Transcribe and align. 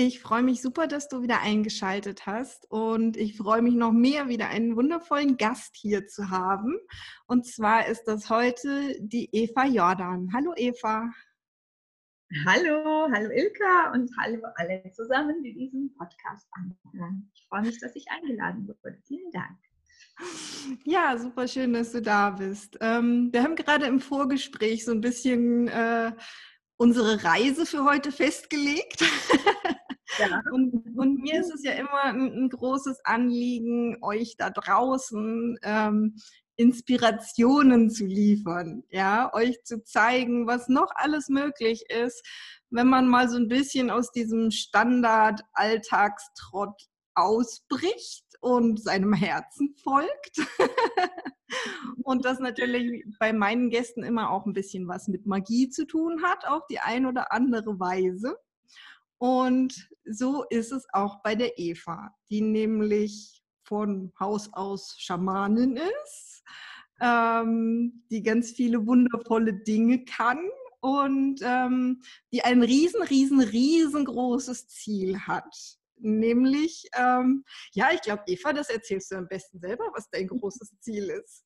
Ich 0.00 0.20
freue 0.20 0.44
mich 0.44 0.62
super, 0.62 0.86
dass 0.86 1.08
du 1.08 1.22
wieder 1.22 1.40
eingeschaltet 1.40 2.24
hast 2.24 2.70
und 2.70 3.16
ich 3.16 3.36
freue 3.36 3.62
mich 3.62 3.74
noch 3.74 3.90
mehr, 3.90 4.28
wieder 4.28 4.46
einen 4.46 4.76
wundervollen 4.76 5.36
Gast 5.36 5.74
hier 5.74 6.06
zu 6.06 6.30
haben. 6.30 6.78
Und 7.26 7.46
zwar 7.46 7.88
ist 7.88 8.04
das 8.04 8.30
heute 8.30 8.94
die 9.00 9.28
Eva 9.32 9.66
Jordan. 9.66 10.30
Hallo 10.32 10.52
Eva. 10.54 11.10
Hallo, 12.46 13.08
hallo 13.12 13.28
Ilka 13.28 13.90
und 13.92 14.08
hallo 14.20 14.40
alle 14.54 14.88
zusammen, 14.92 15.42
die 15.42 15.54
diesen 15.54 15.92
Podcast 15.96 16.46
anhören. 16.52 17.28
Ich 17.34 17.44
freue 17.48 17.62
mich, 17.62 17.80
dass 17.80 17.96
ich 17.96 18.06
eingeladen 18.08 18.68
wurde. 18.68 19.02
Vielen 19.04 19.32
Dank. 19.32 19.58
Ja, 20.84 21.18
super 21.18 21.48
schön, 21.48 21.72
dass 21.72 21.90
du 21.90 22.00
da 22.00 22.30
bist. 22.30 22.78
Ähm, 22.80 23.30
wir 23.32 23.42
haben 23.42 23.56
gerade 23.56 23.86
im 23.86 23.98
Vorgespräch 23.98 24.84
so 24.84 24.92
ein 24.92 25.00
bisschen 25.00 25.66
äh, 25.66 26.12
unsere 26.76 27.24
Reise 27.24 27.66
für 27.66 27.82
heute 27.82 28.12
festgelegt. 28.12 29.02
Ja. 30.18 30.42
Und, 30.52 30.96
und, 30.96 31.20
mir 31.20 31.40
ist 31.40 31.54
es 31.54 31.62
ja 31.62 31.72
immer 31.72 32.04
ein, 32.04 32.32
ein 32.32 32.48
großes 32.48 33.04
Anliegen, 33.04 33.98
euch 34.02 34.36
da 34.36 34.50
draußen 34.50 35.58
ähm, 35.62 36.16
Inspirationen 36.56 37.90
zu 37.90 38.04
liefern, 38.04 38.82
ja, 38.90 39.32
euch 39.32 39.62
zu 39.62 39.84
zeigen, 39.84 40.48
was 40.48 40.68
noch 40.68 40.90
alles 40.94 41.28
möglich 41.28 41.84
ist, 41.88 42.26
wenn 42.70 42.88
man 42.88 43.08
mal 43.08 43.28
so 43.28 43.36
ein 43.36 43.48
bisschen 43.48 43.90
aus 43.90 44.10
diesem 44.10 44.50
Standard-Alltagstrott 44.50 46.88
ausbricht 47.14 48.24
und 48.40 48.82
seinem 48.82 49.12
Herzen 49.12 49.76
folgt. 49.82 50.38
und 52.02 52.24
das 52.24 52.40
natürlich 52.40 53.04
bei 53.18 53.32
meinen 53.32 53.70
Gästen 53.70 54.02
immer 54.02 54.30
auch 54.30 54.46
ein 54.46 54.52
bisschen 54.52 54.88
was 54.88 55.08
mit 55.08 55.26
Magie 55.26 55.68
zu 55.68 55.86
tun 55.86 56.22
hat, 56.22 56.46
auf 56.46 56.66
die 56.68 56.80
ein 56.80 57.06
oder 57.06 57.32
andere 57.32 57.78
Weise. 57.78 58.36
Und 59.18 59.90
so 60.04 60.44
ist 60.48 60.72
es 60.72 60.86
auch 60.92 61.22
bei 61.22 61.34
der 61.34 61.58
Eva, 61.58 62.14
die 62.30 62.40
nämlich 62.40 63.42
von 63.64 64.12
Haus 64.18 64.50
aus 64.52 64.94
Schamanin 64.98 65.76
ist, 65.76 66.42
ähm, 67.00 68.04
die 68.10 68.22
ganz 68.22 68.52
viele 68.52 68.86
wundervolle 68.86 69.54
Dinge 69.54 70.04
kann 70.04 70.40
und 70.80 71.40
ähm, 71.42 72.00
die 72.32 72.42
ein 72.44 72.62
riesen, 72.62 73.02
riesen, 73.02 73.40
riesengroßes 73.40 74.68
Ziel 74.68 75.18
hat. 75.20 75.76
Nämlich, 76.00 76.88
ähm, 76.96 77.44
ja, 77.72 77.88
ich 77.92 78.00
glaube, 78.00 78.22
Eva, 78.26 78.52
das 78.52 78.70
erzählst 78.70 79.10
du 79.10 79.16
am 79.16 79.26
besten 79.26 79.58
selber, 79.58 79.90
was 79.94 80.08
dein 80.10 80.28
großes 80.28 80.70
Ziel 80.80 81.10
ist. 81.10 81.44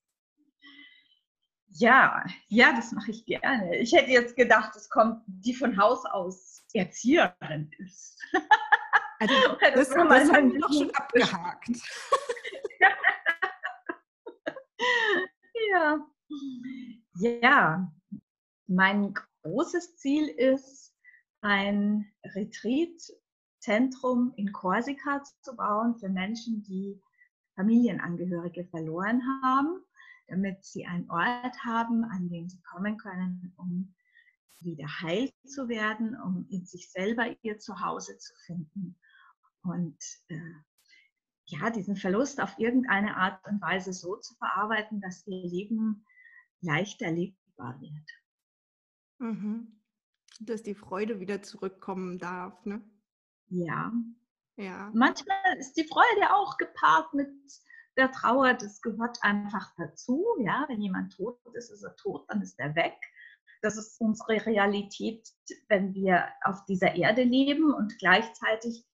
Ja, 1.75 2.23
ja, 2.49 2.75
das 2.75 2.93
mache 2.93 3.13
ich 3.13 3.25
gerne. 3.25 3.77
Ich 3.77 3.93
hätte 3.93 4.11
jetzt 4.11 4.37
gedacht, 4.37 4.77
es 4.77 4.91
kommt 4.91 5.23
die 5.27 5.55
von 5.55 5.79
Haus 5.79 6.05
aus 6.05 6.67
Erzieherin 6.75 7.71
ist. 7.79 8.21
Also, 9.19 9.35
das, 9.61 9.75
das, 9.75 9.89
das 9.89 10.31
haben 10.33 10.53
wir 10.53 10.61
doch 10.61 10.73
schon 10.73 10.95
abgehakt. 10.95 11.69
ja. 15.73 16.07
Ja, 17.15 17.93
mein 18.67 19.15
großes 19.43 19.97
Ziel 19.97 20.29
ist, 20.29 20.95
ein 21.41 22.13
Retreat-Zentrum 22.25 24.33
in 24.37 24.53
Korsika 24.53 25.23
zu 25.43 25.57
bauen 25.57 25.99
für 25.99 26.09
Menschen, 26.09 26.63
die 26.63 27.03
Familienangehörige 27.55 28.65
verloren 28.67 29.21
haben 29.43 29.83
damit 30.33 30.65
sie 30.65 30.87
einen 30.87 31.11
Ort 31.11 31.63
haben, 31.63 32.05
an 32.05 32.31
den 32.31 32.49
sie 32.49 32.63
kommen 32.63 32.97
können, 32.97 33.53
um 33.59 33.95
wieder 34.61 34.87
heil 35.03 35.31
zu 35.45 35.69
werden, 35.69 36.19
um 36.19 36.47
in 36.49 36.65
sich 36.65 36.91
selber 36.91 37.37
ihr 37.43 37.59
Zuhause 37.59 38.17
zu 38.17 38.33
finden 38.47 38.99
und 39.63 39.99
äh, 40.29 40.41
ja, 41.45 41.69
diesen 41.69 41.97
Verlust 41.97 42.41
auf 42.41 42.59
irgendeine 42.59 43.17
Art 43.17 43.47
und 43.47 43.61
Weise 43.61 43.93
so 43.93 44.17
zu 44.17 44.35
verarbeiten, 44.37 45.03
dass 45.03 45.27
ihr 45.27 45.47
Leben 45.47 46.07
leichter 46.63 47.11
lebbar 47.11 47.79
wird. 47.81 48.11
Mhm. 49.19 49.83
Dass 50.41 50.63
die 50.63 50.75
Freude 50.75 51.21
wieder 51.21 51.43
zurückkommen 51.43 52.19
darf, 52.19 52.65
ne? 52.65 52.83
Ja. 53.49 53.93
Ja. 54.57 54.91
Manchmal 54.95 55.59
ist 55.59 55.75
die 55.75 55.85
Freude 55.85 56.35
auch 56.35 56.57
gepaart 56.57 57.13
mit 57.13 57.29
der 57.97 58.11
Trauer, 58.11 58.55
das 58.55 58.81
gehört 58.81 59.19
einfach 59.23 59.73
dazu. 59.77 60.25
Ja, 60.41 60.65
wenn 60.69 60.81
jemand 60.81 61.15
tot 61.15 61.39
ist, 61.55 61.71
ist 61.71 61.83
er 61.83 61.95
tot, 61.97 62.25
dann 62.29 62.43
ist 62.43 62.59
er 62.59 62.75
weg. 62.75 62.97
Das 63.61 63.77
ist 63.77 64.01
unsere 64.01 64.45
Realität, 64.45 65.29
wenn 65.69 65.95
wir 65.95 66.27
auf 66.43 66.65
dieser 66.65 66.95
Erde 66.97 67.23
leben 67.23 67.73
und 67.73 67.97
gleichzeitig 67.99 68.85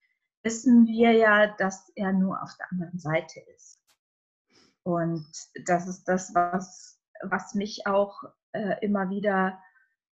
wissen 0.43 0.87
wir 0.87 1.13
ja, 1.13 1.47
dass 1.57 1.91
er 1.95 2.13
nur 2.13 2.43
auf 2.43 2.55
der 2.59 2.71
anderen 2.73 2.99
Seite 2.99 3.41
ist. 3.57 3.81
Und 4.83 5.27
das 5.67 5.89
ist 5.89 6.05
das, 6.05 6.35
was, 6.35 7.01
was 7.23 7.55
mich 7.55 7.87
auch 7.87 8.23
äh, 8.53 8.77
immer 8.85 9.11
wieder 9.11 9.63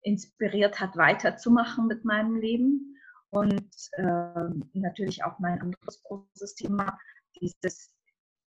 inspiriert 0.01 0.79
hat, 0.79 0.95
weiterzumachen 0.97 1.87
mit 1.87 2.05
meinem 2.05 2.35
Leben. 2.35 2.97
Und 3.29 3.73
äh, 3.93 4.49
natürlich 4.73 5.23
auch 5.23 5.39
mein 5.39 5.61
anderes 5.61 6.03
großes 6.03 6.55
Thema, 6.55 6.97
dieses 7.39 7.93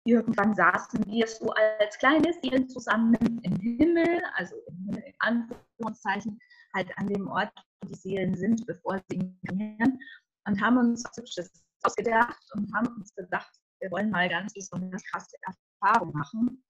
Irgendwann 0.04 0.54
saßen 0.54 1.06
wir 1.06 1.26
so 1.26 1.50
als 1.50 1.98
kleine 1.98 2.32
Seelen 2.42 2.68
zusammen 2.68 3.40
im 3.42 3.56
Himmel, 3.56 4.22
also 4.34 4.54
in 4.66 5.02
Anführungszeichen, 5.20 6.38
halt 6.74 6.90
an 6.98 7.06
dem 7.08 7.26
Ort, 7.28 7.52
wo 7.80 7.88
die 7.88 7.94
Seelen 7.94 8.34
sind, 8.36 8.66
bevor 8.66 9.00
sie 9.08 9.16
inkarnieren, 9.16 9.98
und 10.46 10.60
haben 10.60 10.76
uns 10.76 11.04
Hübsches 11.16 11.64
ausgedacht 11.82 12.42
und 12.54 12.72
haben 12.74 12.88
uns 12.96 13.14
gedacht, 13.14 13.50
wir 13.80 13.90
wollen 13.90 14.10
mal 14.10 14.28
ganz 14.28 14.52
besonders 14.52 15.02
krasse 15.04 15.36
Erfahrungen 15.42 16.12
machen. 16.12 16.64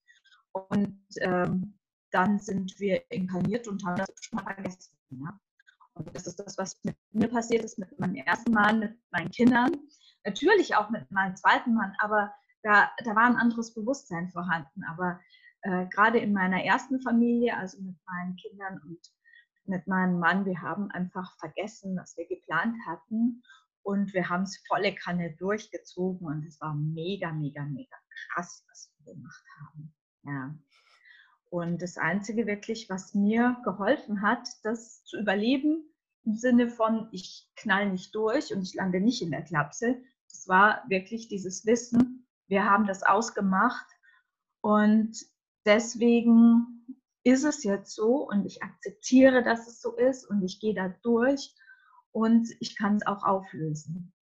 Und 0.53 1.05
ähm, 1.21 1.79
dann 2.13 2.39
sind 2.39 2.79
wir 2.79 3.03
inkarniert 3.11 3.67
und 3.67 3.85
haben 3.85 3.97
das 3.97 4.09
schon 4.21 4.37
mal 4.37 4.55
vergessen. 4.55 4.97
Ja? 5.11 5.39
Und 5.95 6.15
das 6.15 6.27
ist 6.27 6.39
das, 6.39 6.57
was 6.59 6.79
mit 6.85 6.97
mir 7.13 7.29
passiert 7.29 7.65
ist, 7.65 7.79
mit 7.79 7.99
meinem 7.99 8.17
ersten 8.17 8.53
Mann, 8.53 8.81
mit 8.81 8.99
meinen 9.11 9.31
Kindern, 9.31 9.73
natürlich 10.25 10.75
auch 10.77 10.91
mit 10.91 11.11
meinem 11.11 11.37
zweiten 11.37 11.75
Mann, 11.75 11.95
aber 11.99 12.33
da, 12.65 12.91
da 13.05 13.15
war 13.15 13.27
ein 13.27 13.37
anderes 13.37 13.75
Bewusstsein 13.75 14.31
vorhanden. 14.31 14.83
Aber 14.85 15.21
äh, 15.63 15.87
gerade 15.87 16.19
in 16.19 16.33
meiner 16.33 16.65
ersten 16.65 17.01
Familie, 17.01 17.57
also 17.57 17.81
mit 17.81 17.97
meinen 18.07 18.37
Kindern 18.37 18.81
und 18.83 18.99
mit 19.67 19.87
meinem 19.87 20.19
Mann, 20.19 20.45
wir 20.45 20.61
haben 20.61 20.91
einfach 20.91 21.37
vergessen, 21.39 21.97
was 21.97 22.17
wir 22.17 22.27
geplant 22.27 22.77
hatten. 22.87 23.43
Und 23.83 24.15
wir 24.15 24.31
haben 24.31 24.45
es 24.45 24.63
volle 24.67 24.95
Kanne 24.95 25.37
durchgezogen 25.37 26.27
und 26.27 26.47
es 26.47 26.59
war 26.59 26.75
mega, 26.75 27.33
mega, 27.33 27.63
mega 27.67 27.97
krass, 28.33 28.65
was 28.71 28.91
wir 28.97 29.13
gemacht 29.15 29.45
haben. 29.61 29.95
Ja. 30.25 30.55
Und 31.51 31.83
das 31.83 31.99
Einzige 31.99 32.47
wirklich, 32.47 32.89
was 32.89 33.15
mir 33.15 33.59
geholfen 33.63 34.23
hat, 34.23 34.49
das 34.63 35.05
zu 35.05 35.21
überleben, 35.21 35.85
im 36.25 36.35
Sinne 36.35 36.71
von, 36.71 37.09
ich 37.13 37.47
knall 37.57 37.91
nicht 37.91 38.15
durch 38.15 38.55
und 38.55 38.63
ich 38.63 38.73
lande 38.73 39.01
nicht 39.01 39.21
in 39.21 39.31
der 39.31 39.43
Klapse, 39.43 40.03
das 40.31 40.49
war 40.49 40.83
wirklich 40.89 41.29
dieses 41.29 41.67
Wissen, 41.67 42.24
wir 42.49 42.65
haben 42.65 42.87
das 42.87 43.03
ausgemacht 43.03 43.87
und 44.61 45.17
deswegen 45.65 46.87
ist 47.25 47.45
es 47.45 47.65
jetzt 47.65 47.95
so 47.95 48.29
und 48.29 48.45
ich 48.45 48.63
akzeptiere, 48.63 49.43
dass 49.43 49.67
es 49.67 49.81
so 49.81 49.97
ist 49.97 50.29
und 50.29 50.43
ich 50.43 50.61
gehe 50.61 50.75
da 50.75 50.89
durch 51.03 51.55
und 52.13 52.49
ich 52.61 52.77
kann 52.77 52.97
es 52.97 53.07
auch 53.07 53.25
auflösen. 53.25 54.13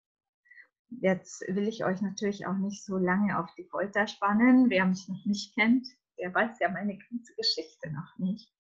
Jetzt 1.01 1.43
will 1.49 1.67
ich 1.69 1.85
euch 1.85 2.01
natürlich 2.01 2.47
auch 2.47 2.57
nicht 2.57 2.85
so 2.85 2.99
lange 2.99 3.39
auf 3.39 3.53
die 3.57 3.65
Folter 3.65 4.07
spannen. 4.07 4.71
Wer 4.71 4.87
mich 4.87 5.09
noch 5.09 5.25
nicht 5.25 5.55
kennt, 5.55 5.87
der 6.19 6.35
weiß 6.35 6.59
ja 6.61 6.69
meine 6.71 6.99
ganze 6.99 7.35
Geschichte 7.35 7.91
noch 7.91 8.19
nicht. 8.19 8.53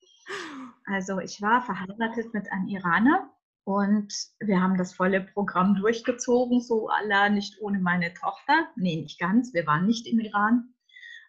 Also 0.86 1.18
ich 1.18 1.40
war 1.42 1.62
verheiratet 1.62 2.32
mit 2.32 2.50
einem 2.50 2.68
Iraner 2.68 3.31
und 3.64 4.12
wir 4.40 4.60
haben 4.60 4.76
das 4.76 4.94
volle 4.94 5.20
Programm 5.20 5.74
durchgezogen, 5.76 6.60
so 6.60 6.88
aller 6.88 7.30
nicht 7.30 7.60
ohne 7.60 7.78
meine 7.78 8.12
Tochter. 8.14 8.68
Nee, 8.76 9.02
nicht 9.02 9.20
ganz. 9.20 9.54
Wir 9.54 9.66
waren 9.66 9.86
nicht 9.86 10.06
im 10.06 10.18
Iran. 10.18 10.74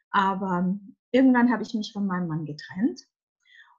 Aber 0.09 0.75
irgendwann 1.11 1.51
habe 1.51 1.63
ich 1.63 1.73
mich 1.73 1.93
von 1.93 2.07
meinem 2.07 2.27
Mann 2.27 2.45
getrennt 2.45 3.01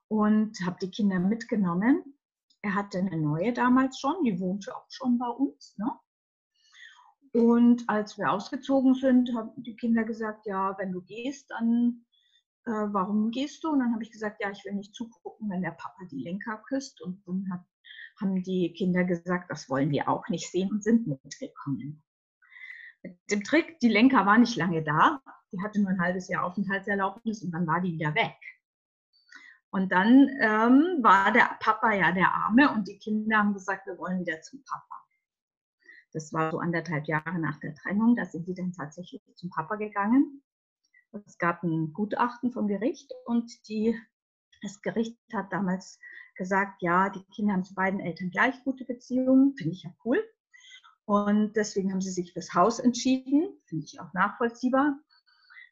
und 0.09 0.57
habe 0.65 0.77
die 0.81 0.91
Kinder 0.91 1.19
mitgenommen. 1.19 2.17
Er 2.63 2.75
hatte 2.75 2.99
eine 2.99 3.17
neue 3.17 3.53
damals 3.53 3.99
schon, 3.99 4.25
die 4.25 4.39
wohnte 4.39 4.75
auch 4.75 4.87
schon 4.89 5.19
bei 5.19 5.29
uns. 5.29 5.77
Ne? 5.77 5.91
Und 7.33 7.85
als 7.89 8.17
wir 8.17 8.31
ausgezogen 8.31 8.95
sind, 8.95 9.35
haben 9.35 9.51
die 9.57 9.77
Kinder 9.77 10.05
gesagt, 10.05 10.47
ja, 10.47 10.77
wenn 10.79 10.93
du 10.93 11.03
gehst, 11.03 11.51
dann 11.51 12.05
äh, 12.67 12.71
warum 12.71 13.31
gehst 13.31 13.63
du? 13.63 13.71
Und 13.71 13.81
dann 13.81 13.93
habe 13.93 14.03
ich 14.03 14.11
gesagt, 14.11 14.41
ja, 14.41 14.51
ich 14.51 14.65
will 14.65 14.75
nicht 14.75 14.95
zugucken, 14.95 15.51
wenn 15.51 15.63
der 15.63 15.73
Papa 15.73 16.05
die 16.11 16.23
Lenker 16.23 16.63
küsst. 16.69 17.03
Und 17.03 17.23
dann 17.27 17.47
hat, 17.53 17.65
haben 18.21 18.43
die 18.43 18.73
Kinder 18.73 19.05
gesagt, 19.05 19.51
das 19.51 19.69
wollen 19.69 19.91
wir 19.91 20.09
auch 20.09 20.29
nicht 20.29 20.51
sehen 20.51 20.71
und 20.71 20.83
sind 20.83 21.07
mitgekommen. 21.07 22.03
Mit 23.03 23.19
dem 23.31 23.43
Trick, 23.43 23.79
die 23.81 23.89
Lenker 23.89 24.25
war 24.25 24.39
nicht 24.39 24.57
lange 24.57 24.83
da. 24.83 25.21
Die 25.53 25.61
hatte 25.63 25.81
nur 25.81 25.91
ein 25.91 26.01
halbes 26.01 26.29
Jahr 26.29 26.45
Aufenthaltserlaubnis 26.45 27.43
und 27.43 27.53
dann 27.53 27.67
war 27.67 27.81
die 27.81 27.93
wieder 27.93 28.15
weg. 28.15 28.37
Und 29.71 29.91
dann 29.91 30.29
ähm, 30.41 31.03
war 31.03 31.33
der 31.33 31.57
Papa 31.61 31.93
ja 31.93 32.13
der 32.13 32.33
Arme 32.33 32.73
und 32.73 32.87
die 32.87 32.99
Kinder 32.99 33.39
haben 33.39 33.55
gesagt, 33.55 33.87
wir 33.87 33.99
wollen 33.99 34.21
wieder 34.21 34.41
zum 34.41 34.63
Papa. 34.65 35.05
Das 36.13 36.33
war 36.33 36.53
so 36.53 36.61
anderthalb 36.61 37.09
Jahre 37.09 37.41
nach 37.41 37.59
der 37.59 37.75
Trennung. 37.75 38.15
Da 38.15 38.25
sind 38.25 38.47
die 38.47 38.55
dann 38.55 38.73
tatsächlich 38.73 39.21
zum 39.35 39.51
Papa 39.51 39.75
gegangen. 39.75 40.43
Es 41.27 41.39
gab 41.39 41.65
ein 41.65 41.93
Gutachten 41.93 42.53
vom 42.53 42.69
Gericht 42.69 43.13
und 43.27 43.69
die, 43.69 44.01
das 44.63 44.81
Gericht 44.81 45.19
hat 45.33 45.53
damals 45.53 45.99
gesagt, 46.35 46.83
ja, 46.83 47.11
die 47.11 47.25
Kinder 47.35 47.55
haben 47.55 47.65
zu 47.65 47.75
beiden 47.75 48.01
Eltern 48.01 48.31
gleich 48.31 48.63
gute 48.65 48.85
Beziehungen. 48.85 49.55
Finde 49.57 49.75
ich 49.75 49.83
ja 49.85 49.95
cool. 50.05 50.23
Und 51.07 51.55
deswegen 51.55 51.93
haben 51.93 52.01
sie 52.01 52.11
sich 52.11 52.33
fürs 52.33 52.55
Haus 52.55 52.79
entschieden. 52.79 53.59
Finde 53.67 53.85
ich 53.85 54.01
auch 54.01 54.13
nachvollziehbar. 54.15 54.99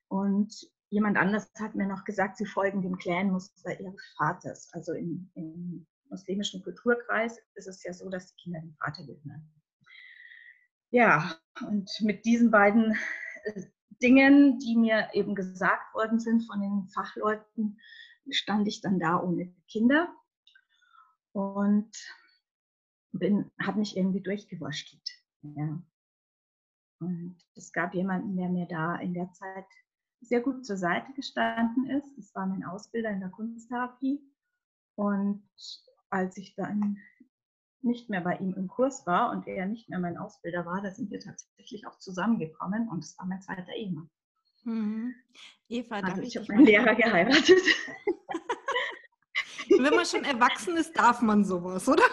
Und 0.08 0.54
jemand 0.90 1.16
anders 1.16 1.50
hat 1.58 1.74
mir 1.74 1.86
noch 1.86 2.04
gesagt, 2.04 2.36
sie 2.36 2.46
folgen 2.46 2.82
dem 2.82 2.98
Clanmuster 2.98 3.80
ihres 3.80 4.14
Vaters. 4.18 4.68
Also 4.72 4.92
im, 4.92 5.30
im 5.34 5.86
muslimischen 6.10 6.62
Kulturkreis 6.62 7.38
ist 7.54 7.66
es 7.66 7.82
ja 7.82 7.94
so, 7.94 8.10
dass 8.10 8.34
die 8.34 8.42
Kinder 8.42 8.60
dem 8.60 8.76
Vater 8.78 9.04
gehören. 9.04 9.50
Ja, 10.90 11.34
und 11.66 11.90
mit 12.02 12.26
diesen 12.26 12.50
beiden 12.50 12.94
äh, 13.44 13.62
Dingen, 14.02 14.58
die 14.58 14.76
mir 14.76 15.08
eben 15.14 15.34
gesagt 15.34 15.94
worden 15.94 16.20
sind 16.20 16.42
von 16.42 16.60
den 16.60 16.88
Fachleuten, 16.88 17.80
stand 18.30 18.68
ich 18.68 18.82
dann 18.82 18.98
da 18.98 19.18
ohne 19.18 19.54
Kinder 19.68 20.14
und 21.32 21.90
habe 23.60 23.78
mich 23.78 23.96
irgendwie 23.96 24.22
durchgewurschtelt. 24.22 25.10
Ja. 25.42 25.82
Und 27.00 27.36
es 27.54 27.72
gab 27.72 27.94
jemanden, 27.94 28.36
der 28.36 28.48
mir 28.48 28.66
da 28.66 28.96
in 28.96 29.12
der 29.12 29.30
Zeit 29.32 29.66
sehr 30.20 30.40
gut 30.40 30.64
zur 30.64 30.76
Seite 30.76 31.12
gestanden 31.14 31.90
ist. 31.90 32.16
Das 32.16 32.34
war 32.34 32.46
mein 32.46 32.64
Ausbilder 32.64 33.10
in 33.10 33.20
der 33.20 33.30
Kunsttherapie. 33.30 34.20
Und 34.94 35.42
als 36.10 36.36
ich 36.36 36.54
dann 36.54 36.98
nicht 37.80 38.08
mehr 38.08 38.20
bei 38.20 38.36
ihm 38.36 38.54
im 38.54 38.68
Kurs 38.68 39.06
war 39.06 39.32
und 39.32 39.48
er 39.48 39.66
nicht 39.66 39.88
mehr 39.88 39.98
mein 39.98 40.16
Ausbilder 40.16 40.64
war, 40.64 40.80
da 40.80 40.92
sind 40.92 41.10
wir 41.10 41.18
tatsächlich 41.18 41.86
auch 41.86 41.98
zusammengekommen 41.98 42.88
und 42.88 43.02
es 43.02 43.18
war 43.18 43.26
mein 43.26 43.42
zweiter 43.42 43.72
Ehemann. 43.74 44.08
Mhm. 44.64 45.14
Eva, 45.68 45.96
also 45.96 46.22
ich 46.22 46.36
habe 46.36 46.46
meinen 46.48 46.66
Lehrer 46.66 46.94
geheiratet. 46.94 47.62
Wenn 49.82 49.94
man 49.94 50.06
schon 50.06 50.24
erwachsen 50.24 50.76
ist, 50.76 50.96
darf 50.96 51.22
man 51.22 51.44
sowas, 51.44 51.88
oder? 51.88 52.04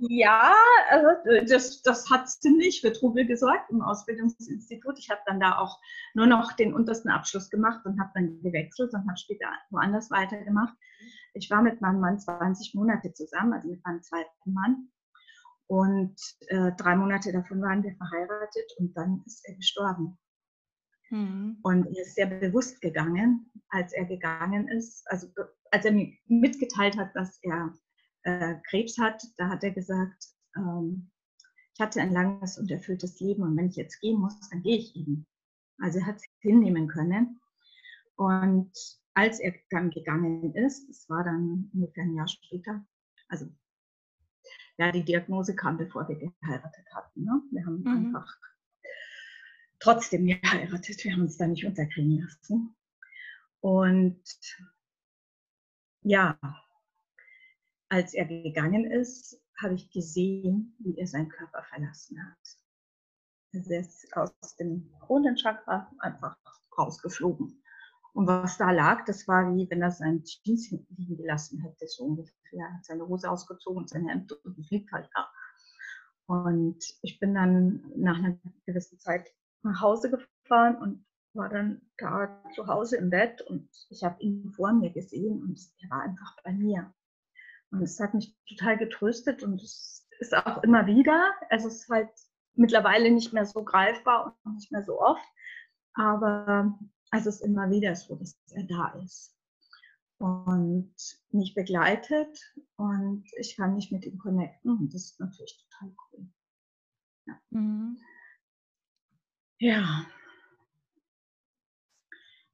Ja, 0.00 0.54
also 0.90 1.08
das, 1.48 1.82
das 1.82 2.10
hat 2.10 2.28
ziemlich 2.28 2.80
für 2.80 2.92
Trubel 2.92 3.26
gesorgt 3.26 3.70
im 3.70 3.80
Ausbildungsinstitut. 3.80 4.98
Ich 4.98 5.08
habe 5.08 5.20
dann 5.26 5.40
da 5.40 5.58
auch 5.58 5.80
nur 6.14 6.26
noch 6.26 6.52
den 6.52 6.74
untersten 6.74 7.10
Abschluss 7.10 7.48
gemacht 7.48 7.84
und 7.86 7.98
habe 8.00 8.10
dann 8.14 8.42
gewechselt 8.42 8.92
und 8.92 9.06
habe 9.06 9.16
später 9.16 9.46
woanders 9.70 10.10
weitergemacht. 10.10 10.74
Ich 11.34 11.50
war 11.50 11.62
mit 11.62 11.80
meinem 11.80 12.00
Mann 12.00 12.18
20 12.18 12.74
Monate 12.74 13.12
zusammen, 13.12 13.54
also 13.54 13.68
mit 13.68 13.84
meinem 13.84 14.02
zweiten 14.02 14.52
Mann. 14.52 14.88
Und 15.66 16.16
äh, 16.48 16.72
drei 16.76 16.96
Monate 16.96 17.32
davon 17.32 17.62
waren 17.62 17.82
wir 17.82 17.94
verheiratet 17.96 18.72
und 18.78 18.94
dann 18.96 19.22
ist 19.26 19.46
er 19.46 19.54
gestorben. 19.54 20.18
Mhm. 21.10 21.58
Und 21.62 21.86
er 21.86 22.02
ist 22.02 22.14
sehr 22.14 22.26
bewusst 22.26 22.80
gegangen, 22.80 23.50
als 23.68 23.92
er 23.92 24.04
gegangen 24.04 24.68
ist, 24.68 25.06
also 25.10 25.28
als 25.70 25.84
er 25.84 25.92
mir 25.92 26.12
mitgeteilt 26.26 26.96
hat, 26.96 27.14
dass 27.14 27.38
er 27.42 27.72
äh, 28.22 28.56
Krebs 28.68 28.98
hat, 28.98 29.22
da 29.36 29.48
hat 29.48 29.64
er 29.64 29.72
gesagt, 29.72 30.26
ähm, 30.56 31.10
ich 31.74 31.80
hatte 31.80 32.00
ein 32.00 32.12
langes 32.12 32.58
und 32.58 32.70
erfülltes 32.70 33.18
Leben 33.20 33.42
und 33.42 33.56
wenn 33.56 33.68
ich 33.68 33.76
jetzt 33.76 34.00
gehen 34.00 34.20
muss, 34.20 34.38
dann 34.50 34.62
gehe 34.62 34.78
ich 34.78 34.94
eben. 34.94 35.26
Also 35.78 35.98
er 35.98 36.06
hat 36.06 36.16
es 36.16 36.24
hinnehmen 36.40 36.86
können. 36.86 37.40
Und 38.16 38.72
als 39.14 39.40
er 39.40 39.54
dann 39.70 39.90
gegangen 39.90 40.54
ist, 40.54 40.88
das 40.88 41.08
war 41.08 41.24
dann 41.24 41.70
ungefähr 41.74 42.04
ein 42.04 42.14
Jahr 42.14 42.28
später, 42.28 42.84
also 43.28 43.46
ja, 44.76 44.92
die 44.92 45.04
Diagnose 45.04 45.54
kam, 45.54 45.76
bevor 45.76 46.08
wir 46.08 46.16
geheiratet 46.16 46.86
hatten. 46.94 47.24
Ne? 47.24 47.42
Wir 47.50 47.66
haben 47.66 47.80
mhm. 47.80 48.06
einfach 48.06 48.36
trotzdem 49.78 50.26
geheiratet, 50.26 51.04
wir 51.04 51.12
haben 51.12 51.22
uns 51.22 51.36
da 51.36 51.46
nicht 51.46 51.64
unterkriegen 51.64 52.18
lassen. 52.18 52.74
Und 53.60 54.22
ja, 56.02 56.38
als 57.88 58.12
er 58.14 58.26
gegangen 58.26 58.90
ist, 58.90 59.40
habe 59.62 59.74
ich 59.74 59.90
gesehen, 59.90 60.76
wie 60.80 60.98
er 60.98 61.06
seinen 61.06 61.28
Körper 61.28 61.62
verlassen 61.62 62.18
hat. 62.22 62.58
Er 63.52 63.80
ist 63.80 64.14
aus 64.16 64.56
dem 64.56 64.92
Kronenchakra 65.00 65.90
einfach 66.00 66.36
rausgeflogen. 66.76 67.62
Und 68.12 68.26
was 68.26 68.58
da 68.58 68.70
lag, 68.70 69.04
das 69.06 69.26
war 69.26 69.54
wie 69.54 69.68
wenn 69.70 69.82
er 69.82 69.90
seinen 69.90 70.24
Jeans 70.24 70.70
liegen 70.70 71.16
gelassen 71.16 71.60
hätte, 71.60 71.86
so 71.88 72.04
ungefähr. 72.04 72.34
Er 72.52 72.74
hat 72.74 72.84
seine 72.84 73.06
Hose 73.06 73.30
ausgezogen 73.30 73.78
und 73.78 73.88
sein 73.88 74.08
Hemd 74.08 74.32
und 74.44 74.70
liegt 74.70 74.92
halt 74.92 75.08
da. 75.14 75.28
Und 76.26 76.78
ich 77.02 77.18
bin 77.18 77.34
dann 77.34 77.92
nach 77.96 78.18
einer 78.18 78.38
gewissen 78.66 78.98
Zeit 78.98 79.30
nach 79.64 79.80
Hause 79.80 80.10
gefahren 80.10 80.76
und 80.76 81.04
war 81.34 81.48
dann 81.48 81.82
da 81.98 82.42
zu 82.54 82.66
Hause 82.66 82.96
im 82.96 83.10
Bett 83.10 83.42
und 83.42 83.68
ich 83.90 84.04
habe 84.04 84.22
ihn 84.22 84.52
vor 84.52 84.72
mir 84.72 84.90
gesehen 84.90 85.42
und 85.42 85.60
er 85.80 85.90
war 85.90 86.02
einfach 86.02 86.36
bei 86.44 86.52
mir. 86.52 86.94
Und 87.70 87.82
es 87.82 87.98
hat 87.98 88.14
mich 88.14 88.36
total 88.48 88.78
getröstet 88.78 89.42
und 89.42 89.60
es 89.60 90.06
ist 90.20 90.34
auch 90.34 90.62
immer 90.62 90.86
wieder, 90.86 91.32
also 91.50 91.66
es 91.66 91.82
ist 91.82 91.88
halt 91.88 92.10
mittlerweile 92.54 93.10
nicht 93.10 93.32
mehr 93.32 93.46
so 93.46 93.64
greifbar 93.64 94.38
und 94.44 94.54
nicht 94.54 94.70
mehr 94.70 94.84
so 94.84 95.00
oft, 95.00 95.26
aber 95.94 96.78
es 97.10 97.26
ist 97.26 97.40
immer 97.40 97.70
wieder 97.70 97.96
so, 97.96 98.14
dass 98.14 98.38
er 98.52 98.64
da 98.64 98.88
ist 99.02 99.36
und 100.18 100.94
mich 101.30 101.54
begleitet 101.54 102.54
und 102.76 103.24
ich 103.38 103.56
kann 103.56 103.74
mich 103.74 103.90
mit 103.90 104.04
ihm 104.04 104.18
connecten 104.18 104.70
und 104.70 104.94
das 104.94 105.06
ist 105.06 105.20
natürlich 105.20 105.66
total 105.68 105.94
cool. 106.12 106.28
Ja. 107.26 107.40
Mhm. 107.50 107.98
Ja. 109.64 110.04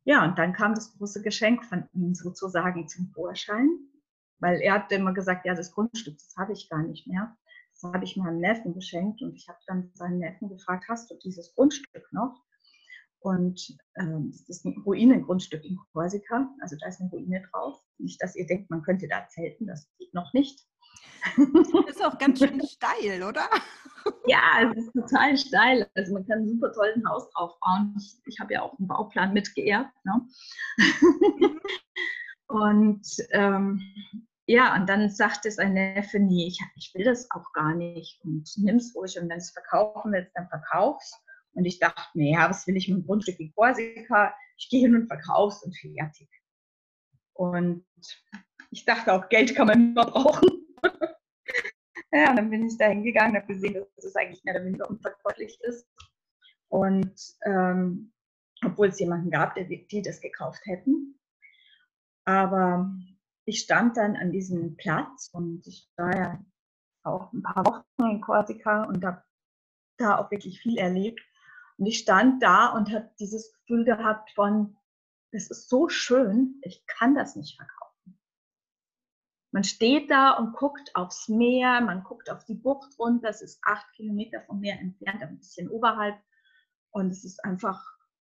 Ja, 0.05 0.25
und 0.25 0.39
dann 0.39 0.53
kam 0.53 0.77
das 0.77 0.97
große 0.97 1.23
Geschenk 1.23 1.65
von 1.65 1.89
ihm 1.93 2.15
sozusagen 2.15 2.87
zum 2.87 3.09
Vorschein. 3.09 3.69
Weil 4.39 4.61
er 4.61 4.75
hat 4.75 4.93
immer 4.93 5.13
gesagt, 5.13 5.45
ja, 5.45 5.57
das 5.57 5.73
Grundstück, 5.73 6.17
das 6.19 6.37
habe 6.37 6.53
ich 6.53 6.69
gar 6.69 6.85
nicht 6.85 7.09
mehr. 7.09 7.37
Das 7.73 7.93
habe 7.93 8.05
ich 8.05 8.17
meinem 8.17 8.39
Neffen 8.39 8.75
geschenkt 8.75 9.23
und 9.23 9.35
ich 9.35 9.49
habe 9.49 9.59
dann 9.67 9.91
seinen 9.95 10.21
Neffen 10.21 10.51
gefragt, 10.51 10.85
hast 10.89 11.11
du 11.11 11.17
dieses 11.17 11.53
Grundstück 11.57 12.07
noch? 12.13 12.41
Und 13.19 13.77
ähm, 13.99 14.31
das 14.31 14.49
ist 14.49 14.65
ein 14.65 14.81
Ruinengrundstück 14.87 15.65
in 15.65 15.79
Korsika, 15.93 16.55
also 16.61 16.77
da 16.77 16.87
ist 16.87 17.01
eine 17.01 17.11
Ruine 17.11 17.43
drauf. 17.51 17.83
Nicht, 17.99 18.23
dass 18.23 18.37
ihr 18.37 18.47
denkt, 18.47 18.71
man 18.71 18.83
könnte 18.83 19.09
da 19.09 19.27
zelten, 19.29 19.67
das 19.67 19.91
geht 19.99 20.15
noch 20.15 20.33
nicht. 20.33 20.65
Das 21.37 21.97
ist 21.97 22.05
auch 22.05 22.19
ganz 22.19 22.39
schön 22.39 22.61
steil, 22.67 23.23
oder? 23.23 23.49
Ja, 24.27 24.71
es 24.71 24.85
ist 24.85 24.93
total 24.93 25.37
steil. 25.37 25.89
Also 25.95 26.15
man 26.15 26.27
kann 26.27 26.41
ein 26.41 26.49
super 26.49 26.73
tolles 26.73 27.03
Haus 27.07 27.31
drauf 27.31 27.59
bauen. 27.61 27.95
Ich, 27.99 28.17
ich 28.27 28.41
habe 28.41 28.55
ja 28.55 28.63
auch 28.63 28.79
einen 28.79 28.89
Bauplan 28.89 29.33
mitgeerbt. 29.33 29.93
Ne? 30.05 30.29
Mhm. 31.39 31.61
Und 32.47 33.07
ähm, 33.31 33.81
ja, 34.47 34.75
und 34.75 34.89
dann 34.89 35.09
sagte 35.11 35.51
sein 35.51 35.75
Neffe, 35.75 36.19
nee, 36.19 36.49
ich, 36.49 36.59
ich 36.75 36.93
will 36.95 37.05
das 37.05 37.31
auch 37.31 37.53
gar 37.53 37.75
nicht 37.75 38.21
und 38.25 38.51
nimm 38.57 38.77
es 38.77 38.93
ruhig 38.97 39.17
und 39.21 39.29
wenn 39.29 39.39
es 39.39 39.53
verkaufen 39.53 40.11
willst, 40.11 40.33
dann 40.35 40.49
verkaufst. 40.49 41.15
Und 41.53 41.65
ich 41.65 41.79
dachte, 41.79 42.03
nee, 42.15 42.33
ja, 42.33 42.51
was 42.51 42.67
will 42.67 42.77
ich 42.77 42.89
mit 42.89 42.99
dem 42.99 43.07
Grundstück 43.07 43.39
in 43.39 43.53
Korsika? 43.53 44.35
Ich 44.57 44.69
gehe 44.69 44.81
hin 44.81 44.97
und 44.97 45.07
verkauf's 45.07 45.63
und 45.63 45.77
fertig. 45.77 46.29
Und 47.35 47.85
ich 48.73 48.85
dachte 48.85 49.13
auch, 49.13 49.29
Geld 49.29 49.55
kann 49.55 49.69
man 49.69 49.93
immer 49.93 50.07
brauchen. 50.07 50.60
ja, 52.13 52.31
und 52.31 52.37
dann 52.37 52.51
bin 52.51 52.67
ich 52.67 52.77
da 52.77 52.87
hingegangen, 52.87 53.37
habe 53.37 53.47
gesehen, 53.47 53.75
dass 53.97 54.05
es 54.05 54.17
eigentlich 54.17 54.43
mehr 54.45 54.55
oder 54.55 54.65
weniger 54.65 54.89
unverkäuflich 54.89 55.61
ist. 55.63 55.89
Und 56.69 57.15
ähm, 57.45 58.13
obwohl 58.65 58.89
es 58.89 58.99
jemanden 58.99 59.31
gab, 59.31 59.55
der, 59.55 59.65
die 59.65 60.03
das 60.03 60.21
gekauft 60.21 60.61
hätten. 60.65 61.19
Aber 62.25 62.91
ich 63.45 63.61
stand 63.61 63.97
dann 63.97 64.17
an 64.17 64.31
diesem 64.31 64.77
Platz 64.77 65.31
und 65.33 65.67
ich 65.67 65.91
war 65.97 66.17
ja 66.17 66.45
auch 67.03 67.33
ein 67.33 67.43
paar 67.43 67.65
Wochen 67.67 68.11
in 68.11 68.21
Korsika 68.21 68.85
und 68.85 69.05
habe 69.05 69.23
da 69.97 70.19
auch 70.19 70.31
wirklich 70.31 70.61
viel 70.61 70.79
erlebt. 70.79 71.21
Und 71.79 71.87
ich 71.87 71.99
stand 71.99 72.43
da 72.43 72.69
und 72.69 72.93
habe 72.93 73.11
dieses 73.19 73.53
Gefühl 73.53 73.85
gehabt 73.85 74.31
von, 74.33 74.77
das 75.33 75.51
ist 75.51 75.69
so 75.69 75.89
schön, 75.89 76.61
ich 76.63 76.85
kann 76.87 77.15
das 77.15 77.37
nicht 77.37 77.57
verkaufen. 77.57 77.80
Man 79.53 79.65
steht 79.65 80.11
da 80.11 80.33
und 80.33 80.53
guckt 80.53 80.95
aufs 80.95 81.29
Meer, 81.29 81.81
man 81.81 82.05
guckt 82.05 82.31
auf 82.31 82.45
die 82.45 82.55
Bucht 82.55 82.99
runter, 82.99 83.29
das 83.29 83.43
ist 83.43 83.61
acht 83.65 83.91
Kilometer 83.95 84.43
vom 84.43 84.61
Meer 84.61 84.79
entfernt, 84.79 85.23
ein 85.23 85.39
bisschen 85.39 85.69
oberhalb. 85.69 86.17
Und 86.91 87.11
es 87.11 87.25
ist 87.25 87.45
einfach 87.45 87.83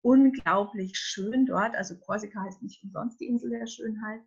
unglaublich 0.01 0.97
schön 0.97 1.47
dort. 1.47 1.77
Also 1.77 1.99
Korsika 1.99 2.43
heißt 2.43 2.63
nicht 2.63 2.83
umsonst 2.83 3.21
die 3.21 3.27
Insel 3.27 3.51
der 3.51 3.67
Schönheit. 3.67 4.23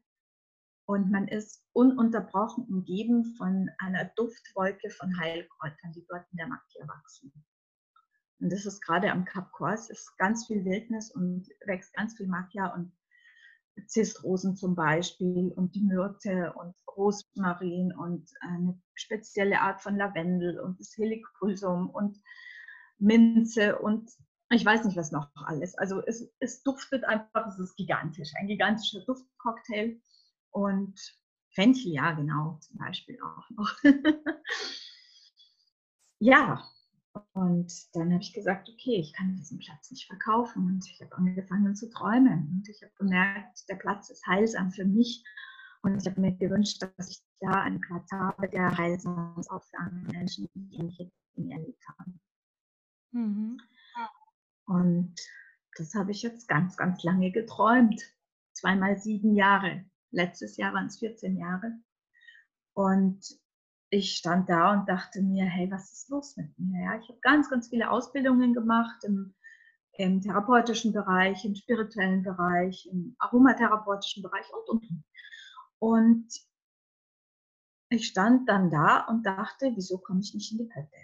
Und 0.85 1.09
man 1.09 1.27
ist 1.27 1.65
ununterbrochen 1.73 2.65
umgeben 2.65 3.35
von 3.37 3.71
einer 3.79 4.05
Duftwolke 4.15 4.91
von 4.91 5.19
Heilkräutern, 5.19 5.91
die 5.93 6.05
dort 6.07 6.25
in 6.31 6.37
der 6.37 6.47
Macchia 6.47 6.87
wachsen. 6.87 7.33
Und 8.39 8.51
das 8.51 8.67
ist 8.67 8.81
gerade 8.81 9.11
am 9.11 9.25
Kap 9.25 9.51
Kors, 9.51 9.89
ist 9.89 10.15
ganz 10.17 10.45
viel 10.45 10.63
Wildnis 10.63 11.09
und 11.09 11.49
wächst 11.65 11.93
ganz 11.95 12.15
viel 12.15 12.27
Macchia 12.27 12.67
und 12.75 12.91
Zistrosen 13.87 14.55
zum 14.55 14.75
Beispiel 14.75 15.51
und 15.55 15.75
die 15.75 15.83
Myrte 15.83 16.53
und 16.53 16.75
Rosmarin 16.95 17.93
und 17.93 18.29
eine 18.41 18.79
spezielle 18.93 19.59
Art 19.61 19.81
von 19.81 19.97
Lavendel 19.97 20.59
und 20.59 20.79
das 20.79 20.95
Helichrysum 20.97 21.89
und 21.89 22.21
Minze 22.97 23.77
und 23.79 24.09
ich 24.51 24.65
weiß 24.65 24.85
nicht, 24.85 24.95
was 24.95 25.11
noch 25.11 25.29
alles. 25.35 25.75
Also 25.75 26.01
es, 26.05 26.31
es 26.39 26.63
duftet 26.63 27.03
einfach, 27.03 27.47
es 27.47 27.59
ist 27.59 27.75
gigantisch, 27.75 28.31
ein 28.35 28.47
gigantischer 28.47 29.01
Duftcocktail 29.01 29.99
und 30.51 30.99
Fenchel, 31.49 31.93
ja 31.93 32.11
genau, 32.11 32.57
zum 32.61 32.77
Beispiel 32.77 33.17
auch 33.21 33.49
noch. 33.49 33.71
ja, 36.19 36.63
und 37.33 37.71
dann 37.93 38.11
habe 38.13 38.21
ich 38.21 38.33
gesagt, 38.33 38.69
okay, 38.69 38.97
ich 38.99 39.13
kann 39.13 39.35
diesen 39.35 39.59
Platz 39.59 39.91
nicht 39.91 40.07
verkaufen. 40.07 40.65
Und 40.65 40.89
ich 40.89 41.01
habe 41.01 41.15
angefangen 41.15 41.75
zu 41.75 41.89
träumen. 41.89 42.49
Und 42.51 42.69
ich 42.69 42.81
habe 42.81 42.93
gemerkt, 42.97 43.67
der 43.69 43.75
Platz 43.75 44.09
ist 44.09 44.25
heilsam 44.27 44.71
für 44.71 44.85
mich. 44.85 45.23
Und 45.81 46.01
ich 46.01 46.07
habe 46.09 46.19
mir 46.19 46.35
gewünscht, 46.35 46.81
dass 46.81 47.09
ich 47.09 47.23
da 47.39 47.61
einen 47.61 47.79
Platz 47.79 48.11
habe, 48.11 48.49
der 48.49 48.75
heilsam 48.77 49.35
ist, 49.39 49.49
auch 49.49 49.63
für 49.63 49.77
andere 49.77 50.11
Menschen, 50.13 50.49
die 50.55 50.75
ähnliche 50.75 51.11
Dinge 51.37 51.53
erlebt 51.53 51.83
haben. 51.87 52.19
Mhm. 53.11 53.61
Und 54.65 55.15
das 55.77 55.93
habe 55.93 56.11
ich 56.11 56.21
jetzt 56.21 56.47
ganz, 56.47 56.75
ganz 56.75 57.03
lange 57.03 57.31
geträumt. 57.31 58.01
Zweimal 58.53 58.97
sieben 58.97 59.35
Jahre. 59.35 59.85
Letztes 60.11 60.57
Jahr 60.57 60.73
waren 60.73 60.87
es 60.87 60.99
14 60.99 61.37
Jahre. 61.37 61.71
Und 62.73 63.25
ich 63.89 64.15
stand 64.15 64.49
da 64.49 64.73
und 64.73 64.89
dachte 64.89 65.21
mir, 65.21 65.45
hey, 65.45 65.69
was 65.71 65.91
ist 65.91 66.09
los 66.09 66.35
mit 66.37 66.57
mir? 66.57 66.83
Ja, 66.83 66.99
ich 66.99 67.07
habe 67.07 67.19
ganz, 67.21 67.49
ganz 67.49 67.69
viele 67.69 67.89
Ausbildungen 67.91 68.53
gemacht 68.53 69.03
im, 69.03 69.35
im, 69.93 70.21
therapeutischen 70.21 70.91
Bereich, 70.91 71.45
im 71.45 71.55
spirituellen 71.55 72.23
Bereich, 72.23 72.87
im 72.91 73.15
aromatherapeutischen 73.19 74.23
Bereich 74.23 74.45
und, 74.51 74.69
und, 74.69 74.89
und. 74.89 75.03
Und 75.77 76.27
ich 77.89 78.07
stand 78.07 78.49
dann 78.49 78.71
da 78.71 79.05
und 79.05 79.25
dachte, 79.25 79.71
wieso 79.75 79.99
komme 79.99 80.21
ich 80.21 80.33
nicht 80.33 80.51
in 80.51 80.57
die 80.57 80.65
Pötte? 80.65 80.97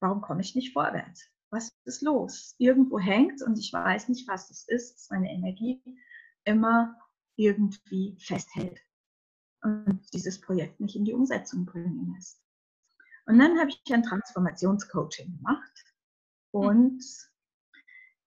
Warum 0.00 0.22
komme 0.22 0.40
ich 0.40 0.54
nicht 0.54 0.72
vorwärts? 0.72 1.28
Was 1.50 1.70
ist 1.84 2.02
los? 2.02 2.54
Irgendwo 2.58 2.98
hängt 2.98 3.42
und 3.42 3.58
ich 3.58 3.72
weiß 3.72 4.08
nicht, 4.08 4.26
was 4.26 4.50
es 4.50 4.66
ist, 4.66 4.94
dass 4.94 5.10
meine 5.10 5.30
Energie 5.30 5.82
immer 6.44 6.98
irgendwie 7.36 8.16
festhält 8.18 8.80
und 9.62 10.00
dieses 10.12 10.40
Projekt 10.40 10.80
nicht 10.80 10.96
in 10.96 11.04
die 11.04 11.14
Umsetzung 11.14 11.64
bringen 11.64 12.12
lässt. 12.14 12.42
Und 13.26 13.38
dann 13.38 13.58
habe 13.58 13.70
ich 13.70 13.92
ein 13.92 14.02
Transformationscoaching 14.02 15.36
gemacht 15.36 15.94
und 16.50 17.04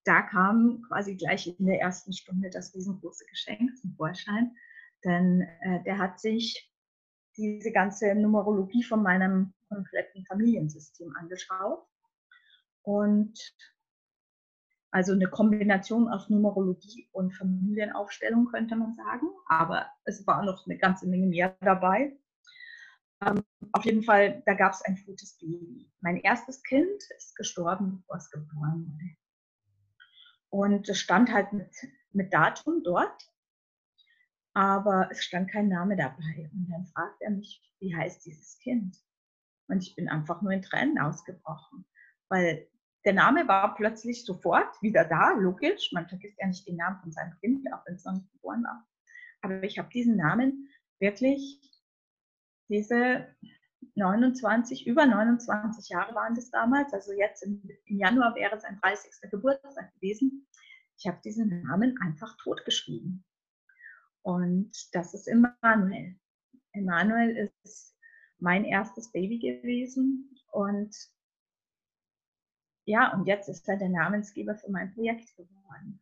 da 0.06 0.22
kam 0.22 0.84
quasi 0.88 1.16
gleich 1.16 1.48
in 1.48 1.66
der 1.66 1.82
ersten 1.82 2.14
Stunde 2.14 2.50
das 2.50 2.74
riesengroße 2.74 3.26
Geschenk 3.26 3.78
zum 3.78 3.94
Vorschein, 3.96 4.56
denn 5.04 5.42
äh, 5.62 5.84
der 5.84 5.98
hat 5.98 6.20
sich 6.20 6.72
diese 7.36 7.72
ganze 7.72 8.16
Numerologie 8.16 8.84
von 8.84 9.04
meinem 9.04 9.54
kompletten 9.68 10.26
Familiensystem 10.26 11.14
angeschaut 11.18 11.86
und 12.84 13.38
also 14.96 15.12
eine 15.12 15.28
Kombination 15.28 16.08
aus 16.08 16.30
Numerologie 16.30 17.10
und 17.12 17.34
Familienaufstellung 17.34 18.46
könnte 18.46 18.78
man 18.78 18.94
sagen. 18.94 19.28
Aber 19.50 19.88
es 20.06 20.26
war 20.26 20.42
noch 20.46 20.66
eine 20.66 20.78
ganze 20.78 21.06
Menge 21.06 21.28
mehr 21.28 21.58
dabei. 21.60 22.18
Ähm, 23.22 23.44
auf 23.74 23.84
jeden 23.84 24.04
Fall, 24.04 24.42
da 24.46 24.54
gab 24.54 24.72
es 24.72 24.82
ein 24.84 24.98
gutes 25.06 25.38
Baby. 25.38 25.92
Mein 26.00 26.16
erstes 26.16 26.64
Kind 26.64 27.04
ist 27.18 27.36
gestorben, 27.36 27.98
bevor 27.98 28.16
es 28.16 28.32
geboren 28.32 28.88
wurde. 28.88 29.18
Und 30.50 30.88
es 30.88 30.98
stand 30.98 31.30
halt 31.34 31.52
mit, 31.52 31.76
mit 32.14 32.34
Datum 32.34 32.82
dort, 32.82 33.30
aber 34.54 35.10
es 35.12 35.26
stand 35.26 35.52
kein 35.52 35.68
Name 35.68 35.98
dabei. 35.98 36.50
Und 36.54 36.70
dann 36.72 36.86
fragt 36.86 37.22
er 37.22 37.32
mich, 37.32 37.62
wie 37.82 37.94
heißt 37.94 38.26
dieses 38.26 38.60
Kind? 38.60 38.96
Und 39.68 39.84
ich 39.84 39.94
bin 39.94 40.08
einfach 40.08 40.42
nur 40.42 40.54
in 40.54 40.62
Tränen 40.62 41.00
ausgebrochen, 41.00 41.86
weil 42.30 42.70
der 43.06 43.14
Name 43.14 43.48
war 43.48 43.76
plötzlich 43.76 44.26
sofort 44.26 44.82
wieder 44.82 45.06
da, 45.06 45.32
logisch. 45.32 45.92
Man 45.94 46.08
vergisst 46.08 46.40
ja 46.40 46.48
nicht 46.48 46.68
den 46.68 46.78
Namen 46.78 47.00
von 47.02 47.12
seinem 47.12 47.38
Kind, 47.40 47.72
auch 47.72 47.86
wenn 47.86 47.96
es 47.96 48.06
noch 48.06 48.14
nicht 48.14 48.32
geboren 48.32 48.64
war. 48.64 48.86
Aber 49.42 49.64
ich 49.64 49.78
habe 49.78 49.90
diesen 49.90 50.18
Namen 50.18 50.70
wirklich, 51.00 51.62
diese 52.68 53.28
29, 53.94 54.88
über 54.88 55.06
29 55.06 55.90
Jahre 55.90 56.16
waren 56.16 56.34
das 56.34 56.50
damals, 56.50 56.94
also 56.94 57.14
jetzt 57.14 57.44
im, 57.44 57.62
im 57.86 57.98
Januar 57.98 58.36
wäre 58.36 58.56
es 58.56 58.64
ein 58.64 58.80
30. 58.82 59.30
Geburtstag 59.30 59.94
gewesen. 59.94 60.48
Ich 60.98 61.06
habe 61.08 61.20
diesen 61.24 61.62
Namen 61.64 61.98
einfach 62.02 62.36
totgeschrieben. 62.38 63.24
Und 64.24 64.72
das 64.94 65.14
ist 65.14 65.28
Emanuel. 65.28 66.16
Emanuel 66.72 67.52
ist 67.64 67.96
mein 68.40 68.66
erstes 68.66 69.12
Baby 69.12 69.38
gewesen 69.40 70.36
und 70.52 70.96
ja, 72.86 73.14
und 73.14 73.26
jetzt 73.26 73.50
ist 73.50 73.68
er 73.68 73.78
der 73.78 73.90
Namensgeber 73.90 74.56
für 74.56 74.72
mein 74.72 74.94
Projekt 74.94 75.36
geworden. 75.36 76.00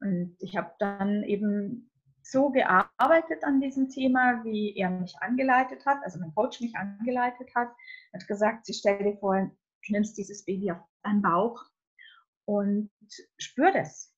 Und 0.00 0.36
ich 0.40 0.56
habe 0.56 0.72
dann 0.78 1.24
eben 1.24 1.90
so 2.22 2.50
gearbeitet 2.50 3.42
an 3.44 3.60
diesem 3.60 3.88
Thema, 3.88 4.44
wie 4.44 4.76
er 4.76 4.90
mich 4.90 5.16
angeleitet 5.20 5.84
hat, 5.86 5.98
also 6.04 6.18
mein 6.20 6.34
Coach 6.34 6.60
mich 6.60 6.74
angeleitet 6.76 7.50
hat. 7.54 7.68
Hat 8.12 8.26
gesagt, 8.26 8.66
sie 8.66 8.74
stell 8.74 9.02
dir 9.02 9.16
vor, 9.16 9.36
du 9.36 9.92
nimmst 9.92 10.16
dieses 10.18 10.44
Baby 10.44 10.72
auf 10.72 10.78
deinen 11.02 11.22
Bauch 11.22 11.64
und 12.44 12.90
spür 13.38 13.72
das. 13.72 14.14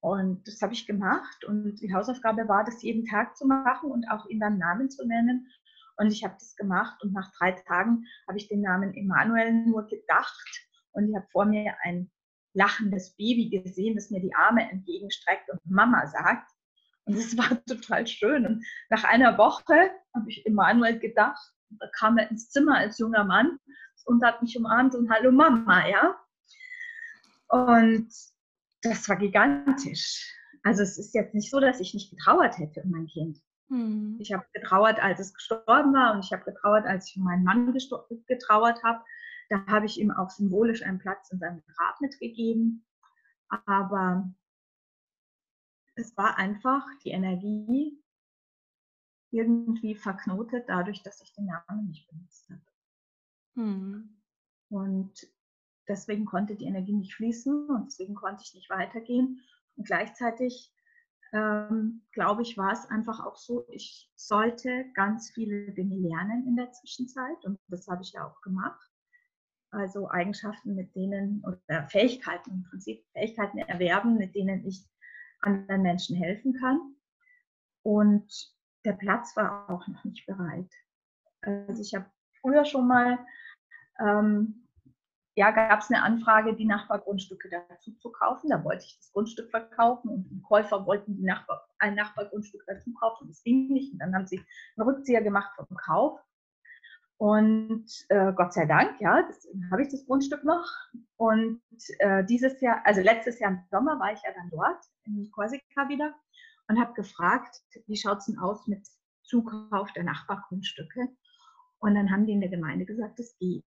Und 0.00 0.46
das 0.46 0.60
habe 0.60 0.74
ich 0.74 0.86
gemacht 0.86 1.44
und 1.46 1.76
die 1.76 1.94
Hausaufgabe 1.94 2.46
war, 2.46 2.62
das 2.64 2.82
jeden 2.82 3.06
Tag 3.06 3.38
zu 3.38 3.46
machen 3.46 3.90
und 3.90 4.06
auch 4.10 4.26
ihn 4.26 4.40
dann 4.40 4.58
Namen 4.58 4.90
zu 4.90 5.06
nennen. 5.06 5.50
Und 5.96 6.08
ich 6.12 6.24
habe 6.24 6.34
das 6.34 6.56
gemacht 6.56 7.02
und 7.02 7.14
nach 7.14 7.32
drei 7.38 7.52
Tagen 7.52 8.04
habe 8.28 8.36
ich 8.36 8.48
den 8.48 8.60
Namen 8.60 8.92
Emanuel 8.94 9.52
nur 9.52 9.86
gedacht 9.86 10.63
und 10.94 11.08
ich 11.08 11.14
habe 11.14 11.26
vor 11.30 11.44
mir 11.44 11.74
ein 11.82 12.10
lachendes 12.54 13.14
Baby 13.16 13.50
gesehen, 13.50 13.96
das 13.96 14.10
mir 14.10 14.20
die 14.20 14.34
Arme 14.34 14.70
entgegenstreckt 14.70 15.50
und 15.50 15.60
Mama 15.64 16.06
sagt. 16.06 16.50
Und 17.04 17.16
es 17.16 17.36
war 17.38 17.62
total 17.66 18.06
schön. 18.06 18.46
Und 18.46 18.64
nach 18.90 19.04
einer 19.04 19.36
Woche 19.36 19.90
habe 20.14 20.28
ich 20.28 20.46
Emanuel 20.46 20.98
gedacht, 20.98 21.52
da 21.70 21.86
kam 21.98 22.18
er 22.18 22.30
ins 22.30 22.50
Zimmer 22.50 22.78
als 22.78 22.98
junger 22.98 23.24
Mann 23.24 23.58
und 24.06 24.24
hat 24.24 24.40
mich 24.42 24.56
umarmt 24.56 24.94
und 24.94 25.10
Hallo 25.10 25.32
Mama, 25.32 25.88
ja. 25.88 26.16
Und 27.48 28.08
das 28.82 29.08
war 29.08 29.16
gigantisch. 29.16 30.32
Also 30.62 30.82
es 30.82 30.98
ist 30.98 31.14
jetzt 31.14 31.34
nicht 31.34 31.50
so, 31.50 31.60
dass 31.60 31.80
ich 31.80 31.94
nicht 31.94 32.10
getrauert 32.10 32.58
hätte 32.58 32.82
um 32.82 32.90
mein 32.90 33.06
Kind. 33.06 33.40
Mhm. 33.68 34.18
Ich 34.20 34.32
habe 34.32 34.44
getrauert, 34.52 35.02
als 35.02 35.20
es 35.20 35.34
gestorben 35.34 35.92
war 35.92 36.14
und 36.14 36.24
ich 36.24 36.32
habe 36.32 36.44
getrauert, 36.44 36.86
als 36.86 37.08
ich 37.08 37.16
um 37.16 37.24
meinen 37.24 37.44
Mann 37.44 37.74
getrauert 38.26 38.82
habe. 38.82 39.02
Da 39.48 39.66
habe 39.66 39.86
ich 39.86 39.98
ihm 39.98 40.10
auch 40.10 40.30
symbolisch 40.30 40.82
einen 40.82 40.98
Platz 40.98 41.30
in 41.30 41.38
seinem 41.38 41.62
Grab 41.66 42.00
mitgegeben. 42.00 42.84
Aber 43.48 44.32
es 45.96 46.16
war 46.16 46.38
einfach 46.38 46.84
die 47.04 47.10
Energie 47.10 48.00
irgendwie 49.30 49.94
verknotet, 49.94 50.64
dadurch, 50.68 51.02
dass 51.02 51.20
ich 51.20 51.32
den 51.34 51.46
Namen 51.46 51.88
nicht 51.88 52.08
benutzt 52.08 52.48
habe. 52.50 52.62
Mhm. 53.54 54.22
Und 54.70 55.28
deswegen 55.88 56.24
konnte 56.24 56.56
die 56.56 56.64
Energie 56.64 56.94
nicht 56.94 57.14
fließen 57.14 57.68
und 57.68 57.86
deswegen 57.86 58.14
konnte 58.14 58.42
ich 58.44 58.54
nicht 58.54 58.70
weitergehen. 58.70 59.40
Und 59.76 59.86
gleichzeitig, 59.86 60.72
ähm, 61.32 62.06
glaube 62.12 62.42
ich, 62.42 62.56
war 62.56 62.72
es 62.72 62.86
einfach 62.86 63.24
auch 63.24 63.36
so, 63.36 63.66
ich 63.70 64.10
sollte 64.14 64.86
ganz 64.94 65.30
viele 65.30 65.72
Dinge 65.72 65.96
lernen 65.96 66.46
in 66.46 66.56
der 66.56 66.70
Zwischenzeit 66.72 67.44
und 67.44 67.58
das 67.68 67.88
habe 67.88 68.02
ich 68.02 68.12
ja 68.12 68.26
auch 68.26 68.40
gemacht 68.40 68.93
also 69.74 70.10
Eigenschaften, 70.10 70.74
mit 70.74 70.94
denen, 70.94 71.44
oder 71.44 71.88
Fähigkeiten 71.88 72.50
im 72.50 72.62
Prinzip, 72.64 73.04
Fähigkeiten 73.12 73.58
erwerben, 73.58 74.16
mit 74.16 74.34
denen 74.34 74.66
ich 74.66 74.84
anderen 75.40 75.82
Menschen 75.82 76.16
helfen 76.16 76.54
kann. 76.54 76.94
Und 77.82 78.54
der 78.84 78.94
Platz 78.94 79.36
war 79.36 79.68
auch 79.68 79.86
noch 79.88 80.04
nicht 80.04 80.26
bereit. 80.26 80.70
Also 81.42 81.82
ich 81.82 81.94
habe 81.94 82.06
früher 82.40 82.64
schon 82.64 82.88
mal 82.88 83.18
ähm, 84.00 84.64
ja, 85.36 85.50
gab 85.50 85.80
es 85.80 85.90
eine 85.90 86.02
Anfrage, 86.02 86.54
die 86.54 86.64
Nachbargrundstücke 86.64 87.48
dazu 87.68 87.92
zu 87.98 88.10
kaufen. 88.12 88.50
Da 88.50 88.62
wollte 88.62 88.84
ich 88.84 88.96
das 88.98 89.12
Grundstück 89.12 89.50
verkaufen 89.50 90.08
und 90.08 90.28
die 90.30 90.40
Käufer 90.42 90.86
wollten 90.86 91.16
die 91.16 91.24
Nachbar, 91.24 91.66
ein 91.80 91.96
Nachbargrundstück 91.96 92.62
dazu 92.66 92.92
kaufen. 92.94 93.26
Das 93.28 93.42
ging 93.42 93.68
nicht. 93.72 93.92
Und 93.92 93.98
dann 93.98 94.14
haben 94.14 94.26
sie 94.26 94.38
einen 94.38 94.88
Rückzieher 94.88 95.22
gemacht 95.22 95.50
vom 95.56 95.76
Kauf. 95.76 96.20
Und 97.16 97.86
äh, 98.08 98.32
Gott 98.32 98.52
sei 98.52 98.66
Dank, 98.66 99.00
ja, 99.00 99.28
habe 99.70 99.82
ich 99.82 99.88
das 99.88 100.04
Grundstück 100.06 100.44
noch. 100.44 100.66
Und 101.16 101.62
äh, 101.98 102.24
dieses 102.24 102.60
Jahr, 102.60 102.82
also 102.84 103.00
letztes 103.00 103.38
Jahr 103.38 103.52
im 103.52 103.60
Sommer 103.70 103.98
war 104.00 104.12
ich 104.12 104.20
ja 104.22 104.32
dann 104.34 104.50
dort 104.50 104.84
in 105.04 105.30
Korsika 105.30 105.88
wieder 105.88 106.14
und 106.68 106.80
habe 106.80 106.92
gefragt, 106.94 107.62
wie 107.86 107.96
schaut 107.96 108.18
es 108.18 108.26
denn 108.26 108.38
aus 108.38 108.66
mit 108.66 108.86
Zukauf 109.22 109.92
der 109.92 110.04
Nachbargrundstücke? 110.04 111.08
Und 111.78 111.94
dann 111.94 112.10
haben 112.10 112.26
die 112.26 112.32
in 112.32 112.40
der 112.40 112.50
Gemeinde 112.50 112.84
gesagt, 112.84 113.20
es 113.20 113.36
geht. 113.38 113.64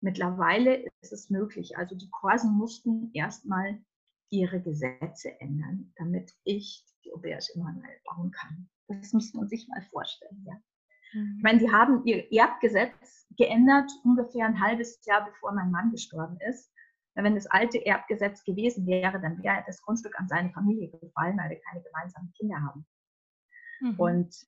Mittlerweile 0.00 0.84
ist 1.00 1.12
es 1.12 1.30
möglich. 1.30 1.78
Also 1.78 1.94
die 1.94 2.10
Korsen 2.10 2.52
mussten 2.52 3.10
erstmal 3.14 3.82
ihre 4.30 4.60
Gesetze 4.60 5.40
ändern, 5.40 5.92
damit 5.96 6.32
ich 6.44 6.84
die 7.04 7.12
Auberge 7.12 7.54
Emanuel 7.54 8.00
bauen 8.04 8.30
kann. 8.32 8.68
Das 8.88 9.12
muss 9.12 9.32
man 9.32 9.48
sich 9.48 9.66
mal 9.68 9.82
vorstellen. 9.90 10.44
Ja. 10.46 10.60
Mhm. 11.14 11.34
Ich 11.38 11.42
meine, 11.42 11.58
die 11.58 11.72
haben 11.72 12.04
ihr 12.04 12.30
Erbgesetz 12.32 13.26
geändert 13.36 13.90
ungefähr 14.04 14.46
ein 14.46 14.60
halbes 14.60 15.04
Jahr 15.06 15.24
bevor 15.24 15.52
mein 15.52 15.70
Mann 15.70 15.90
gestorben 15.90 16.38
ist. 16.48 16.70
Wenn 17.14 17.36
das 17.36 17.46
alte 17.46 17.84
Erbgesetz 17.86 18.42
gewesen 18.42 18.86
wäre, 18.86 19.20
dann 19.20 19.40
wäre 19.42 19.62
das 19.66 19.80
Grundstück 19.82 20.18
an 20.18 20.26
seine 20.26 20.50
Familie 20.50 20.90
gefallen, 20.90 21.38
weil 21.38 21.50
wir 21.50 21.60
keine 21.60 21.82
gemeinsamen 21.82 22.32
Kinder 22.32 22.60
haben. 22.60 22.86
Mhm. 23.80 23.94
Und 24.00 24.46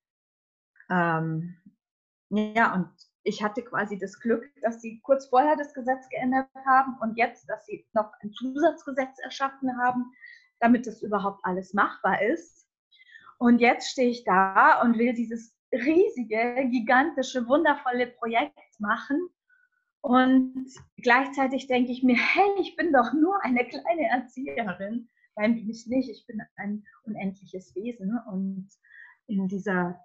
ähm, 0.90 1.56
ja, 2.30 2.75
und 2.75 2.88
ich 3.23 3.42
hatte 3.42 3.62
quasi 3.62 3.99
das 3.99 4.18
Glück, 4.18 4.44
dass 4.62 4.80
sie 4.80 5.00
kurz 5.02 5.26
vorher 5.26 5.56
das 5.56 5.75
Gesetz 5.75 6.08
geändert 6.08 6.49
haben 6.64 6.96
und 7.00 7.16
jetzt, 7.16 7.49
dass 7.49 7.66
sie 7.66 7.87
noch 7.92 8.12
ein 8.20 8.32
Zusatzgesetz 8.32 9.18
erschaffen 9.20 9.76
haben, 9.78 10.12
damit 10.61 10.87
das 10.87 11.02
überhaupt 11.02 11.44
alles 11.44 11.73
machbar 11.73 12.23
ist. 12.23 12.66
Und 13.38 13.61
jetzt 13.61 13.90
stehe 13.90 14.11
ich 14.11 14.25
da 14.25 14.80
und 14.82 14.99
will 14.99 15.12
dieses 15.12 15.55
riesige, 15.73 16.68
gigantische, 16.70 17.46
wundervolle 17.46 18.06
Projekt 18.06 18.58
machen. 18.78 19.28
Und 20.00 20.68
gleichzeitig 20.99 21.66
denke 21.66 21.92
ich 21.92 22.02
mir, 22.02 22.16
hey, 22.35 22.49
ich 22.61 22.76
bin 22.76 22.92
doch 22.92 23.12
nur 23.12 23.42
eine 23.42 23.64
kleine 23.66 24.08
Erzieherin. 24.11 25.08
Nein, 25.37 25.54
bin 25.54 25.68
ich 25.68 25.87
nicht. 25.87 26.08
Ich 26.08 26.26
bin 26.26 26.40
ein 26.56 26.85
unendliches 27.04 27.75
Wesen. 27.75 28.18
Und 28.26 28.68
in 29.26 29.49
dieser 29.49 30.00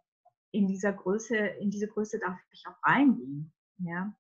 in 0.51 0.67
dieser 0.67 0.93
Größe, 0.93 1.35
in 1.35 1.69
diese 1.69 1.87
Größe 1.87 2.19
darf 2.19 2.37
ich 2.51 2.65
auch 2.67 2.83
reingehen. 2.83 3.51
Ja. 3.77 4.13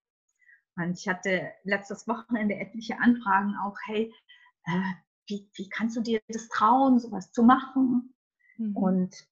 Und 0.77 0.99
ich 0.99 1.09
hatte 1.09 1.53
letztes 1.65 2.07
Wochenende 2.07 2.55
etliche 2.57 3.01
Anfragen 3.01 3.55
auch, 3.65 3.77
hey, 3.87 4.13
äh, 4.65 4.93
wie, 5.27 5.51
wie 5.55 5.69
kannst 5.69 5.97
du 5.97 6.01
dir 6.01 6.21
das 6.29 6.49
trauen, 6.49 6.99
sowas 7.01 7.33
zu 7.33 7.43
machen? 7.43 8.15
Mhm. 8.57 8.77
Und 8.77 9.29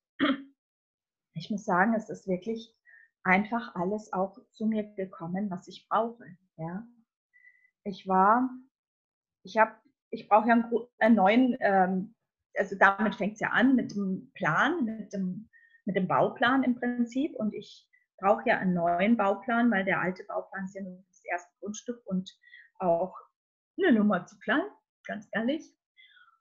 ich 1.37 1.51
muss 1.51 1.65
sagen, 1.65 1.95
es 1.95 2.09
ist 2.09 2.27
wirklich 2.27 2.75
einfach 3.23 3.75
alles 3.75 4.13
auch 4.13 4.37
zu 4.53 4.67
mir 4.67 4.85
gekommen, 4.95 5.51
was 5.51 5.69
ich 5.69 5.87
brauche. 5.89 6.25
Ja. 6.57 6.87
Ich 7.85 8.07
war, 8.09 8.49
ich 9.45 9.57
habe, 9.59 9.73
ich 10.11 10.29
brauche 10.29 10.49
ja 10.49 10.55
einen, 10.55 10.73
einen 10.99 11.15
neuen, 11.15 11.57
ähm, 11.61 12.15
also 12.57 12.77
damit 12.77 13.17
fängt 13.17 13.35
es 13.35 13.41
ja 13.41 13.51
an 13.51 13.77
mit 13.77 13.95
dem 13.95 14.31
Plan, 14.35 14.85
mit 14.85 15.13
dem 15.13 15.49
mit 15.87 15.97
dem 15.97 16.09
Bauplan 16.09 16.65
im 16.65 16.75
Prinzip. 16.75 17.35
Und 17.37 17.55
ich 17.55 17.89
brauche 18.19 18.47
ja 18.47 18.59
einen 18.59 18.75
neuen 18.75 19.17
Bauplan, 19.17 19.71
weil 19.71 19.85
der 19.85 20.01
alte 20.01 20.25
Bauplan 20.25 20.65
ist 20.65 20.75
ja 20.75 20.83
nur 20.83 21.03
das 21.09 21.25
erste 21.25 21.51
Grundstück 21.61 22.05
und 22.05 22.31
auch 22.79 23.17
eine 23.79 23.93
Nummer 23.93 24.27
zu 24.27 24.39
klein, 24.39 24.67
ganz 25.07 25.29
ehrlich. 25.33 25.65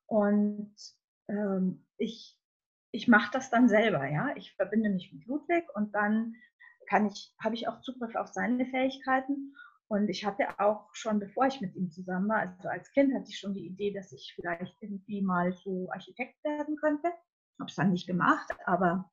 Und 0.08 0.76
ähm, 1.30 1.86
ich, 1.98 2.38
ich 2.96 3.08
mache 3.08 3.32
das 3.32 3.50
dann 3.50 3.68
selber, 3.68 4.08
ja. 4.08 4.34
Ich 4.36 4.54
verbinde 4.56 4.90
mich 4.90 5.12
mit 5.12 5.26
Ludwig 5.28 5.66
und 5.76 5.94
dann 5.94 6.36
kann 6.88 7.06
ich, 7.08 7.34
habe 7.44 7.56
ich 7.56 7.68
auch 7.68 7.82
Zugriff 7.82 8.16
auf 8.16 8.30
seine 8.30 8.66
Fähigkeiten. 8.66 9.54
Und 9.88 10.10
ich 10.10 10.26
hatte 10.26 10.60
auch 10.60 10.90
schon, 10.94 11.20
bevor 11.20 11.46
ich 11.46 11.62
mit 11.62 11.76
ihm 11.76 11.92
zusammen 11.92 12.30
war, 12.30 12.40
also 12.40 12.70
als 12.70 12.92
Kind 12.92 13.14
hatte 13.14 13.30
ich 13.30 13.38
schon 13.38 13.54
die 13.54 13.68
Idee, 13.68 13.94
dass 13.94 14.12
ich 14.12 14.34
vielleicht 14.36 14.76
irgendwie 14.82 15.22
mal 15.22 15.54
so 15.54 15.90
Architekt 15.92 16.44
werden 16.44 16.76
könnte. 16.78 17.10
Habe 17.60 17.70
es 17.70 17.76
dann 17.76 17.92
nicht 17.92 18.08
gemacht, 18.08 18.50
aber 18.66 19.12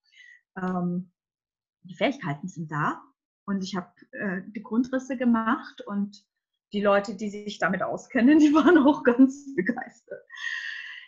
ähm, 0.56 1.12
die 1.82 1.94
Fähigkeiten 1.94 2.48
sind 2.48 2.70
da 2.70 3.02
und 3.44 3.62
ich 3.62 3.76
habe 3.76 3.92
äh, 4.12 4.42
die 4.46 4.62
Grundrisse 4.62 5.16
gemacht 5.16 5.82
und 5.86 6.24
die 6.72 6.80
Leute, 6.80 7.16
die 7.16 7.28
sich 7.28 7.58
damit 7.58 7.82
auskennen, 7.82 8.38
die 8.38 8.54
waren 8.54 8.78
auch 8.78 9.02
ganz 9.02 9.54
begeistert. 9.54 10.24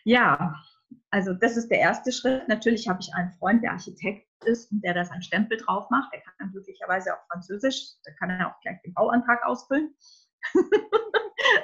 Ja, 0.04 0.62
also 1.10 1.32
das 1.34 1.56
ist 1.56 1.70
der 1.70 1.78
erste 1.78 2.12
Schritt. 2.12 2.48
Natürlich 2.48 2.88
habe 2.88 3.00
ich 3.00 3.14
einen 3.14 3.32
Freund, 3.32 3.62
der 3.62 3.72
Architekt 3.72 4.26
ist 4.44 4.70
und 4.72 4.82
der 4.82 4.94
da 4.94 5.04
seinen 5.04 5.22
Stempel 5.22 5.58
drauf 5.58 5.88
macht. 5.90 6.12
Der 6.12 6.20
kann 6.20 6.50
glücklicherweise 6.50 7.14
auch 7.14 7.26
Französisch. 7.30 7.94
Da 8.04 8.12
kann 8.18 8.30
er 8.30 8.48
auch 8.48 8.60
gleich 8.60 8.80
den 8.82 8.94
Bauantrag 8.94 9.44
ausfüllen. 9.44 9.94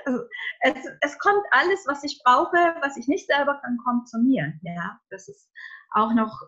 also 0.05 0.21
es, 0.61 0.87
es, 1.01 1.19
kommt 1.19 1.45
alles, 1.51 1.85
was 1.87 2.05
ich 2.05 2.21
brauche, 2.25 2.57
was 2.81 2.97
ich 2.97 3.09
nicht 3.09 3.27
selber 3.27 3.61
kann, 3.63 3.79
kommt 3.85 4.09
zu 4.09 4.19
mir. 4.19 4.53
Ja, 4.63 5.01
das 5.11 5.29
ist 5.29 5.51
auch 5.91 6.15
noch 6.15 6.41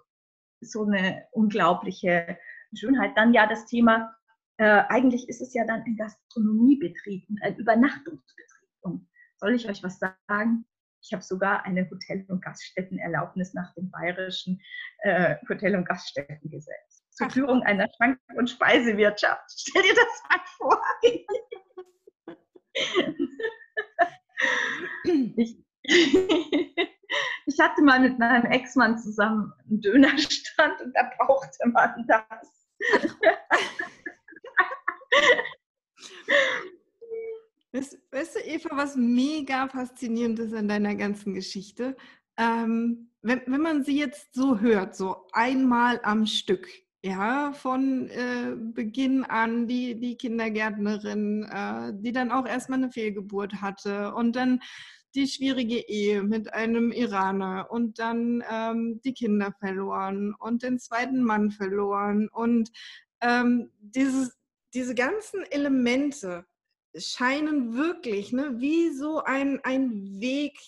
so 0.61 0.85
eine 0.85 1.27
unglaubliche 1.33 2.39
Schönheit. 2.75 3.17
Dann 3.17 3.35
ja 3.35 3.47
das 3.47 3.67
Thema, 3.67 4.15
äh, 4.57 4.85
eigentlich 4.89 5.29
ist 5.29 5.43
es 5.43 5.53
ja 5.55 5.67
dann 5.67 5.83
ein 5.83 5.97
Gastronomiebetrieb 5.97 7.27
ein 7.43 7.57
Übernachtungsbetrieb. 7.57 8.69
Und 8.81 9.09
soll 9.37 9.55
ich 9.55 9.69
euch 9.69 9.83
was 9.83 9.99
sagen? 9.99 10.65
Ich 11.03 11.13
habe 11.13 11.23
sogar 11.23 11.65
eine 11.65 11.89
Hotel- 11.91 12.25
und 12.29 12.45
Gaststättenerlaubnis 12.45 13.55
nach 13.55 13.73
dem 13.75 13.91
bayerischen 13.91 14.61
äh, 14.99 15.37
Hotel- 15.49 15.77
und 15.77 15.87
Gaststättengesetz 15.87 17.05
zur 17.11 17.31
Führung 17.31 17.63
einer 17.63 17.89
Schrank- 17.97 18.21
und 18.37 18.49
Speisewirtschaft. 18.49 19.51
Stell 19.57 19.83
dir 19.83 19.95
das 19.95 20.23
mal 20.29 20.41
vor. 20.57 20.81
ich, 25.35 25.65
ich 27.47 27.61
hatte 27.61 27.83
mal 27.83 28.01
mit 28.01 28.19
meinem 28.19 28.51
Ex-Mann 28.51 28.99
zusammen 28.99 29.53
einen 29.69 29.81
Dönerstand 29.81 30.81
und 30.81 30.97
da 30.97 31.11
brauchte 31.19 31.69
man 31.69 32.07
das. 32.07 32.69
Weißt, 37.73 37.99
weißt, 38.11 38.37
du, 38.37 38.41
Eva, 38.41 38.69
was 38.73 38.97
mega 38.97 39.67
faszinierend 39.69 40.39
ist 40.39 40.53
an 40.53 40.69
deiner 40.69 40.95
ganzen 40.95 41.35
Geschichte? 41.35 41.97
Ähm, 42.37 43.11
wenn, 43.23 43.41
wenn 43.47 43.61
man 43.63 43.85
sie 43.85 43.99
jetzt 43.99 44.35
so 44.35 44.61
hört, 44.61 44.95
so 44.95 45.27
einmal 45.33 46.01
am 46.03 46.27
Stück, 46.27 46.69
ja, 47.05 47.53
von 47.53 48.09
äh, 48.11 48.55
Beginn 48.57 49.25
an 49.25 49.67
die, 49.67 49.99
die 49.99 50.17
Kindergärtnerin, 50.17 51.45
äh, 51.45 51.93
die 51.95 52.13
dann 52.13 52.31
auch 52.31 52.47
erstmal 52.47 52.79
eine 52.79 52.91
Fehlgeburt 52.91 53.61
hatte 53.61 54.15
und 54.15 54.37
dann 54.37 54.61
die 55.15 55.27
schwierige 55.27 55.79
Ehe 55.89 56.23
mit 56.23 56.53
einem 56.55 56.93
Iraner 56.93 57.71
und 57.71 57.99
dann 57.99 58.45
ähm, 58.51 59.01
die 59.03 59.15
Kinder 59.15 59.53
verloren 59.59 60.35
und 60.39 60.63
den 60.63 60.79
zweiten 60.79 61.23
Mann 61.23 61.51
verloren. 61.51 62.29
Und 62.29 62.71
ähm, 63.21 63.71
dieses, 63.81 64.39
diese 64.75 64.95
ganzen 64.95 65.43
Elemente 65.51 66.47
scheinen 66.97 67.75
wirklich 67.75 68.33
ne, 68.33 68.61
wie 68.61 68.91
so 68.91 69.23
ein, 69.23 69.61
ein 69.65 70.21
Weg 70.21 70.59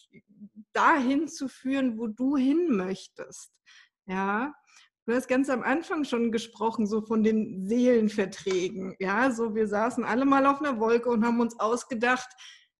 dahin 0.72 1.28
zu 1.28 1.48
führen, 1.48 1.98
wo 1.98 2.06
du 2.06 2.36
hin 2.36 2.76
möchtest. 2.76 3.52
Ja, 4.06 4.54
Du 5.06 5.14
hast 5.14 5.28
ganz 5.28 5.50
am 5.50 5.62
Anfang 5.62 6.04
schon 6.04 6.32
gesprochen, 6.32 6.86
so 6.86 7.02
von 7.02 7.22
den 7.22 7.66
Seelenverträgen. 7.66 8.96
Ja, 8.98 9.30
so 9.30 9.54
wir 9.54 9.68
saßen 9.68 10.02
alle 10.02 10.24
mal 10.24 10.46
auf 10.46 10.62
einer 10.62 10.80
Wolke 10.80 11.10
und 11.10 11.26
haben 11.26 11.40
uns 11.40 11.60
ausgedacht, 11.60 12.28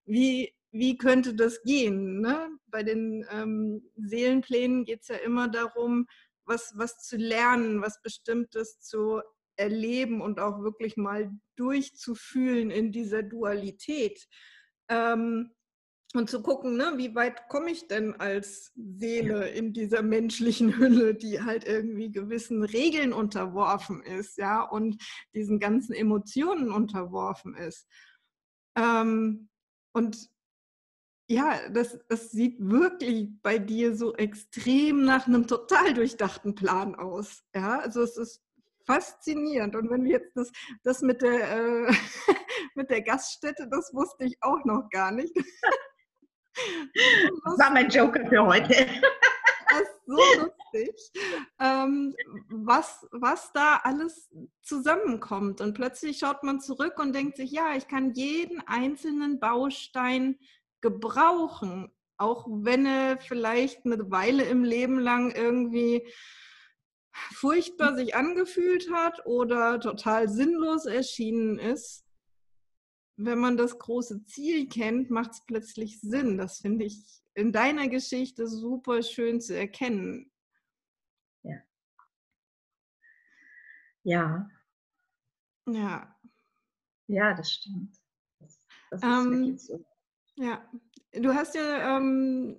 wie 0.06 0.50
wie 0.74 0.98
könnte 0.98 1.34
das 1.34 1.62
gehen? 1.62 2.20
Ne? 2.20 2.48
Bei 2.66 2.82
den 2.82 3.24
ähm, 3.30 3.88
Seelenplänen 3.94 4.84
geht 4.84 5.02
es 5.02 5.08
ja 5.08 5.16
immer 5.16 5.48
darum, 5.48 6.06
was, 6.46 6.72
was 6.76 6.98
zu 6.98 7.16
lernen, 7.16 7.80
was 7.80 8.02
Bestimmtes 8.02 8.80
zu 8.80 9.20
erleben 9.56 10.20
und 10.20 10.40
auch 10.40 10.60
wirklich 10.62 10.96
mal 10.96 11.30
durchzufühlen 11.56 12.70
in 12.70 12.92
dieser 12.92 13.22
Dualität. 13.22 14.26
Ähm, 14.88 15.50
und 16.14 16.30
zu 16.30 16.42
gucken, 16.42 16.76
ne, 16.76 16.92
wie 16.96 17.14
weit 17.16 17.48
komme 17.48 17.72
ich 17.72 17.88
denn 17.88 18.14
als 18.20 18.72
Seele 18.76 19.48
in 19.48 19.72
dieser 19.72 20.02
menschlichen 20.02 20.78
Hülle, 20.78 21.16
die 21.16 21.42
halt 21.42 21.66
irgendwie 21.66 22.12
gewissen 22.12 22.62
Regeln 22.62 23.12
unterworfen 23.12 24.00
ist, 24.00 24.38
ja, 24.38 24.62
und 24.62 25.02
diesen 25.34 25.58
ganzen 25.58 25.92
Emotionen 25.92 26.70
unterworfen 26.70 27.56
ist. 27.56 27.88
Ähm, 28.76 29.48
und 29.92 30.30
ja, 31.28 31.68
das, 31.70 31.98
das 32.08 32.30
sieht 32.30 32.58
wirklich 32.60 33.30
bei 33.42 33.58
dir 33.58 33.96
so 33.96 34.14
extrem 34.14 35.04
nach 35.04 35.26
einem 35.26 35.48
total 35.48 35.94
durchdachten 35.94 36.54
Plan 36.54 36.94
aus. 36.94 37.42
Ja, 37.54 37.80
also 37.80 38.02
es 38.02 38.16
ist 38.16 38.43
faszinierend. 38.86 39.76
Und 39.76 39.90
wenn 39.90 40.04
wir 40.04 40.12
jetzt 40.12 40.36
das, 40.36 40.50
das 40.82 41.02
mit, 41.02 41.22
der, 41.22 41.50
äh, 41.50 41.92
mit 42.74 42.90
der 42.90 43.02
Gaststätte, 43.02 43.68
das 43.70 43.92
wusste 43.92 44.24
ich 44.24 44.36
auch 44.40 44.64
noch 44.64 44.88
gar 44.90 45.10
nicht. 45.10 45.34
Das 47.44 47.58
war 47.58 47.70
mein 47.70 47.88
Joker 47.88 48.24
für 48.26 48.46
heute. 48.46 48.86
Das 49.68 49.82
ist 49.82 50.06
so 50.06 50.16
lustig, 50.16 51.12
ähm, 51.58 52.14
was, 52.48 53.06
was 53.10 53.52
da 53.52 53.80
alles 53.82 54.30
zusammenkommt. 54.62 55.60
Und 55.60 55.74
plötzlich 55.74 56.18
schaut 56.18 56.44
man 56.44 56.60
zurück 56.60 56.98
und 56.98 57.12
denkt 57.12 57.36
sich, 57.36 57.50
ja, 57.50 57.74
ich 57.74 57.88
kann 57.88 58.12
jeden 58.14 58.60
einzelnen 58.68 59.40
Baustein 59.40 60.38
gebrauchen, 60.80 61.90
auch 62.18 62.46
wenn 62.48 62.86
er 62.86 63.18
vielleicht 63.18 63.84
eine 63.84 64.10
Weile 64.10 64.44
im 64.44 64.62
Leben 64.62 65.00
lang 65.00 65.32
irgendwie 65.32 66.06
furchtbar 67.32 67.94
sich 67.94 68.14
angefühlt 68.14 68.90
hat 68.92 69.24
oder 69.26 69.80
total 69.80 70.28
sinnlos 70.28 70.86
erschienen 70.86 71.58
ist. 71.58 72.04
Wenn 73.16 73.38
man 73.38 73.56
das 73.56 73.78
große 73.78 74.24
Ziel 74.24 74.68
kennt, 74.68 75.10
macht 75.10 75.32
es 75.32 75.44
plötzlich 75.46 76.00
Sinn. 76.00 76.36
Das 76.36 76.58
finde 76.58 76.84
ich 76.84 77.22
in 77.34 77.52
deiner 77.52 77.88
Geschichte 77.88 78.48
super 78.48 79.02
schön 79.02 79.40
zu 79.40 79.56
erkennen. 79.56 80.32
Ja. 81.42 81.62
Ja. 84.02 84.50
Ja. 85.66 86.16
Ja, 87.06 87.34
das 87.34 87.52
stimmt. 87.52 87.96
Das, 88.40 88.58
das 88.90 89.02
ist 89.02 89.06
ähm, 89.06 89.30
wirklich 89.30 89.62
so. 89.62 89.84
Ja, 90.36 90.68
du 91.12 91.32
hast 91.32 91.54
ja 91.54 91.96
ähm, 91.96 92.56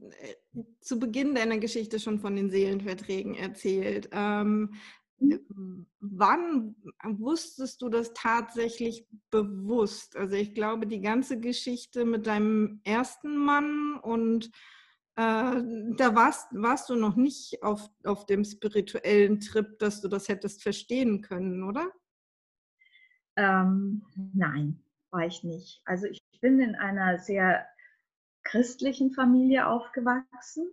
zu 0.79 0.99
Beginn 0.99 1.35
deiner 1.35 1.57
Geschichte 1.57 1.99
schon 1.99 2.19
von 2.19 2.35
den 2.35 2.49
Seelenverträgen 2.49 3.35
erzählt. 3.35 4.09
Ähm, 4.13 4.73
mhm. 5.19 5.85
wann 5.99 6.75
wusstest 7.03 7.81
du 7.81 7.89
das 7.89 8.13
tatsächlich 8.13 9.05
bewusst? 9.29 10.15
Also 10.15 10.35
ich 10.35 10.53
glaube, 10.53 10.87
die 10.87 11.01
ganze 11.01 11.39
Geschichte 11.39 12.05
mit 12.05 12.27
deinem 12.27 12.79
ersten 12.85 13.37
Mann 13.37 13.99
und 14.01 14.51
äh, 15.17 15.61
da 15.97 16.15
warst, 16.15 16.47
warst 16.51 16.89
du 16.89 16.95
noch 16.95 17.15
nicht 17.17 17.61
auf, 17.61 17.89
auf 18.05 18.25
dem 18.25 18.45
spirituellen 18.45 19.39
Trip, 19.41 19.77
dass 19.79 20.01
du 20.01 20.07
das 20.07 20.29
hättest 20.29 20.63
verstehen 20.63 21.21
können, 21.21 21.63
oder? 21.63 21.89
Ähm, 23.37 24.05
nein, 24.33 24.84
war 25.11 25.25
ich 25.25 25.43
nicht. 25.43 25.81
Also 25.85 26.07
ich 26.07 26.21
bin 26.41 26.59
in 26.59 26.75
einer 26.75 27.19
sehr 27.19 27.65
christlichen 28.43 29.11
Familie 29.11 29.67
aufgewachsen 29.67 30.69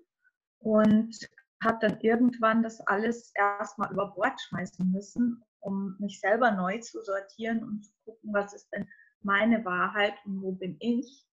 und 0.59 1.17
habe 1.63 1.79
dann 1.81 2.01
irgendwann 2.01 2.63
das 2.63 2.81
alles 2.87 3.33
erstmal 3.35 3.93
über 3.93 4.13
Bord 4.15 4.41
schmeißen 4.41 4.91
müssen, 4.91 5.43
um 5.61 5.97
mich 5.99 6.21
selber 6.21 6.51
neu 6.51 6.79
zu 6.79 7.03
sortieren 7.03 7.63
und 7.63 7.85
zu 7.85 7.93
gucken, 8.05 8.33
was 8.33 8.53
ist 8.53 8.69
denn 8.73 8.89
meine 9.23 9.65
Wahrheit 9.65 10.15
und 10.25 10.43
wo 10.43 10.53
bin 10.53 10.77
ich. 10.81 11.25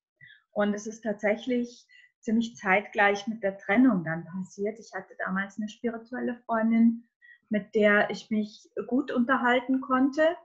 Und 0.52 0.74
es 0.74 0.88
ist 0.88 1.02
tatsächlich 1.02 1.86
ziemlich 2.20 2.56
zeitgleich 2.56 3.28
mit 3.28 3.44
der 3.44 3.58
Trennung 3.58 4.04
dann 4.04 4.26
passiert. 4.26 4.80
Ich 4.80 4.92
hatte 4.94 5.16
damals 5.18 5.58
eine 5.58 5.70
spirituelle 5.70 6.36
Freundin, 6.46 7.08
mit 7.50 7.74
der 7.76 8.10
ich 8.10 8.30
mich 8.30 8.70
gut 8.88 9.12
unterhalten 9.12 9.82
konnte. 9.82 10.36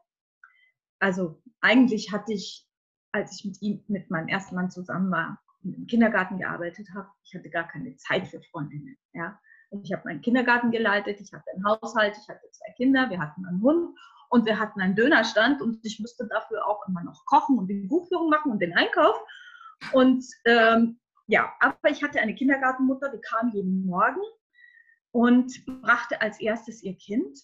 Also 1.04 1.38
eigentlich 1.60 2.12
hatte 2.12 2.32
ich, 2.32 2.66
als 3.12 3.34
ich 3.34 3.44
mit 3.44 3.60
ihm, 3.60 3.84
mit 3.88 4.10
meinem 4.10 4.28
ersten 4.28 4.54
Mann 4.54 4.70
zusammen 4.70 5.10
war, 5.10 5.38
im 5.62 5.86
Kindergarten 5.86 6.38
gearbeitet 6.38 6.88
habe, 6.94 7.08
ich 7.22 7.34
hatte 7.34 7.50
gar 7.50 7.68
keine 7.68 7.94
Zeit 7.96 8.26
für 8.26 8.40
Freundinnen. 8.40 8.96
Ja. 9.12 9.38
Ich 9.82 9.92
habe 9.92 10.04
meinen 10.06 10.22
Kindergarten 10.22 10.70
geleitet, 10.70 11.20
ich 11.20 11.30
hatte 11.30 11.44
einen 11.52 11.66
Haushalt, 11.66 12.16
ich 12.16 12.26
hatte 12.26 12.50
zwei 12.50 12.72
Kinder, 12.78 13.10
wir 13.10 13.20
hatten 13.20 13.44
einen 13.44 13.60
Hund 13.60 13.94
und 14.30 14.46
wir 14.46 14.58
hatten 14.58 14.80
einen 14.80 14.94
Dönerstand 14.94 15.60
und 15.60 15.84
ich 15.84 16.00
musste 16.00 16.26
dafür 16.26 16.66
auch 16.66 16.88
immer 16.88 17.04
noch 17.04 17.26
kochen 17.26 17.58
und 17.58 17.66
die 17.66 17.86
Buchführung 17.86 18.30
machen 18.30 18.52
und 18.52 18.62
den 18.62 18.74
Einkauf. 18.74 19.16
Und 19.92 20.24
ähm, 20.46 20.98
ja, 21.26 21.52
aber 21.60 21.90
ich 21.90 22.02
hatte 22.02 22.18
eine 22.18 22.34
Kindergartenmutter, 22.34 23.10
die 23.10 23.20
kam 23.20 23.50
jeden 23.50 23.84
Morgen 23.84 24.22
und 25.10 25.66
brachte 25.82 26.22
als 26.22 26.40
erstes 26.40 26.82
ihr 26.82 26.96
Kind. 26.96 27.36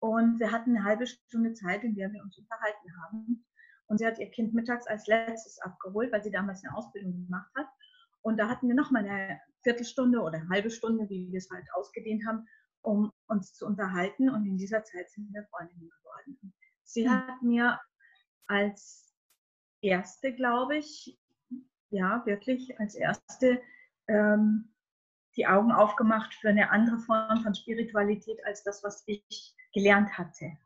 Und 0.00 0.38
wir 0.38 0.52
hatten 0.52 0.76
eine 0.76 0.84
halbe 0.84 1.06
Stunde 1.06 1.52
Zeit, 1.54 1.82
in 1.82 1.94
der 1.94 2.12
wir 2.12 2.22
uns 2.22 2.38
unterhalten 2.38 2.96
haben. 3.02 3.44
Und 3.86 3.98
sie 3.98 4.06
hat 4.06 4.18
ihr 4.18 4.30
Kind 4.30 4.54
mittags 4.54 4.86
als 4.86 5.06
letztes 5.06 5.58
abgeholt, 5.60 6.12
weil 6.12 6.22
sie 6.22 6.30
damals 6.30 6.62
eine 6.64 6.76
Ausbildung 6.76 7.24
gemacht 7.24 7.50
hat. 7.56 7.66
Und 8.22 8.36
da 8.36 8.48
hatten 8.48 8.68
wir 8.68 8.74
nochmal 8.74 9.08
eine 9.08 9.40
Viertelstunde 9.62 10.20
oder 10.20 10.38
eine 10.38 10.48
halbe 10.48 10.70
Stunde, 10.70 11.08
wie 11.08 11.30
wir 11.30 11.38
es 11.38 11.50
halt 11.50 11.66
ausgedehnt 11.72 12.26
haben, 12.26 12.46
um 12.82 13.10
uns 13.26 13.54
zu 13.54 13.66
unterhalten. 13.66 14.30
Und 14.30 14.46
in 14.46 14.56
dieser 14.56 14.84
Zeit 14.84 15.10
sind 15.10 15.32
wir 15.32 15.46
Freundinnen 15.50 15.90
geworden. 15.90 16.54
Sie 16.84 17.04
hm. 17.04 17.10
hat 17.10 17.42
mir 17.42 17.80
als 18.46 19.14
erste, 19.80 20.34
glaube 20.34 20.76
ich, 20.76 21.18
ja, 21.90 22.24
wirklich 22.26 22.78
als 22.78 22.94
erste 22.94 23.60
ähm, 24.06 24.74
die 25.36 25.46
Augen 25.46 25.72
aufgemacht 25.72 26.34
für 26.34 26.48
eine 26.48 26.70
andere 26.70 26.98
Form 26.98 27.42
von 27.42 27.54
Spiritualität 27.54 28.44
als 28.44 28.62
das, 28.64 28.82
was 28.82 29.04
ich 29.06 29.54
gelernt 29.72 30.16
hatte. 30.16 30.56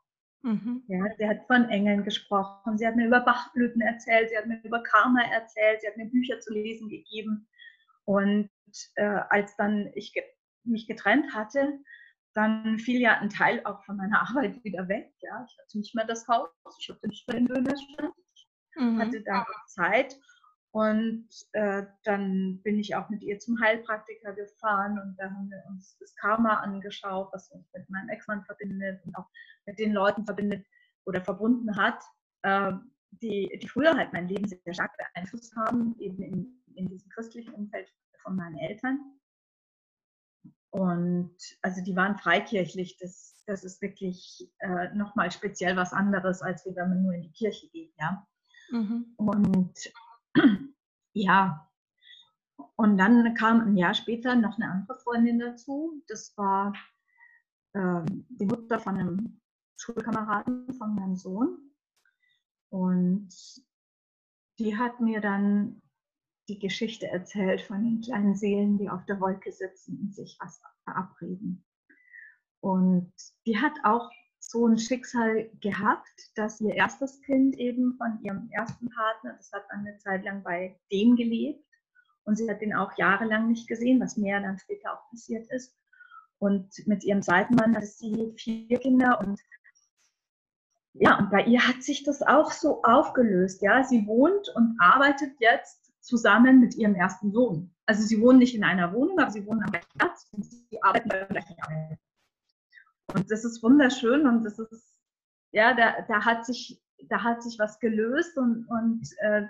Mhm. 0.43 0.83
Ja, 0.89 1.05
sie 1.17 1.29
hat 1.29 1.47
von 1.47 1.69
Engeln 1.69 2.03
gesprochen, 2.03 2.77
sie 2.77 2.87
hat 2.87 2.97
mir 2.97 3.07
über 3.07 3.21
Bachblüten 3.21 3.81
erzählt, 3.81 4.31
sie 4.31 4.37
hat 4.37 4.47
mir 4.47 4.61
über 4.65 4.83
Karma 4.83 5.23
erzählt, 5.23 5.81
sie 5.81 5.87
hat 5.87 5.97
mir 5.97 6.07
Bücher 6.07 6.41
zu 6.41 6.53
lesen 6.53 6.89
gegeben. 6.89 7.47
Und 8.05 8.51
äh, 8.97 9.21
als 9.31 9.57
dann 9.57 9.91
ich 9.95 10.13
ge 10.13 10.23
mich 10.65 10.87
getrennt 10.87 11.35
hatte, 11.35 11.81
dann 12.35 12.79
fiel 12.79 13.01
ja 13.01 13.19
ein 13.19 13.31
Teil 13.31 13.61
auch 13.65 13.85
von 13.85 13.97
meiner 13.97 14.21
Arbeit 14.29 14.63
wieder 14.65 14.89
weg. 14.89 15.13
Ja, 15.21 15.47
ich 15.49 15.59
hatte 15.59 15.79
nicht 15.79 15.95
mehr 15.95 16.07
das 16.07 16.27
Haus, 16.27 16.51
ich 16.81 16.89
hatte 16.89 17.09
nicht 17.09 17.27
mehr 17.29 17.37
den 17.37 17.47
Dönerstand, 17.47 18.15
ich 18.35 18.49
mhm. 18.77 18.99
hatte 18.99 19.23
da 19.23 19.47
Zeit 19.67 20.19
und 20.73 21.29
äh, 21.53 21.85
dann 22.03 22.63
bin 22.63 22.79
ich 22.79 22.95
auch 22.95 23.11
mit 23.11 23.23
ihr 23.23 23.39
zum 23.39 23.61
Heilpraktiker 23.61 24.33
gefahren 24.33 24.99
und 24.99 25.17
da 25.19 25.25
haben 25.25 25.51
wir 25.51 25.63
uns 25.69 25.99
das 25.99 26.15
Karma 26.17 26.61
angeschaut, 26.61 27.29
was 27.33 27.51
uns 27.51 27.71
mit 27.75 27.89
meinem 27.91 28.09
Ex-Mann 28.09 28.43
verbindet 28.45 29.05
und 29.05 29.15
auch 29.17 29.29
mit 29.67 29.79
den 29.79 29.93
Leuten 29.93 30.25
verbindet 30.25 30.67
oder 31.05 31.21
verbunden 31.21 31.77
hat, 31.77 32.03
äh, 32.41 32.73
die, 33.11 33.59
die 33.61 33.69
früher 33.69 33.95
halt 33.95 34.15
mein 34.15 34.29
Leben 34.29 34.49
sehr 34.49 34.73
stark 34.73 34.97
beeinflusst 34.97 35.55
haben, 35.57 35.95
eben 35.99 36.23
in, 36.23 36.63
in 36.75 36.89
diesem 36.89 37.11
christlichen 37.11 37.53
Umfeld 37.53 37.93
von 38.23 38.35
meinen 38.35 38.57
Eltern. 38.57 38.99
Und 40.71 41.37
also 41.61 41.83
die 41.83 41.95
waren 41.97 42.17
freikirchlich, 42.17 42.97
das, 42.97 43.43
das 43.47 43.63
ist 43.63 43.83
wirklich 43.83 44.51
äh, 44.61 44.89
nochmal 44.95 45.31
speziell 45.31 45.77
was 45.77 45.93
anderes, 45.93 46.41
als 46.41 46.65
wenn 46.65 46.89
man 46.89 47.03
nur 47.03 47.13
in 47.13 47.23
die 47.23 47.33
Kirche 47.33 47.69
geht, 47.69 47.93
ja. 47.99 48.27
Mhm. 48.71 49.13
Und 49.17 49.93
ja, 51.13 51.69
und 52.77 52.99
dann 52.99 53.35
kam 53.35 53.61
ein 53.61 53.77
Jahr 53.77 53.95
später 53.95 54.35
noch 54.35 54.57
eine 54.57 54.71
andere 54.71 54.99
Freundin 54.99 55.39
dazu. 55.39 56.03
Das 56.09 56.37
war 56.37 56.75
ähm, 57.75 58.27
die 58.29 58.47
Mutter 58.47 58.79
von 58.79 58.97
einem 58.97 59.41
Schulkameraden 59.77 60.73
von 60.75 60.95
meinem 60.95 61.17
Sohn. 61.17 61.73
Und 62.71 63.29
die 64.59 64.77
hat 64.77 65.01
mir 65.01 65.21
dann 65.21 65.83
die 66.49 66.59
Geschichte 66.59 67.07
erzählt 67.07 67.61
von 67.61 67.83
den 67.85 68.01
kleinen 68.01 68.35
Seelen, 68.35 68.79
die 68.79 68.91
auf 68.91 69.05
der 69.07 69.21
Wolke 69.21 69.53
sitzen 69.53 69.99
und 70.01 70.15
sich 70.15 70.37
was 70.41 70.61
verabreden. 70.85 71.65
Und 72.61 73.13
die 73.47 73.59
hat 73.59 73.75
auch 73.85 74.11
so 74.45 74.67
ein 74.67 74.79
Schicksal 74.79 75.49
gehabt, 75.61 76.31
dass 76.35 76.61
ihr 76.61 76.75
erstes 76.75 77.21
Kind 77.23 77.57
eben 77.59 77.95
von 77.97 78.19
ihrem 78.23 78.51
ersten 78.51 78.89
Partner, 78.91 79.35
das 79.37 79.53
hat 79.53 79.65
eine 79.71 79.97
Zeit 79.99 80.25
lang 80.25 80.43
bei 80.43 80.79
dem 80.91 81.17
gelebt 81.17 81.65
und 82.25 82.37
sie 82.37 82.51
hat 82.51 82.61
den 82.61 82.75
auch 82.75 82.97
jahrelang 82.99 83.49
nicht 83.49 83.69
gesehen, 83.69 84.01
was 84.01 84.17
mir 84.17 84.41
dann 84.41 84.59
später 84.59 84.93
auch 84.93 85.11
passiert 85.11 85.49
ist. 85.51 85.77
Und 86.39 86.71
mit 86.87 87.05
ihrem 87.05 87.23
zweiten 87.23 87.55
Mann 87.55 87.77
hatte 87.77 87.87
sie 87.87 88.35
vier 88.37 88.79
Kinder 88.79 89.21
und 89.21 89.41
ja, 90.95 91.19
und 91.19 91.31
bei 91.31 91.45
ihr 91.45 91.67
hat 91.67 91.83
sich 91.83 92.03
das 92.03 92.21
auch 92.21 92.51
so 92.51 92.83
aufgelöst. 92.83 93.63
Ja, 93.63 93.83
sie 93.83 94.07
wohnt 94.07 94.51
und 94.55 94.77
arbeitet 94.79 95.33
jetzt 95.41 95.91
zusammen 96.01 96.61
mit 96.61 96.75
ihrem 96.75 96.95
ersten 96.95 97.33
Sohn. 97.33 97.75
Also 97.87 98.03
sie 98.03 98.21
wohnen 98.21 98.41
nicht 98.41 98.55
in 98.55 98.65
einer 98.65 98.93
Wohnung, 98.93 99.19
aber 99.19 99.31
sie 99.31 99.47
wohnen 99.47 99.63
am 99.63 99.71
gleichen 99.71 99.99
Platz 99.99 100.29
und 100.33 100.45
sie 100.45 100.83
arbeiten 100.83 101.09
bei 101.09 101.19
der 101.19 101.29
gleichen 101.29 101.57
Arbeit. 101.63 101.99
Und 103.15 103.31
das 103.31 103.45
ist 103.45 103.63
wunderschön 103.63 104.27
und 104.27 104.45
das 104.45 104.59
ist, 104.59 105.01
ja, 105.53 105.75
da, 105.75 106.03
da, 106.09 106.25
hat, 106.25 106.47
sich, 106.47 106.83
da 107.09 107.23
hat 107.23 107.43
sich 107.43 107.59
was 107.59 107.79
gelöst 107.81 108.37
und, 108.37 108.67
und 108.69 109.09
äh, 109.19 109.47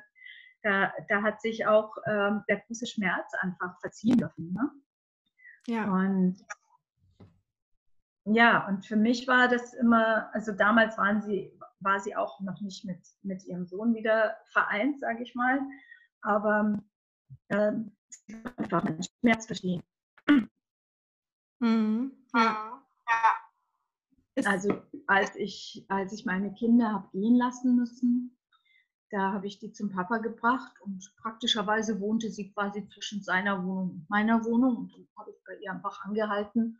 da, 0.62 0.92
da 1.08 1.22
hat 1.22 1.40
sich 1.40 1.66
auch 1.66 1.96
äh, 2.04 2.32
der 2.48 2.60
große 2.66 2.86
Schmerz 2.86 3.32
einfach 3.40 3.78
verziehen 3.80 4.18
dürfen. 4.18 4.52
Ne? 4.52 4.70
Ja. 5.66 5.84
Und 5.84 6.44
ja, 8.24 8.68
und 8.68 8.86
für 8.86 8.96
mich 8.96 9.26
war 9.26 9.48
das 9.48 9.74
immer, 9.74 10.32
also 10.32 10.52
damals 10.52 10.96
waren 10.96 11.22
sie, 11.22 11.58
war 11.80 11.98
sie 11.98 12.14
auch 12.14 12.40
noch 12.40 12.60
nicht 12.60 12.84
mit, 12.84 13.00
mit 13.22 13.44
ihrem 13.44 13.66
Sohn 13.66 13.94
wieder 13.94 14.36
vereint, 14.52 15.00
sage 15.00 15.24
ich 15.24 15.34
mal, 15.34 15.60
aber 16.20 16.80
äh, 17.48 17.72
einfach 18.56 18.84
meinen 18.84 19.02
Schmerz 19.20 19.46
verstehen. 19.46 19.82
Mhm. 21.58 22.12
Ja. 22.34 22.82
ja. 23.08 23.41
Also 24.44 24.82
als 25.06 25.36
ich, 25.36 25.84
als 25.88 26.12
ich 26.12 26.24
meine 26.24 26.52
Kinder 26.54 26.92
habe 26.92 27.08
gehen 27.12 27.36
lassen 27.36 27.76
müssen, 27.76 28.36
da 29.10 29.32
habe 29.32 29.46
ich 29.46 29.58
die 29.58 29.72
zum 29.72 29.90
Papa 29.90 30.18
gebracht 30.18 30.72
und 30.80 31.14
praktischerweise 31.20 32.00
wohnte 32.00 32.30
sie 32.30 32.50
quasi 32.50 32.88
zwischen 32.88 33.22
seiner 33.22 33.62
Wohnung 33.62 33.90
und 33.90 34.10
meiner 34.10 34.42
Wohnung. 34.44 34.76
Und 34.76 34.92
dann 34.94 35.06
habe 35.18 35.30
ich 35.32 35.36
bei 35.44 35.54
ihr 35.62 35.70
einfach 35.70 36.02
angehalten 36.04 36.78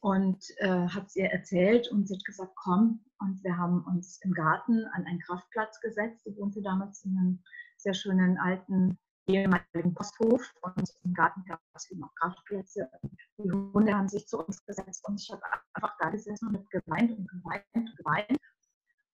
und 0.00 0.44
äh, 0.56 0.88
habe 0.88 1.06
es 1.06 1.14
ihr 1.14 1.26
erzählt 1.26 1.86
und 1.92 2.08
sie 2.08 2.16
hat 2.16 2.24
gesagt, 2.24 2.52
komm. 2.56 3.04
Und 3.20 3.44
wir 3.44 3.56
haben 3.56 3.84
uns 3.84 4.18
im 4.22 4.32
Garten 4.32 4.84
an 4.86 5.06
einen 5.06 5.20
Kraftplatz 5.20 5.80
gesetzt. 5.80 6.24
Sie 6.24 6.36
wohnte 6.36 6.62
damals 6.62 7.04
in 7.04 7.16
einem 7.16 7.42
sehr 7.76 7.94
schönen 7.94 8.38
alten 8.38 8.98
ehemaligen 9.26 9.94
Posthof 9.94 10.42
und 10.62 10.90
im 11.04 11.14
Garten 11.14 11.44
gab 11.46 11.60
es 11.74 11.90
eben 11.90 12.02
auch 12.04 12.14
Kraftplätze. 12.16 12.90
Die 13.38 13.50
Hunde 13.50 13.94
haben 13.94 14.08
sich 14.08 14.26
zu 14.26 14.38
uns 14.38 14.64
gesetzt 14.64 15.06
und 15.08 15.20
ich 15.20 15.30
habe 15.30 15.42
einfach 15.74 15.96
da 15.98 16.10
gesessen 16.10 16.48
und 16.48 16.70
geweint 16.70 17.12
und 17.12 17.28
geweint 17.28 17.64
und 17.72 17.96
geweint. 17.96 18.38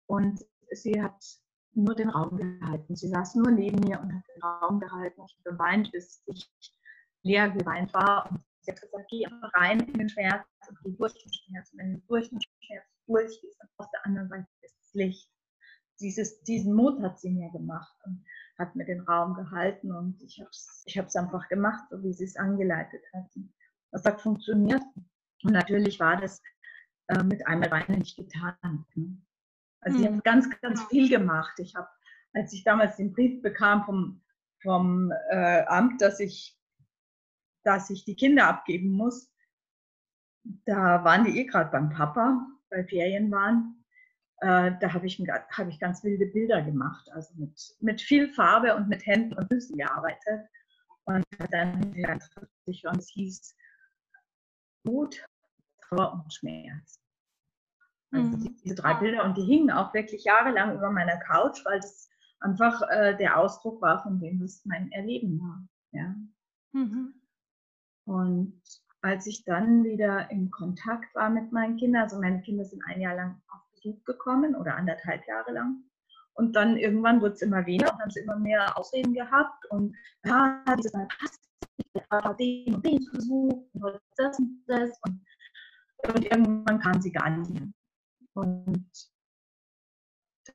Und 0.07 0.45
sie 0.71 1.01
hat 1.01 1.23
nur 1.75 1.95
den 1.95 2.09
Raum 2.09 2.37
gehalten. 2.37 2.97
Sie 2.97 3.09
saß 3.09 3.37
nur 3.37 3.51
neben 3.51 3.79
mir 3.81 4.01
und 4.01 4.15
hat 4.15 4.25
den 4.35 4.43
Raum 4.43 4.81
gehalten. 4.81 5.23
Ich 5.27 5.37
habe 5.45 5.57
geweint, 5.57 5.93
bis 5.93 6.23
ich 6.27 6.51
leer 7.23 7.51
geweint 7.51 7.93
war. 7.95 8.31
Und 8.31 8.45
sie 8.63 8.73
hat 8.73 8.81
gesagt, 8.81 9.07
geh 9.11 9.27
einfach 9.27 9.53
rein 9.55 9.81
in 9.81 9.95
den 9.95 10.09
Schmerz 10.09 10.47
und 10.69 10.79
geh 10.83 10.93
durch 10.97 11.15
den 11.15 11.33
Schmerz. 11.33 11.73
Und 11.73 11.79
wenn 11.79 11.95
du 11.95 12.01
durch 12.09 12.29
den 12.31 12.41
Schmerz 12.41 12.85
durchgehst, 13.07 13.61
dann 13.61 13.69
auf 13.77 13.91
der 13.91 14.07
anderen 14.07 14.29
Seite 14.29 14.47
ist 14.63 14.77
das 14.81 14.95
Licht. 14.95 15.31
Dieses, 16.01 16.43
diesen 16.43 16.75
Mut 16.75 17.03
hat 17.03 17.19
sie 17.19 17.31
mir 17.31 17.51
gemacht 17.51 17.95
und 18.05 18.25
hat 18.59 18.75
mir 18.75 18.85
den 18.85 19.01
Raum 19.01 19.35
gehalten 19.35 19.93
und 19.93 20.21
ich 20.23 20.41
habe 20.41 20.51
es 20.51 20.83
ich 20.87 20.99
einfach 20.99 21.49
gemacht, 21.49 21.85
so 21.91 22.03
wie 22.03 22.13
sie 22.13 22.25
es 22.25 22.37
angeleitet 22.37 23.03
hat. 23.13 23.31
Das 23.93 24.05
hat 24.05 24.21
funktioniert. 24.21 24.83
Und 25.45 25.53
natürlich 25.53 26.01
war 26.01 26.21
das 26.21 26.43
äh, 27.09 27.23
mit 27.23 27.47
einmal 27.47 27.71
Weinen 27.71 28.01
nicht 28.01 28.17
getan. 28.17 28.85
Ne? 28.95 29.17
Also 29.81 30.01
ich 30.01 30.07
habe 30.07 30.21
ganz, 30.23 30.49
ganz 30.61 30.83
viel 30.85 31.09
gemacht. 31.09 31.59
Ich 31.59 31.75
habe, 31.77 31.89
als 32.35 32.53
ich 32.53 32.65
damals 32.65 32.97
den 32.97 33.13
Brief 33.13 33.41
bekam 33.43 33.85
vom, 33.85 34.23
vom 34.63 35.13
äh, 35.31 35.65
Amt, 35.67 36.03
dass 36.03 36.19
ich, 36.21 36.59
dass 37.65 37.91
ich 37.91 38.05
die 38.05 38.17
Kinder 38.17 38.49
abgeben 38.49 38.91
muss, 38.91 39.33
da 40.65 41.05
waren 41.05 41.25
die 41.25 41.39
eh 41.39 41.45
gerade 41.45 41.71
beim 41.71 41.91
Papa, 41.91 42.47
bei 42.71 42.85
Ferien 42.85 43.31
waren. 43.31 43.78
Äh, 44.41 44.73
da 44.81 44.93
habe 44.93 45.07
ich, 45.07 45.19
hab 45.19 45.69
ich 45.69 45.81
ganz 45.81 46.05
wilde 46.05 46.27
Bilder 46.27 46.63
gemacht, 46.63 47.11
also 47.13 47.35
mit, 47.37 47.61
mit 47.81 48.01
viel 48.01 48.33
Farbe 48.33 48.77
und 48.77 48.89
mit 48.89 49.05
Händen 49.05 49.35
und 49.35 49.49
Füßen 49.49 49.77
gearbeitet. 49.77 50.47
Und 51.05 51.25
dann 51.51 51.95
ganz 52.03 52.31
und 52.37 52.99
es 52.99 53.09
hieß 53.09 53.57
Mut, 54.85 55.25
Trauer 55.81 56.13
und 56.13 56.33
Schmerz. 56.33 57.01
Also 58.11 58.37
mhm. 58.37 58.57
diese 58.63 58.75
drei 58.75 58.95
Bilder 58.95 59.25
und 59.25 59.37
die 59.37 59.45
hingen 59.45 59.71
auch 59.71 59.93
wirklich 59.93 60.25
jahrelang 60.25 60.77
über 60.77 60.91
meiner 60.91 61.19
Couch, 61.19 61.65
weil 61.65 61.81
das 61.81 62.09
einfach 62.41 62.81
äh, 62.91 63.17
der 63.17 63.39
Ausdruck 63.39 63.83
war 63.83 64.03
von 64.03 64.19
dem, 64.21 64.41
was 64.41 64.65
mein 64.65 64.91
Erleben 64.93 65.41
war. 65.41 65.67
Ja. 65.93 66.15
Mhm. 66.73 67.15
Und 68.05 68.63
als 69.03 69.27
ich 69.27 69.45
dann 69.45 69.85
wieder 69.85 70.31
in 70.31 70.51
Kontakt 70.51 71.15
war 71.15 71.31
mit 71.31 71.53
meinen 71.53 71.77
Kindern, 71.77 72.03
also 72.03 72.21
meine 72.21 72.41
Kinder 72.41 72.65
sind 72.65 72.83
ein 72.87 73.01
Jahr 73.01 73.15
lang 73.15 73.41
auf 73.49 73.61
Besuch 73.81 74.05
gekommen 74.05 74.55
oder 74.55 74.77
anderthalb 74.77 75.27
Jahre 75.27 75.53
lang. 75.53 75.85
Und 76.35 76.55
dann 76.55 76.77
irgendwann 76.77 77.21
wurde 77.21 77.35
es 77.35 77.43
immer 77.43 77.67
weniger 77.67 77.93
und 77.93 78.01
haben 78.01 78.11
sie 78.11 78.21
immer 78.21 78.39
mehr 78.39 78.79
Ausreden 78.79 79.13
gehabt 79.13 79.67
und 79.71 79.97
ja, 80.25 80.63
dieses 80.79 80.93
Mal 80.93 81.09
passt 81.19 81.49
den 82.39 82.75
und 82.75 82.87
den 82.87 83.09
Besuch 83.13 83.67
und 83.73 84.01
das 84.17 84.39
und 84.39 84.65
das 84.67 84.91
und, 85.03 85.21
und 86.15 86.25
irgendwann 86.25 86.79
kamen 86.79 87.03
sie 87.03 87.11
gar 87.11 87.31
nicht 87.31 87.51
mehr. 87.51 87.69
Und 88.35 88.89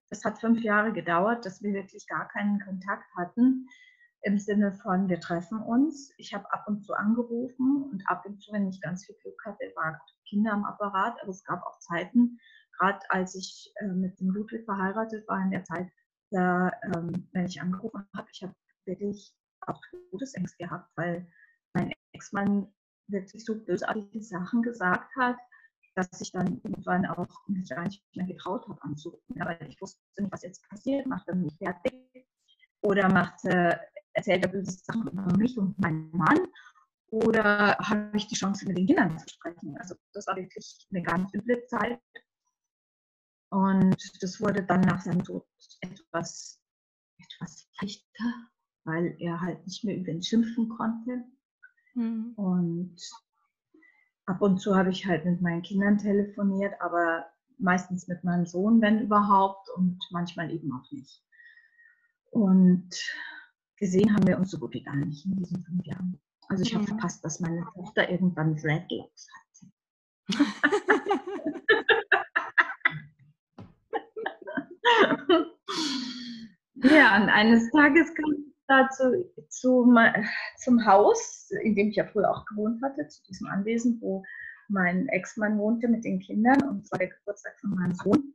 es 0.10 0.24
hat 0.24 0.40
fünf 0.40 0.62
Jahre 0.62 0.94
gedauert, 0.94 1.46
dass 1.46 1.62
wir 1.62 1.74
wirklich 1.74 2.08
gar 2.08 2.28
keinen 2.30 2.62
Kontakt 2.62 3.10
hatten. 3.18 3.68
Im 4.22 4.38
Sinne 4.38 4.72
von, 4.72 5.10
wir 5.10 5.20
treffen 5.20 5.62
uns. 5.62 6.14
Ich 6.18 6.34
habe 6.34 6.52
ab 6.54 6.66
und 6.68 6.86
zu 6.86 6.94
angerufen 6.94 7.90
und 7.92 8.04
ab 8.08 8.26
und 8.26 8.40
zu, 8.40 8.54
wenn 8.54 8.70
ich 8.70 8.80
ganz 8.80 9.06
viel 9.06 9.16
Glück 9.22 9.44
hatte, 9.44 9.66
waren 9.76 9.98
Kinder 10.30 10.54
am 10.54 10.64
Apparat. 10.64 11.22
Aber 11.22 11.30
es 11.30 11.44
gab 11.44 11.62
auch 11.64 11.78
Zeiten, 11.80 12.40
gerade 12.78 13.00
als 13.10 13.36
ich 13.36 13.72
äh, 13.76 13.88
mit 13.88 14.20
dem 14.20 14.30
Ludwig 14.30 14.66
verheiratet 14.66 15.28
war, 15.28 15.42
in 15.42 15.52
der 15.52 15.64
Zeit, 15.64 15.90
da, 16.32 16.72
ähm, 16.96 17.28
wenn 17.32 17.46
ich 17.46 17.62
angerufen 17.62 18.08
habe, 18.16 18.28
ich 18.32 18.44
habe 18.44 18.56
wirklich 18.86 19.34
auch 19.62 19.82
Todesängste 20.12 20.66
gehabt, 20.66 20.90
weil 20.96 21.28
mein 21.74 21.94
Ex-Mann 22.14 22.74
wirklich 23.08 23.46
so 23.46 23.56
bösartige 23.64 24.22
Sachen 24.22 24.62
gesagt 24.62 25.16
hat, 25.16 25.38
dass 25.96 26.22
ich 26.22 26.32
dann 26.32 26.60
irgendwann 26.64 27.06
auch 27.06 27.28
mich 27.48 27.70
gar 27.70 27.84
nicht 27.84 28.04
mehr 28.16 28.26
getraut 28.26 28.68
habe 28.68 28.82
anzurufen. 28.82 29.42
Aber 29.42 29.60
ich 29.62 29.80
wusste 29.80 30.02
nicht, 30.18 30.32
was 30.32 30.44
jetzt 30.44 30.68
passiert. 30.70 31.06
Macht 31.06 31.28
er 31.28 31.36
mich 31.36 31.56
fertig? 31.58 32.28
Oder 32.82 33.36
äh, 33.44 33.78
erzählt 34.14 34.44
er 34.44 34.52
böse 34.52 34.72
Sachen 34.72 35.08
über 35.08 35.38
mich 35.38 35.58
und 35.58 35.78
meinen 35.80 36.10
Mann? 36.12 36.40
Oder 37.12 37.78
habe 37.78 38.10
ich 38.16 38.28
die 38.28 38.36
Chance, 38.36 38.68
mit 38.68 38.78
den 38.78 38.88
Kindern 38.88 39.18
zu 39.20 39.30
sprechen? 39.30 39.78
Also 39.78 39.96
das 40.14 40.26
war 40.26 40.36
wirklich 40.36 40.88
eine 40.92 41.04
ganz 41.04 41.32
üble 41.34 41.64
Zeit. 41.68 42.00
Und 43.54 43.98
das 44.20 44.42
wurde 44.42 44.64
dann 44.64 44.82
nach 44.82 45.02
seinem 45.02 45.24
Tod 45.24 45.46
etwas, 45.82 46.60
etwas 47.20 47.68
leichter, 47.80 48.34
weil 48.84 49.16
er 49.20 49.40
halt 49.42 49.64
nicht 49.68 49.84
mehr 49.84 49.96
über 49.96 50.10
ihn 50.10 50.24
schimpfen 50.24 50.70
konnte. 50.70 51.24
Mhm. 51.94 52.34
Und 52.36 52.96
ab 54.26 54.42
und 54.42 54.58
zu 54.58 54.76
habe 54.76 54.90
ich 54.90 55.06
halt 55.06 55.26
mit 55.26 55.40
meinen 55.44 55.62
Kindern 55.62 56.00
telefoniert, 56.00 56.74
aber 56.82 57.28
meistens 57.60 58.08
mit 58.08 58.24
meinem 58.24 58.48
Sohn, 58.48 58.82
wenn 58.82 59.02
überhaupt, 59.02 59.70
und 59.76 60.00
manchmal 60.10 60.50
eben 60.50 60.74
auch 60.74 60.92
nicht. 60.92 61.24
Und 62.32 62.90
gesehen 63.78 64.16
haben 64.16 64.26
wir 64.26 64.40
uns 64.40 64.50
so 64.50 64.58
gut 64.58 64.74
wie 64.74 64.82
gar 64.82 64.96
nicht 64.96 65.28
in 65.28 65.36
diesen 65.36 65.62
fünf 65.62 65.86
Jahren. 65.86 66.20
Also 66.50 66.64
ich 66.64 66.74
habe 66.74 66.86
mhm. 66.86 66.88
verpasst, 66.88 67.24
dass 67.24 67.40
meine 67.40 67.64
Tochter 67.76 68.10
irgendwann 68.10 68.56
Dreadlocks 68.56 69.28
hatte. 69.30 69.70
ja, 76.76 77.16
und 77.22 77.30
eines 77.30 77.70
Tages 77.72 78.14
kam 78.16 78.54
da 78.68 78.90
zu, 78.90 79.30
zu, 79.50 79.94
zum 80.58 80.86
Haus, 80.86 81.50
in 81.64 81.76
dem 81.76 81.90
ich 81.90 81.96
ja 81.96 82.06
früher 82.06 82.30
auch 82.30 82.46
gewohnt 82.46 82.82
hatte, 82.84 83.08
zu 83.08 83.24
diesem 83.24 83.48
Anwesen, 83.48 84.00
wo 84.02 84.24
mein 84.70 85.08
Ex-Mann 85.10 85.58
wohnte 85.58 85.88
mit 85.88 86.04
den 86.04 86.20
Kindern 86.20 86.62
und 86.64 86.84
es 86.84 86.92
war 86.92 87.00
der 87.00 87.10
Geburtstag 87.10 87.60
von 87.60 87.72
meinem 87.72 87.94
Sohn. 87.96 88.34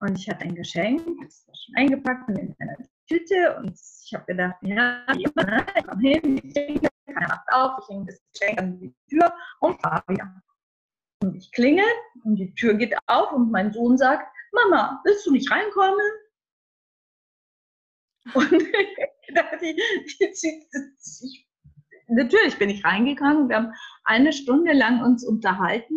Und 0.00 0.18
ich 0.18 0.28
hatte 0.28 0.42
ein 0.44 0.54
Geschenk, 0.54 1.02
das 1.22 1.46
war 1.46 1.54
schon 1.54 1.74
eingepackt 1.76 2.28
und 2.28 2.38
in 2.38 2.54
einer 2.58 2.76
Tüte 3.08 3.56
und 3.58 3.72
ich 3.72 4.12
habe 4.14 4.24
gedacht, 4.26 4.56
ja, 4.62 5.04
ne, 5.06 5.16
ich 5.18 5.34
komme 5.86 6.02
hin, 6.02 6.40
ich 6.42 6.52
klingel, 6.52 6.88
keiner 7.06 7.28
macht 7.28 7.48
auf, 7.52 7.78
ich 7.82 7.88
hänge 7.94 8.06
das 8.06 8.20
Geschenk 8.32 8.58
an 8.58 8.78
die 8.80 8.94
Tür 9.08 9.32
und 9.60 9.80
fahre 9.80 10.02
wieder. 10.08 10.42
Und 11.22 11.36
ich 11.36 11.50
klingel 11.52 11.86
und 12.24 12.36
die 12.36 12.52
Tür 12.54 12.74
geht 12.74 12.94
auf 13.06 13.32
und 13.32 13.50
mein 13.50 13.72
Sohn 13.72 13.96
sagt, 13.96 14.26
Mama, 14.54 15.00
willst 15.04 15.26
du 15.26 15.32
nicht 15.32 15.50
reinkommen? 15.50 16.00
Und 18.32 18.52
natürlich 22.08 22.58
bin 22.58 22.70
ich 22.70 22.84
reingegangen. 22.84 23.48
Wir 23.48 23.56
haben 23.56 23.72
eine 24.04 24.32
Stunde 24.32 24.72
lang 24.72 25.02
uns 25.02 25.24
unterhalten. 25.24 25.94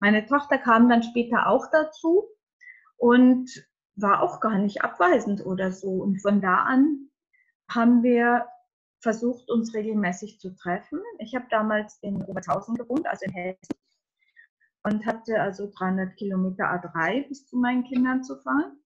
Meine 0.00 0.26
Tochter 0.26 0.58
kam 0.58 0.88
dann 0.88 1.02
später 1.02 1.48
auch 1.48 1.66
dazu 1.72 2.28
und 2.96 3.50
war 3.96 4.22
auch 4.22 4.40
gar 4.40 4.58
nicht 4.58 4.82
abweisend 4.82 5.44
oder 5.44 5.72
so. 5.72 5.88
Und 5.88 6.20
von 6.20 6.40
da 6.40 6.56
an 6.64 7.10
haben 7.68 8.02
wir 8.02 8.46
versucht, 9.00 9.50
uns 9.50 9.74
regelmäßig 9.74 10.40
zu 10.40 10.54
treffen. 10.56 11.00
Ich 11.18 11.34
habe 11.34 11.46
damals 11.50 11.98
in 12.02 12.22
Obertshausen 12.22 12.74
gewohnt, 12.74 13.06
also 13.06 13.24
in 13.26 13.32
Hessen, 13.32 13.74
und 14.84 15.06
hatte 15.06 15.40
also 15.40 15.70
300 15.70 16.16
Kilometer 16.16 16.64
A3 16.64 17.28
bis 17.28 17.46
zu 17.46 17.56
meinen 17.56 17.84
Kindern 17.84 18.22
zu 18.22 18.36
fahren 18.36 18.78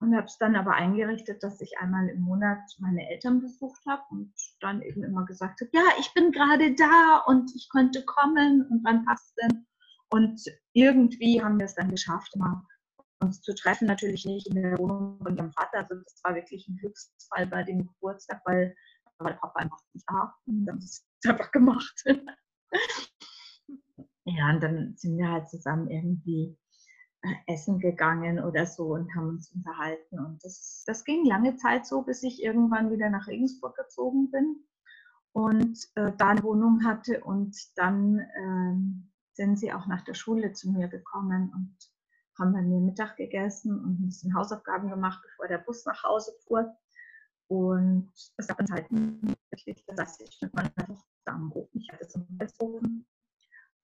und 0.00 0.16
habe 0.16 0.26
es 0.26 0.38
dann 0.38 0.56
aber 0.56 0.72
eingerichtet, 0.72 1.42
dass 1.42 1.60
ich 1.60 1.78
einmal 1.78 2.08
im 2.08 2.22
Monat 2.22 2.60
meine 2.78 3.08
Eltern 3.08 3.40
besucht 3.40 3.80
habe 3.88 4.02
und 4.10 4.32
dann 4.60 4.82
eben 4.82 5.04
immer 5.04 5.24
gesagt 5.24 5.60
habe, 5.60 5.70
ja, 5.72 5.84
ich 5.98 6.12
bin 6.14 6.32
gerade 6.32 6.74
da 6.74 7.22
und 7.26 7.54
ich 7.54 7.68
könnte 7.70 8.04
kommen 8.04 8.66
und 8.68 8.84
wann 8.84 9.04
passt 9.04 9.36
denn? 9.42 9.66
Und 10.10 10.42
irgendwie 10.72 11.42
haben 11.42 11.58
wir 11.58 11.66
es 11.66 11.74
dann 11.74 11.90
geschafft, 11.90 12.36
mal 12.36 12.62
uns 13.20 13.40
zu 13.40 13.54
treffen, 13.54 13.86
natürlich 13.86 14.26
nicht 14.26 14.48
in 14.48 14.60
der 14.60 14.78
Wohnung 14.78 15.18
von 15.22 15.34
meinem 15.34 15.52
Vater, 15.52 15.78
also 15.78 15.94
das 15.94 16.20
war 16.24 16.34
wirklich 16.34 16.66
ein 16.68 16.76
Glücksfall 16.76 17.46
bei 17.46 17.62
dem 17.62 17.86
Geburtstag, 17.86 18.42
weil, 18.44 18.74
weil 19.18 19.34
Papa 19.34 19.60
einfach 19.60 19.78
nicht 19.94 20.04
da 20.08 20.34
und 20.46 20.66
dann 20.66 20.78
ist 20.78 21.04
es 21.20 21.30
einfach 21.30 21.50
gemacht. 21.52 22.04
Ja, 24.24 24.50
und 24.50 24.62
dann 24.62 24.94
sind 24.96 25.18
wir 25.18 25.30
halt 25.30 25.48
zusammen 25.48 25.90
irgendwie 25.90 26.56
essen 27.46 27.78
gegangen 27.78 28.40
oder 28.40 28.66
so 28.66 28.94
und 28.94 29.14
haben 29.14 29.28
uns 29.28 29.52
unterhalten. 29.52 30.18
Und 30.18 30.44
das, 30.44 30.82
das 30.86 31.04
ging 31.04 31.24
lange 31.24 31.56
Zeit 31.56 31.86
so, 31.86 32.02
bis 32.02 32.22
ich 32.22 32.42
irgendwann 32.42 32.90
wieder 32.90 33.10
nach 33.10 33.28
Regensburg 33.28 33.76
gezogen 33.76 34.30
bin 34.30 34.64
und 35.32 35.78
äh, 35.94 36.12
da 36.16 36.28
eine 36.28 36.42
Wohnung 36.42 36.84
hatte. 36.84 37.22
Und 37.22 37.56
dann 37.76 38.18
äh, 38.18 39.34
sind 39.34 39.58
sie 39.58 39.72
auch 39.72 39.86
nach 39.86 40.02
der 40.02 40.14
Schule 40.14 40.52
zu 40.52 40.70
mir 40.70 40.88
gekommen 40.88 41.52
und 41.54 41.76
haben 42.38 42.52
bei 42.52 42.62
mir 42.62 42.80
Mittag 42.80 43.16
gegessen 43.16 43.78
und 43.78 44.00
ein 44.00 44.06
bisschen 44.06 44.34
Hausaufgaben 44.34 44.88
gemacht, 44.88 45.20
bevor 45.22 45.48
der 45.48 45.58
Bus 45.58 45.84
nach 45.84 46.02
Hause 46.02 46.32
fuhr. 46.46 46.74
Und 47.48 48.10
es 48.36 48.46
gab 48.46 48.66
Zeiten, 48.66 49.20
da 49.86 49.96
saß 49.96 50.20
ich 50.20 50.40
mit 50.40 50.54
meiner 50.54 50.74
Tochter 50.74 51.04
am 51.26 51.52
Ofen. 51.52 51.80
Ich 51.80 51.92
hatte 51.92 52.08
so 52.08 52.18
einen 52.18 52.38
Holzofen. 52.40 53.06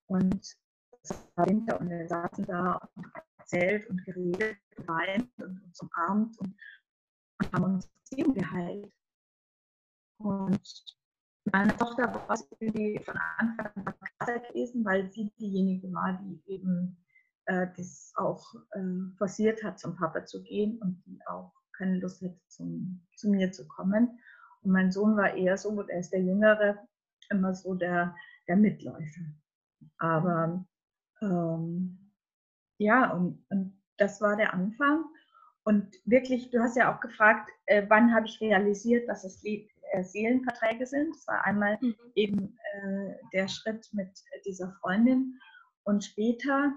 Und 0.08 0.56
es 1.02 1.28
war 1.36 1.46
Winter 1.46 1.80
und 1.80 1.90
wir 1.90 2.08
saßen 2.08 2.44
da 2.44 2.80
und 2.94 3.14
haben 3.14 3.22
erzählt 3.38 3.88
und 3.88 4.04
geredet, 4.04 4.58
geweint 4.70 5.30
und 5.38 5.62
uns 5.62 5.80
umarmt 5.80 6.38
und, 6.38 6.54
haben 7.52 7.64
uns 7.64 7.86
Beziehung 7.86 8.34
geheilt. 8.34 8.92
Und 10.18 10.96
meine 11.52 11.76
Tochter 11.76 12.12
war 12.12 12.38
irgendwie 12.58 12.98
von 12.98 13.16
Anfang 13.38 13.70
an 13.76 13.94
klar 14.18 14.40
gewesen, 14.40 14.84
weil 14.84 15.10
sie 15.12 15.30
diejenige 15.38 15.92
war, 15.92 16.20
die 16.20 16.42
eben 16.46 16.96
äh, 17.46 17.68
das 17.76 18.12
auch 18.16 18.54
äh, 18.72 19.16
forciert 19.16 19.62
hat, 19.62 19.78
zum 19.78 19.96
Papa 19.96 20.24
zu 20.24 20.42
gehen 20.42 20.78
und 20.82 21.02
die 21.06 21.20
auch 21.26 21.52
keine 21.76 21.98
Lust 22.00 22.22
hatte, 22.22 22.40
zum, 22.48 23.06
zu 23.14 23.30
mir 23.30 23.52
zu 23.52 23.66
kommen. 23.68 24.18
Und 24.62 24.72
mein 24.72 24.90
Sohn 24.90 25.16
war 25.16 25.34
eher 25.34 25.56
so, 25.56 25.70
und 25.70 25.88
er 25.88 26.00
ist 26.00 26.12
der 26.12 26.22
Jüngere, 26.22 26.76
immer 27.30 27.54
so 27.54 27.74
der, 27.74 28.14
der 28.48 28.56
Mitläufer. 28.56 29.22
Aber 29.98 30.64
ähm, 31.22 32.12
ja, 32.78 33.10
und, 33.12 33.44
und 33.50 33.80
das 33.96 34.20
war 34.20 34.36
der 34.36 34.54
Anfang. 34.54 35.04
Und 35.64 35.96
wirklich, 36.04 36.50
du 36.50 36.60
hast 36.60 36.76
ja 36.76 36.94
auch 36.94 37.00
gefragt, 37.00 37.50
äh, 37.66 37.84
wann 37.88 38.14
habe 38.14 38.26
ich 38.26 38.40
realisiert, 38.40 39.08
dass 39.08 39.24
es 39.24 39.42
Le 39.42 39.68
äh, 39.92 40.02
Seelenverträge 40.02 40.86
sind. 40.86 41.14
Das 41.14 41.26
war 41.26 41.44
einmal 41.44 41.78
mhm. 41.80 41.94
eben 42.14 42.58
äh, 42.72 43.14
der 43.32 43.48
Schritt 43.48 43.88
mit 43.92 44.10
dieser 44.46 44.72
Freundin. 44.80 45.38
Und 45.84 46.04
später 46.04 46.72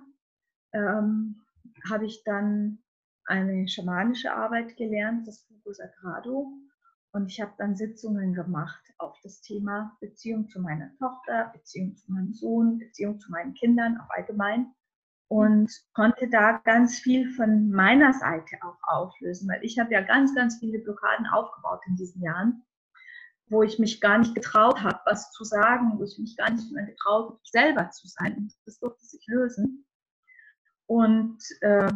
ähm, 0.73 1.41
habe 1.89 2.05
ich 2.05 2.23
dann 2.23 2.79
eine 3.25 3.67
schamanische 3.67 4.33
Arbeit 4.33 4.75
gelernt, 4.77 5.27
das 5.27 5.43
Fugu 5.43 5.73
Sagrado. 5.73 6.51
Und 7.13 7.27
ich 7.27 7.41
habe 7.41 7.53
dann 7.57 7.75
Sitzungen 7.75 8.33
gemacht 8.33 8.81
auf 8.97 9.19
das 9.21 9.41
Thema 9.41 9.97
Beziehung 9.99 10.47
zu 10.47 10.61
meiner 10.61 10.95
Tochter, 10.97 11.51
Beziehung 11.53 11.95
zu 11.97 12.11
meinem 12.11 12.33
Sohn, 12.33 12.79
Beziehung 12.79 13.19
zu 13.19 13.31
meinen 13.31 13.53
Kindern, 13.53 13.99
auch 13.99 14.09
allgemein. 14.09 14.73
Und 15.27 15.71
konnte 15.93 16.29
da 16.29 16.57
ganz 16.63 16.99
viel 16.99 17.31
von 17.33 17.69
meiner 17.69 18.13
Seite 18.13 18.57
auch 18.63 18.77
auflösen, 18.83 19.49
weil 19.49 19.63
ich 19.63 19.79
habe 19.79 19.93
ja 19.93 20.01
ganz, 20.01 20.35
ganz 20.35 20.59
viele 20.59 20.79
Blockaden 20.79 21.25
aufgebaut 21.27 21.81
in 21.87 21.95
diesen 21.95 22.21
Jahren, 22.21 22.63
wo 23.49 23.63
ich 23.63 23.79
mich 23.79 24.01
gar 24.01 24.17
nicht 24.17 24.35
getraut 24.35 24.81
habe, 24.81 24.99
was 25.05 25.31
zu 25.31 25.43
sagen, 25.43 25.97
wo 25.97 26.03
ich 26.03 26.17
mich 26.17 26.35
gar 26.37 26.49
nicht 26.49 26.71
mehr 26.71 26.85
getraut 26.85 27.29
habe, 27.29 27.39
selber 27.43 27.89
zu 27.91 28.07
sein. 28.07 28.51
Das 28.65 28.79
durfte 28.79 29.05
sich 29.05 29.25
lösen. 29.27 29.85
Und 30.85 31.39
äh, 31.61 31.91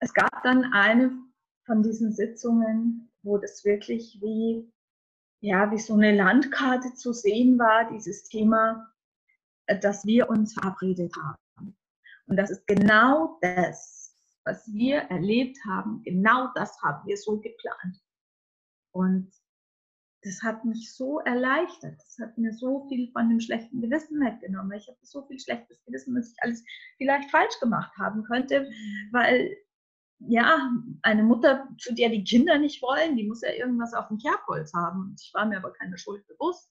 es 0.00 0.12
gab 0.12 0.42
dann 0.42 0.72
eine 0.72 1.29
von 1.66 1.82
diesen 1.82 2.12
Sitzungen, 2.12 3.10
wo 3.22 3.38
das 3.38 3.64
wirklich 3.64 4.18
wie, 4.20 4.70
ja, 5.40 5.70
wie 5.70 5.78
so 5.78 5.94
eine 5.94 6.14
Landkarte 6.14 6.94
zu 6.94 7.12
sehen 7.12 7.58
war, 7.58 7.90
dieses 7.90 8.24
Thema, 8.24 8.92
äh, 9.66 9.78
dass 9.78 10.04
wir 10.04 10.28
uns 10.28 10.54
verabredet 10.54 11.14
haben. 11.16 11.76
Und 12.26 12.36
das 12.36 12.50
ist 12.50 12.66
genau 12.66 13.38
das, 13.40 14.14
was 14.44 14.72
wir 14.72 14.98
erlebt 15.10 15.58
haben, 15.66 16.02
genau 16.02 16.48
das 16.54 16.80
haben 16.82 17.06
wir 17.06 17.16
so 17.16 17.38
geplant. 17.40 18.00
Und 18.92 19.32
das 20.22 20.42
hat 20.42 20.64
mich 20.64 20.94
so 20.94 21.20
erleichtert. 21.20 21.98
Das 21.98 22.18
hat 22.20 22.36
mir 22.36 22.52
so 22.52 22.86
viel 22.88 23.10
von 23.12 23.28
dem 23.28 23.40
schlechten 23.40 23.80
Gewissen 23.80 24.20
weggenommen. 24.20 24.76
Ich 24.76 24.86
habe 24.88 24.98
so 25.02 25.26
viel 25.26 25.38
schlechtes 25.38 25.82
Gewissen, 25.84 26.14
dass 26.14 26.30
ich 26.30 26.42
alles 26.42 26.62
vielleicht 26.98 27.30
falsch 27.30 27.58
gemacht 27.60 27.92
haben 27.96 28.22
könnte, 28.24 28.60
mhm. 28.60 29.08
weil 29.12 29.56
ja, 30.20 30.70
eine 31.02 31.22
Mutter, 31.22 31.68
zu 31.78 31.94
der 31.94 32.10
die 32.10 32.24
Kinder 32.24 32.58
nicht 32.58 32.82
wollen, 32.82 33.16
die 33.16 33.26
muss 33.26 33.42
ja 33.42 33.52
irgendwas 33.52 33.94
auf 33.94 34.08
dem 34.08 34.18
Kerbholz 34.18 34.72
haben. 34.74 35.16
Ich 35.18 35.32
war 35.34 35.46
mir 35.46 35.56
aber 35.58 35.72
keine 35.72 35.98
Schuld 35.98 36.26
bewusst 36.26 36.70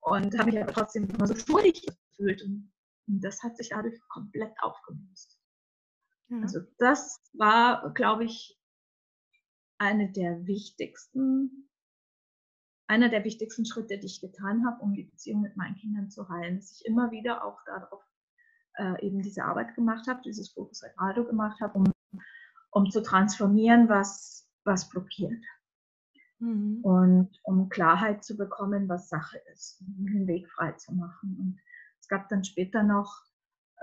und 0.00 0.36
habe 0.38 0.50
mich 0.50 0.60
aber 0.60 0.72
trotzdem 0.72 1.08
immer 1.08 1.26
so 1.26 1.36
schuldig 1.36 1.86
gefühlt. 1.86 2.42
Und, 2.42 2.72
das 3.06 3.42
hat 3.42 3.54
sich 3.58 3.68
dadurch 3.68 4.00
komplett 4.08 4.54
aufgelöst. 4.62 5.38
Ja. 6.28 6.40
Also 6.40 6.60
das 6.78 7.20
war, 7.34 7.92
glaube 7.92 8.24
ich, 8.24 8.58
eine 9.76 10.10
der 10.10 10.46
wichtigsten 10.46 11.68
einer 12.86 13.08
der 13.08 13.24
wichtigsten 13.24 13.64
Schritte, 13.64 13.98
die 13.98 14.06
ich 14.06 14.20
getan 14.20 14.66
habe, 14.66 14.82
um 14.82 14.94
die 14.94 15.04
Beziehung 15.04 15.40
mit 15.40 15.56
meinen 15.56 15.76
Kindern 15.76 16.10
zu 16.10 16.28
heilen, 16.28 16.56
dass 16.56 16.72
ich 16.72 16.86
immer 16.86 17.10
wieder 17.10 17.44
auch 17.44 17.58
darauf 17.64 18.02
äh, 18.76 19.06
eben 19.06 19.22
diese 19.22 19.44
Arbeit 19.44 19.74
gemacht 19.74 20.06
habe, 20.06 20.22
dieses 20.22 20.50
Fokus 20.52 20.80
Sagrado 20.80 21.24
gemacht 21.24 21.60
habe, 21.60 21.78
um, 21.78 21.84
um 22.74 22.90
zu 22.90 23.02
transformieren, 23.02 23.88
was, 23.88 24.48
was 24.64 24.88
blockiert. 24.88 25.42
Mhm. 26.40 26.80
Und 26.82 27.30
um 27.44 27.68
Klarheit 27.68 28.24
zu 28.24 28.36
bekommen, 28.36 28.88
was 28.88 29.08
Sache 29.08 29.38
ist, 29.52 29.80
um 29.80 30.06
den 30.06 30.26
Weg 30.26 30.50
frei 30.50 30.72
zu 30.72 30.92
machen. 30.92 31.36
Und 31.38 31.60
es 32.00 32.08
gab 32.08 32.28
dann 32.28 32.44
später 32.44 32.82
noch, 32.82 33.22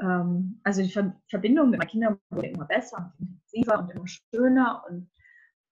ähm, 0.02 0.60
also 0.64 0.82
die 0.84 0.92
Verbindung 1.30 1.70
mit 1.70 1.80
meinen 1.80 1.88
Kindern 1.88 2.20
wurde 2.30 2.48
immer 2.48 2.66
besser 2.66 3.14
und 3.18 3.28
intensiver 3.30 3.80
und 3.80 3.92
immer 3.92 4.08
schöner 4.08 4.84
und 4.90 5.10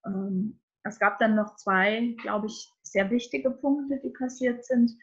ähm, 0.06 0.58
es 0.82 0.98
gab 0.98 1.18
dann 1.18 1.34
noch 1.34 1.56
zwei, 1.56 2.16
glaube 2.22 2.46
ich, 2.46 2.72
sehr 2.82 3.10
wichtige 3.10 3.50
Punkte, 3.50 4.00
die 4.02 4.08
passiert 4.08 4.64
sind. 4.64 4.96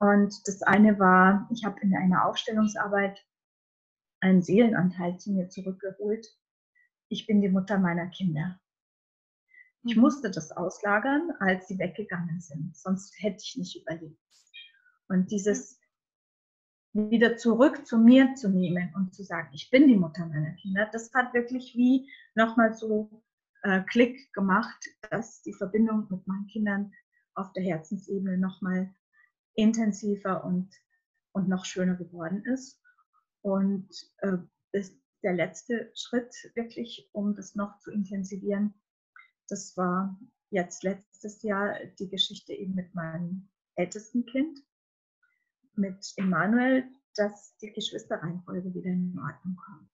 Und 0.00 0.34
das 0.48 0.62
eine 0.62 0.98
war, 0.98 1.48
ich 1.52 1.64
habe 1.64 1.80
in 1.82 1.94
einer 1.94 2.26
Aufstellungsarbeit 2.26 3.24
einen 4.20 4.42
Seelenanteil 4.42 5.18
zu 5.18 5.30
mir 5.30 5.48
zurückgeholt. 5.48 6.26
Ich 7.10 7.26
bin 7.26 7.42
die 7.42 7.48
Mutter 7.48 7.76
meiner 7.76 8.06
Kinder. 8.06 8.60
Ich 9.82 9.96
mhm. 9.96 10.02
musste 10.02 10.30
das 10.30 10.52
auslagern, 10.52 11.32
als 11.40 11.66
sie 11.66 11.78
weggegangen 11.78 12.40
sind, 12.40 12.76
sonst 12.76 13.14
hätte 13.20 13.42
ich 13.42 13.56
nicht 13.56 13.82
überlebt. 13.82 14.16
Und 15.08 15.30
dieses 15.30 15.80
wieder 16.92 17.36
zurück 17.36 17.84
zu 17.84 17.98
mir 17.98 18.34
zu 18.34 18.48
nehmen 18.48 18.92
und 18.94 19.14
zu 19.14 19.24
sagen, 19.24 19.50
ich 19.52 19.70
bin 19.70 19.88
die 19.88 19.96
Mutter 19.96 20.26
meiner 20.26 20.52
Kinder, 20.54 20.88
das 20.92 21.12
hat 21.12 21.34
wirklich 21.34 21.74
wie 21.74 22.08
nochmal 22.34 22.74
so 22.74 23.22
äh, 23.62 23.82
Klick 23.82 24.32
gemacht, 24.32 24.84
dass 25.10 25.42
die 25.42 25.52
Verbindung 25.52 26.06
mit 26.10 26.26
meinen 26.26 26.46
Kindern 26.46 26.92
auf 27.34 27.52
der 27.52 27.64
Herzensebene 27.64 28.38
nochmal 28.38 28.94
intensiver 29.54 30.44
und, 30.44 30.72
und 31.32 31.48
noch 31.48 31.64
schöner 31.64 31.96
geworden 31.96 32.44
ist. 32.44 32.80
Und 33.42 33.88
äh, 34.18 34.38
das, 34.72 34.92
der 35.22 35.34
letzte 35.34 35.90
Schritt 35.94 36.34
wirklich, 36.54 37.08
um 37.12 37.34
das 37.34 37.54
noch 37.54 37.78
zu 37.78 37.90
intensivieren, 37.90 38.74
das 39.48 39.76
war 39.76 40.18
jetzt 40.50 40.82
letztes 40.82 41.42
Jahr 41.42 41.74
die 41.98 42.08
Geschichte 42.08 42.52
eben 42.52 42.74
mit 42.74 42.94
meinem 42.94 43.48
ältesten 43.76 44.26
Kind, 44.26 44.60
mit 45.74 46.12
Emanuel, 46.16 46.84
dass 47.14 47.56
die 47.58 47.72
Geschwisterreihenfolge 47.72 48.74
wieder 48.74 48.90
in 48.90 49.18
Ordnung 49.18 49.56
kommt 49.56 49.90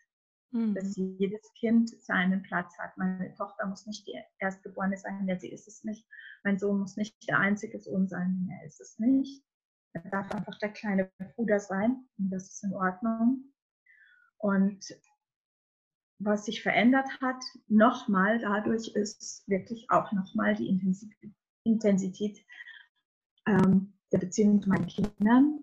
mhm. 0.56 0.74
dass 0.74 0.96
jedes 0.96 1.52
Kind 1.54 1.90
seinen 2.02 2.42
Platz 2.42 2.76
hat. 2.78 2.96
Meine 2.96 3.34
Tochter 3.34 3.66
muss 3.66 3.86
nicht 3.86 4.06
die 4.06 4.18
Erstgeborene 4.38 4.96
sein, 4.96 5.26
denn 5.26 5.38
sie 5.38 5.52
ist 5.52 5.68
es 5.68 5.84
nicht. 5.84 6.06
Mein 6.44 6.58
Sohn 6.58 6.80
muss 6.80 6.96
nicht 6.96 7.16
der 7.28 7.38
einzige 7.38 7.80
Sohn 7.80 8.08
sein, 8.08 8.36
denn 8.40 8.56
er 8.58 8.66
ist 8.66 8.80
es 8.80 8.98
nicht. 8.98 9.44
Er 9.92 10.02
darf 10.10 10.30
einfach 10.32 10.58
der 10.58 10.70
kleine 10.70 11.10
Bruder 11.34 11.58
sein 11.58 12.06
und 12.18 12.30
das 12.30 12.48
ist 12.48 12.64
in 12.64 12.74
Ordnung. 12.74 13.52
Und 14.38 14.84
was 16.18 16.46
sich 16.46 16.62
verändert 16.62 17.08
hat, 17.20 17.42
nochmal 17.68 18.38
dadurch 18.38 18.88
ist 18.88 19.46
wirklich 19.48 19.90
auch 19.90 20.12
nochmal 20.12 20.54
die 20.54 20.68
Intensität 21.64 22.44
ähm, 23.46 23.92
der 24.12 24.18
Beziehung 24.18 24.62
zu 24.62 24.68
meinen 24.68 24.86
Kindern. 24.86 25.60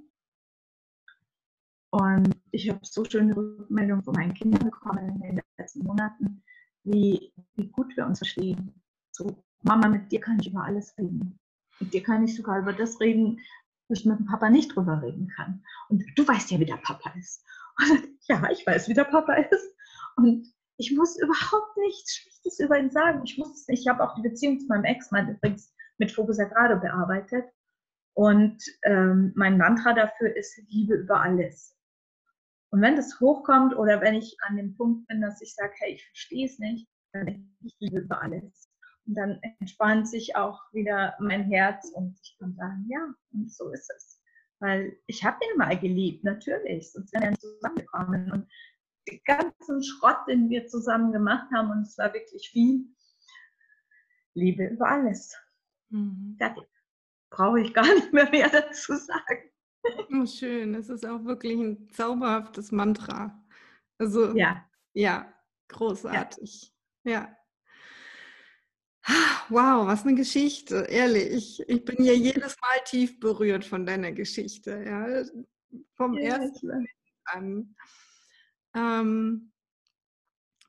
Und 1.91 2.35
ich 2.51 2.69
habe 2.69 2.79
so 2.83 3.05
schöne 3.05 3.35
Rückmeldungen 3.35 4.03
von 4.03 4.15
meinen 4.15 4.33
Kindern 4.33 4.63
bekommen 4.63 5.21
in 5.23 5.35
den 5.35 5.41
letzten 5.57 5.83
Monaten, 5.83 6.43
wie, 6.83 7.33
wie 7.55 7.67
gut 7.67 7.95
wir 7.95 8.05
uns 8.05 8.19
verstehen. 8.19 8.81
So, 9.11 9.43
Mama, 9.61 9.87
mit 9.87 10.11
dir 10.11 10.19
kann 10.19 10.39
ich 10.39 10.47
über 10.47 10.63
alles 10.63 10.97
reden. 10.97 11.39
Mit 11.79 11.93
dir 11.93 12.03
kann 12.03 12.23
ich 12.23 12.35
sogar 12.35 12.59
über 12.59 12.73
das 12.73 12.99
reden, 12.99 13.39
wo 13.87 13.93
ich 13.93 14.05
mit 14.05 14.17
dem 14.17 14.25
Papa 14.25 14.49
nicht 14.49 14.75
drüber 14.75 15.01
reden 15.01 15.27
kann. 15.27 15.63
Und 15.89 16.03
du 16.15 16.27
weißt 16.27 16.51
ja, 16.51 16.59
wie 16.59 16.65
der 16.65 16.77
Papa 16.77 17.11
ist. 17.17 17.45
Und 17.77 18.09
ja, 18.27 18.49
ich 18.51 18.65
weiß, 18.65 18.89
wie 18.89 18.93
der 18.93 19.05
Papa 19.05 19.33
ist. 19.33 19.72
Und 20.15 20.47
ich 20.77 20.95
muss 20.95 21.17
überhaupt 21.19 21.77
nichts 21.77 22.15
Schlechtes 22.15 22.59
über 22.59 22.77
ihn 22.77 22.91
sagen. 22.91 23.21
Ich 23.23 23.37
muss 23.37 23.53
es 23.53 23.67
nicht. 23.67 23.81
Ich 23.81 23.87
habe 23.87 24.03
auch 24.03 24.15
die 24.15 24.27
Beziehung 24.27 24.59
zu 24.59 24.67
meinem 24.67 24.85
Ex-Mann 24.85 25.29
übrigens 25.29 25.73
mit 25.97 26.11
Focus 26.11 26.37
gerade 26.37 26.77
bearbeitet. 26.77 27.45
Und 28.15 28.63
ähm, 28.83 29.33
mein 29.35 29.57
Mantra 29.57 29.93
dafür 29.93 30.35
ist 30.35 30.57
Liebe 30.69 30.95
über 30.95 31.21
alles. 31.21 31.75
Und 32.71 32.81
wenn 32.81 32.95
das 32.95 33.19
hochkommt 33.19 33.75
oder 33.75 34.01
wenn 34.01 34.15
ich 34.15 34.35
an 34.47 34.57
dem 34.57 34.75
Punkt 34.75 35.07
bin, 35.07 35.21
dass 35.21 35.41
ich 35.41 35.53
sage, 35.53 35.73
hey, 35.77 35.93
ich 35.93 36.05
verstehe 36.07 36.45
es 36.47 36.57
nicht, 36.59 36.87
dann 37.11 37.55
ich, 37.63 37.75
liebe 37.79 37.99
über 37.99 38.21
alles. 38.21 38.69
Und 39.05 39.15
dann 39.15 39.39
entspannt 39.59 40.07
sich 40.07 40.35
auch 40.35 40.59
wieder 40.71 41.15
mein 41.19 41.43
Herz 41.43 41.91
und 41.93 42.17
ich 42.23 42.35
kann 42.39 42.55
sagen, 42.55 42.87
ja, 42.89 43.13
und 43.33 43.51
so 43.51 43.69
ist 43.71 43.91
es. 43.95 44.21
Weil 44.59 44.97
ich 45.07 45.23
habe 45.23 45.37
ihn 45.43 45.57
mal 45.57 45.77
geliebt, 45.77 46.23
natürlich, 46.23 46.91
sonst 46.91 47.13
wären 47.13 47.23
wir 47.23 47.29
nicht 47.31 47.41
zusammengekommen. 47.41 48.31
Und 48.31 48.49
den 49.07 49.21
ganzen 49.25 49.83
Schrott, 49.83 50.17
den 50.27 50.49
wir 50.49 50.67
zusammen 50.67 51.11
gemacht 51.11 51.47
haben, 51.53 51.71
und 51.71 51.81
es 51.83 51.97
war 51.97 52.13
wirklich 52.13 52.49
viel. 52.49 52.85
Liebe 54.35 54.65
über 54.65 54.87
alles. 54.87 55.35
Mhm. 55.89 56.35
Fertig. 56.37 56.63
Brauche 57.29 57.61
ich 57.61 57.73
gar 57.73 57.85
nicht 57.93 58.13
mehr 58.13 58.29
mehr 58.29 58.49
dazu 58.49 58.95
sagen. 58.95 59.49
Oh, 60.13 60.25
schön. 60.25 60.75
Es 60.75 60.89
ist 60.89 61.05
auch 61.05 61.23
wirklich 61.25 61.59
ein 61.59 61.89
zauberhaftes 61.89 62.71
Mantra. 62.71 63.43
Also, 63.97 64.35
ja, 64.35 64.63
ja 64.93 65.33
großartig. 65.67 66.73
Ja. 67.03 67.11
ja. 67.11 67.37
Wow, 69.49 69.85
was 69.85 70.05
eine 70.05 70.15
Geschichte, 70.15 70.87
ehrlich. 70.89 71.61
Ich 71.67 71.83
bin 71.83 72.03
ja 72.03 72.13
jedes 72.13 72.55
Mal 72.61 72.83
tief 72.85 73.19
berührt 73.19 73.65
von 73.65 73.85
deiner 73.85 74.13
Geschichte. 74.13 74.81
Ja. 74.85 75.23
Vom 75.95 76.13
ja, 76.13 76.37
ersten 76.37 76.87
an. 77.25 77.75
Ähm, 78.75 79.51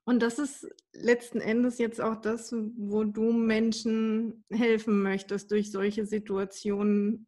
und 0.05 0.21
das 0.21 0.39
ist 0.39 0.69
letzten 0.93 1.41
Endes 1.41 1.79
jetzt 1.79 2.01
auch 2.01 2.17
das, 2.17 2.53
wo 2.53 3.05
du 3.05 3.33
Menschen 3.33 4.45
helfen 4.51 5.03
möchtest, 5.03 5.51
durch 5.51 5.71
solche 5.71 6.05
Situationen 6.05 7.27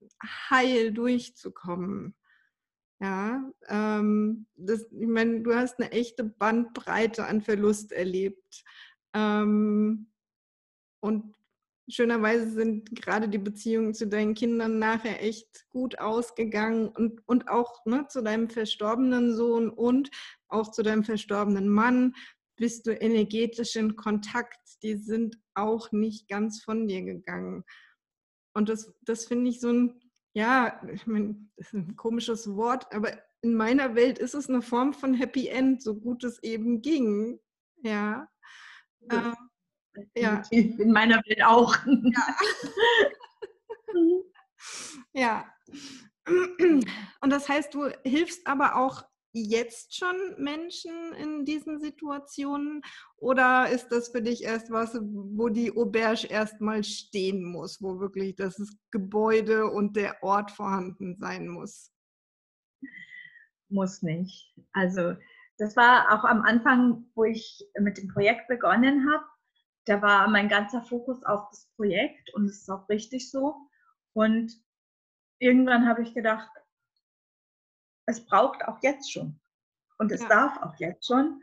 heil 0.50 0.92
durchzukommen. 0.92 2.14
Ja, 3.00 3.50
ähm, 3.68 4.46
das, 4.56 4.86
ich 4.90 5.06
meine, 5.06 5.42
du 5.42 5.54
hast 5.54 5.78
eine 5.78 5.92
echte 5.92 6.24
Bandbreite 6.24 7.26
an 7.26 7.42
Verlust 7.42 7.92
erlebt. 7.92 8.64
Ähm, 9.14 10.10
und 11.00 11.34
schönerweise 11.88 12.50
sind 12.50 12.94
gerade 12.94 13.28
die 13.28 13.38
Beziehungen 13.38 13.94
zu 13.94 14.06
deinen 14.06 14.34
Kindern 14.34 14.78
nachher 14.78 15.22
echt 15.22 15.68
gut 15.68 15.98
ausgegangen 15.98 16.88
und, 16.88 17.20
und 17.26 17.48
auch 17.48 17.84
ne, 17.84 18.06
zu 18.08 18.22
deinem 18.22 18.48
verstorbenen 18.48 19.34
Sohn 19.34 19.68
und 19.70 20.10
auch 20.49 20.70
zu 20.70 20.82
deinem 20.82 21.05
verstorbenen 21.05 21.68
Mann 21.68 22.14
bist 22.57 22.86
du 22.86 22.92
energetisch 22.92 23.76
in 23.76 23.97
Kontakt. 23.97 24.59
Die 24.82 24.97
sind 24.97 25.38
auch 25.55 25.92
nicht 25.92 26.28
ganz 26.28 26.62
von 26.62 26.88
dir 26.88 27.03
gegangen. 27.03 27.64
Und 28.55 28.68
das, 28.68 28.94
das 29.03 29.26
finde 29.26 29.51
ich 29.51 29.61
so 29.61 29.70
ein, 29.70 30.01
ja, 30.34 30.80
ich 30.92 31.07
meine, 31.07 31.36
das 31.57 31.68
ist 31.68 31.74
ein 31.74 31.97
komisches 31.97 32.55
Wort, 32.55 32.92
aber 32.94 33.12
in 33.42 33.55
meiner 33.55 33.94
Welt 33.94 34.18
ist 34.18 34.34
es 34.34 34.49
eine 34.49 34.62
Form 34.62 34.94
von 34.94 35.14
Happy 35.14 35.49
End, 35.49 35.82
so 35.82 35.94
gut 35.94 36.24
es 36.24 36.42
eben 36.42 36.80
ging. 36.82 37.38
Ja. 37.82 38.28
ja. 39.11 39.34
Äh, 40.14 40.20
ja. 40.20 40.42
In 40.51 40.92
meiner 40.92 41.22
Welt 41.26 41.42
auch. 41.44 41.76
Ja. 41.86 42.36
ja. 45.12 45.53
Und 47.20 47.30
das 47.30 47.49
heißt, 47.49 47.72
du 47.74 47.90
hilfst 48.05 48.47
aber 48.47 48.76
auch 48.76 49.05
jetzt 49.43 49.95
schon 49.95 50.16
Menschen 50.39 51.12
in 51.14 51.45
diesen 51.45 51.78
Situationen 51.78 52.82
oder 53.16 53.68
ist 53.68 53.89
das 53.89 54.09
für 54.09 54.22
dich 54.22 54.45
erst 54.45 54.70
was, 54.70 54.99
wo 55.03 55.49
die 55.49 55.76
Auberge 55.76 56.26
erstmal 56.28 56.84
stehen 56.84 57.45
muss, 57.45 57.82
wo 57.82 58.01
wirklich 58.01 58.34
das 58.37 58.57
Gebäude 58.91 59.66
und 59.66 59.97
der 59.97 60.22
Ort 60.22 60.51
vorhanden 60.51 61.16
sein 61.18 61.49
muss? 61.49 61.93
Muss 63.68 64.03
nicht. 64.03 64.55
Also 64.72 65.14
das 65.59 65.76
war 65.76 66.12
auch 66.12 66.24
am 66.24 66.43
Anfang, 66.43 67.07
wo 67.14 67.24
ich 67.24 67.66
mit 67.78 67.99
dem 67.99 68.09
Projekt 68.09 68.49
begonnen 68.49 69.11
habe. 69.11 69.24
Da 69.87 70.03
war 70.03 70.28
mein 70.28 70.49
ganzer 70.49 70.82
Fokus 70.82 71.22
auf 71.24 71.49
das 71.51 71.70
Projekt 71.76 72.32
und 72.34 72.47
es 72.47 72.62
ist 72.62 72.70
auch 72.70 72.89
richtig 72.89 73.30
so. 73.30 73.55
Und 74.12 74.53
irgendwann 75.39 75.87
habe 75.87 76.03
ich 76.03 76.14
gedacht, 76.14 76.49
es 78.07 78.24
braucht 78.24 78.64
auch 78.66 78.78
jetzt 78.82 79.12
schon. 79.12 79.38
Und 79.98 80.12
es 80.12 80.22
ja. 80.22 80.28
darf 80.28 80.62
auch 80.62 80.74
jetzt 80.78 81.07
schon 81.07 81.42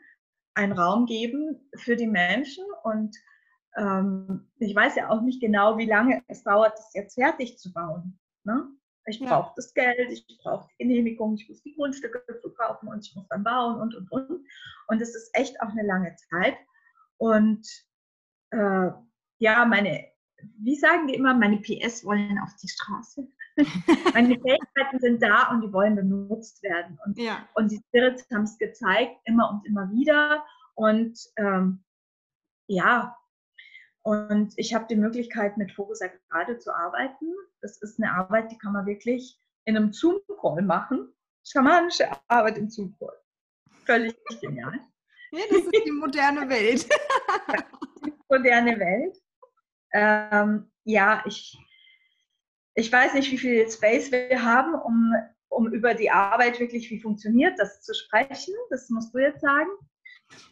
einen 0.53 0.73
Raum 0.73 1.05
geben 1.05 1.69
für 1.75 1.95
die 1.95 2.07
Menschen. 2.07 2.65
Und 2.83 3.15
ähm, 3.75 4.49
ich 4.59 4.75
weiß 4.75 4.95
ja 4.95 5.09
auch 5.09 5.21
nicht 5.21 5.41
genau, 5.41 5.77
wie 5.77 5.85
lange 5.85 6.23
es 6.27 6.43
dauert, 6.43 6.77
das 6.77 6.93
jetzt 6.93 7.15
fertig 7.15 7.57
zu 7.57 7.73
bauen. 7.73 8.19
Ne? 8.43 8.67
Ich 9.05 9.19
ja. 9.19 9.27
brauche 9.27 9.53
das 9.55 9.73
Geld, 9.73 10.11
ich 10.11 10.25
brauche 10.41 10.67
die 10.69 10.83
Genehmigung, 10.83 11.35
ich 11.35 11.49
muss 11.49 11.61
die 11.63 11.75
Grundstücke 11.75 12.23
verkaufen 12.41 12.87
und 12.87 13.05
ich 13.05 13.15
muss 13.15 13.27
dann 13.27 13.43
bauen 13.43 13.81
und, 13.81 13.95
und, 13.95 14.11
und. 14.11 14.45
Und 14.87 15.01
es 15.01 15.15
ist 15.15 15.29
echt 15.33 15.59
auch 15.61 15.69
eine 15.69 15.83
lange 15.83 16.15
Zeit. 16.15 16.55
Und 17.17 17.67
äh, 18.51 18.91
ja, 19.39 19.65
meine, 19.65 20.12
wie 20.59 20.75
sagen 20.75 21.07
die 21.07 21.15
immer, 21.15 21.33
meine 21.33 21.57
PS 21.57 22.05
wollen 22.05 22.39
auf 22.39 22.55
die 22.61 22.69
Straße. 22.69 23.27
Meine 24.15 24.39
Fähigkeiten 24.39 24.99
sind 24.99 25.21
da 25.21 25.49
und 25.51 25.61
die 25.61 25.71
wollen 25.71 25.95
benutzt 25.95 26.63
werden. 26.63 26.97
Und, 27.05 27.19
ja. 27.19 27.47
und 27.53 27.71
die 27.71 27.77
Spirits 27.77 28.25
haben 28.33 28.45
es 28.45 28.57
gezeigt, 28.57 29.15
immer 29.25 29.51
und 29.51 29.63
immer 29.67 29.91
wieder. 29.91 30.43
Und 30.73 31.19
ähm, 31.37 31.83
ja, 32.65 33.15
und 34.03 34.53
ich 34.57 34.73
habe 34.73 34.85
die 34.89 34.97
Möglichkeit, 34.97 35.57
mit 35.57 35.71
Fokus 35.71 35.99
gerade 36.29 36.57
zu 36.59 36.75
arbeiten. 36.75 37.33
Das 37.61 37.81
ist 37.81 38.01
eine 38.01 38.11
Arbeit, 38.11 38.51
die 38.51 38.57
kann 38.57 38.73
man 38.73 38.85
wirklich 38.85 39.39
in 39.65 39.77
einem 39.77 39.93
Zoom-Call 39.93 40.61
machen. 40.61 41.13
Schamanische 41.45 42.09
Arbeit 42.27 42.57
im 42.57 42.69
Zoom-Call. 42.69 43.17
Völlig 43.85 44.15
genial. 44.41 44.79
Ja, 45.31 45.41
das 45.49 45.61
ist 45.61 45.85
die 45.85 45.91
moderne 45.91 46.49
Welt. 46.49 46.87
die 48.05 48.13
moderne 48.29 48.77
Welt. 48.77 49.17
Ähm, 49.93 50.71
ja, 50.83 51.23
ich, 51.25 51.57
ich 52.75 52.91
weiß 52.91 53.13
nicht, 53.13 53.31
wie 53.31 53.37
viel 53.37 53.69
Space 53.69 54.11
wir 54.11 54.43
haben, 54.43 54.75
um, 54.75 55.13
um 55.49 55.71
über 55.71 55.93
die 55.93 56.11
Arbeit 56.11 56.59
wirklich, 56.59 56.89
wie 56.89 56.99
funktioniert 56.99 57.57
das 57.59 57.81
zu 57.81 57.93
sprechen. 57.93 58.53
Das 58.69 58.89
musst 58.89 59.13
du 59.13 59.19
jetzt 59.19 59.41
sagen. 59.41 59.69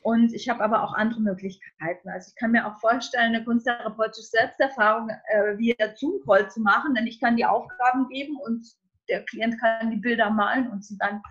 Und 0.04 0.34
ich 0.34 0.50
habe 0.50 0.64
aber 0.64 0.84
auch 0.84 0.94
andere 0.94 1.22
Möglichkeiten. 1.22 2.10
Also 2.10 2.30
ich 2.30 2.36
kann 2.36 2.52
mir 2.52 2.68
auch 2.68 2.80
vorstellen, 2.80 3.36
eine 3.36 3.44
kunsttherapeutische 3.44 4.28
Selbsterfahrung 4.28 5.10
äh, 5.10 5.58
via 5.58 5.96
Zoom-Call 5.96 6.50
zu 6.52 6.62
machen, 6.62 6.94
denn 6.94 7.08
ich 7.08 7.20
kann 7.20 7.36
die 7.36 7.46
Aufgaben 7.46 8.08
geben 8.10 8.38
und 8.38 8.66
der 9.10 9.26
Klient 9.26 9.60
kann 9.60 9.92
die 9.92 9.98
Bilder 9.98 10.30
malen 10.30 10.70
und 10.70 10.86
sie 10.86 10.98
dann 10.98 11.22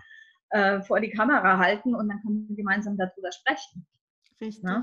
äh, 0.49 0.81
vor 0.81 0.99
die 0.99 1.09
Kamera 1.09 1.57
halten 1.57 1.95
und 1.95 2.09
dann 2.09 2.21
können 2.21 2.47
wir 2.47 2.55
gemeinsam 2.55 2.97
darüber 2.97 3.31
sprechen. 3.31 3.85
Richtig, 4.39 4.63
ja. 4.63 4.81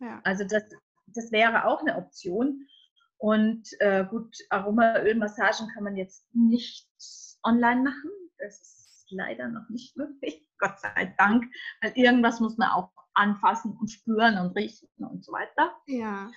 ja. 0.00 0.20
Also 0.24 0.44
das, 0.44 0.62
das 1.16 1.32
wäre 1.32 1.66
auch 1.66 1.80
eine 1.80 1.96
Option. 1.96 2.66
Und 3.18 3.68
äh, 3.80 4.04
gut, 4.04 4.36
Aromaölmassagen 4.50 5.68
kann 5.74 5.84
man 5.84 5.96
jetzt 5.96 6.26
nicht 6.34 6.88
online 7.42 7.82
machen. 7.82 8.10
Das 8.38 8.60
ist 8.60 9.06
leider 9.10 9.48
noch 9.48 9.68
nicht 9.68 9.96
möglich, 9.96 10.48
Gott 10.58 10.78
sei 10.80 11.14
Dank, 11.18 11.44
weil 11.80 11.92
irgendwas 11.94 12.40
muss 12.40 12.56
man 12.58 12.70
auch 12.70 12.90
anfassen 13.14 13.76
und 13.80 13.90
spüren 13.90 14.38
und 14.38 14.56
riechen 14.56 14.88
und 14.98 15.24
so 15.24 15.32
weiter. 15.32 15.74
Ja. 15.86 16.30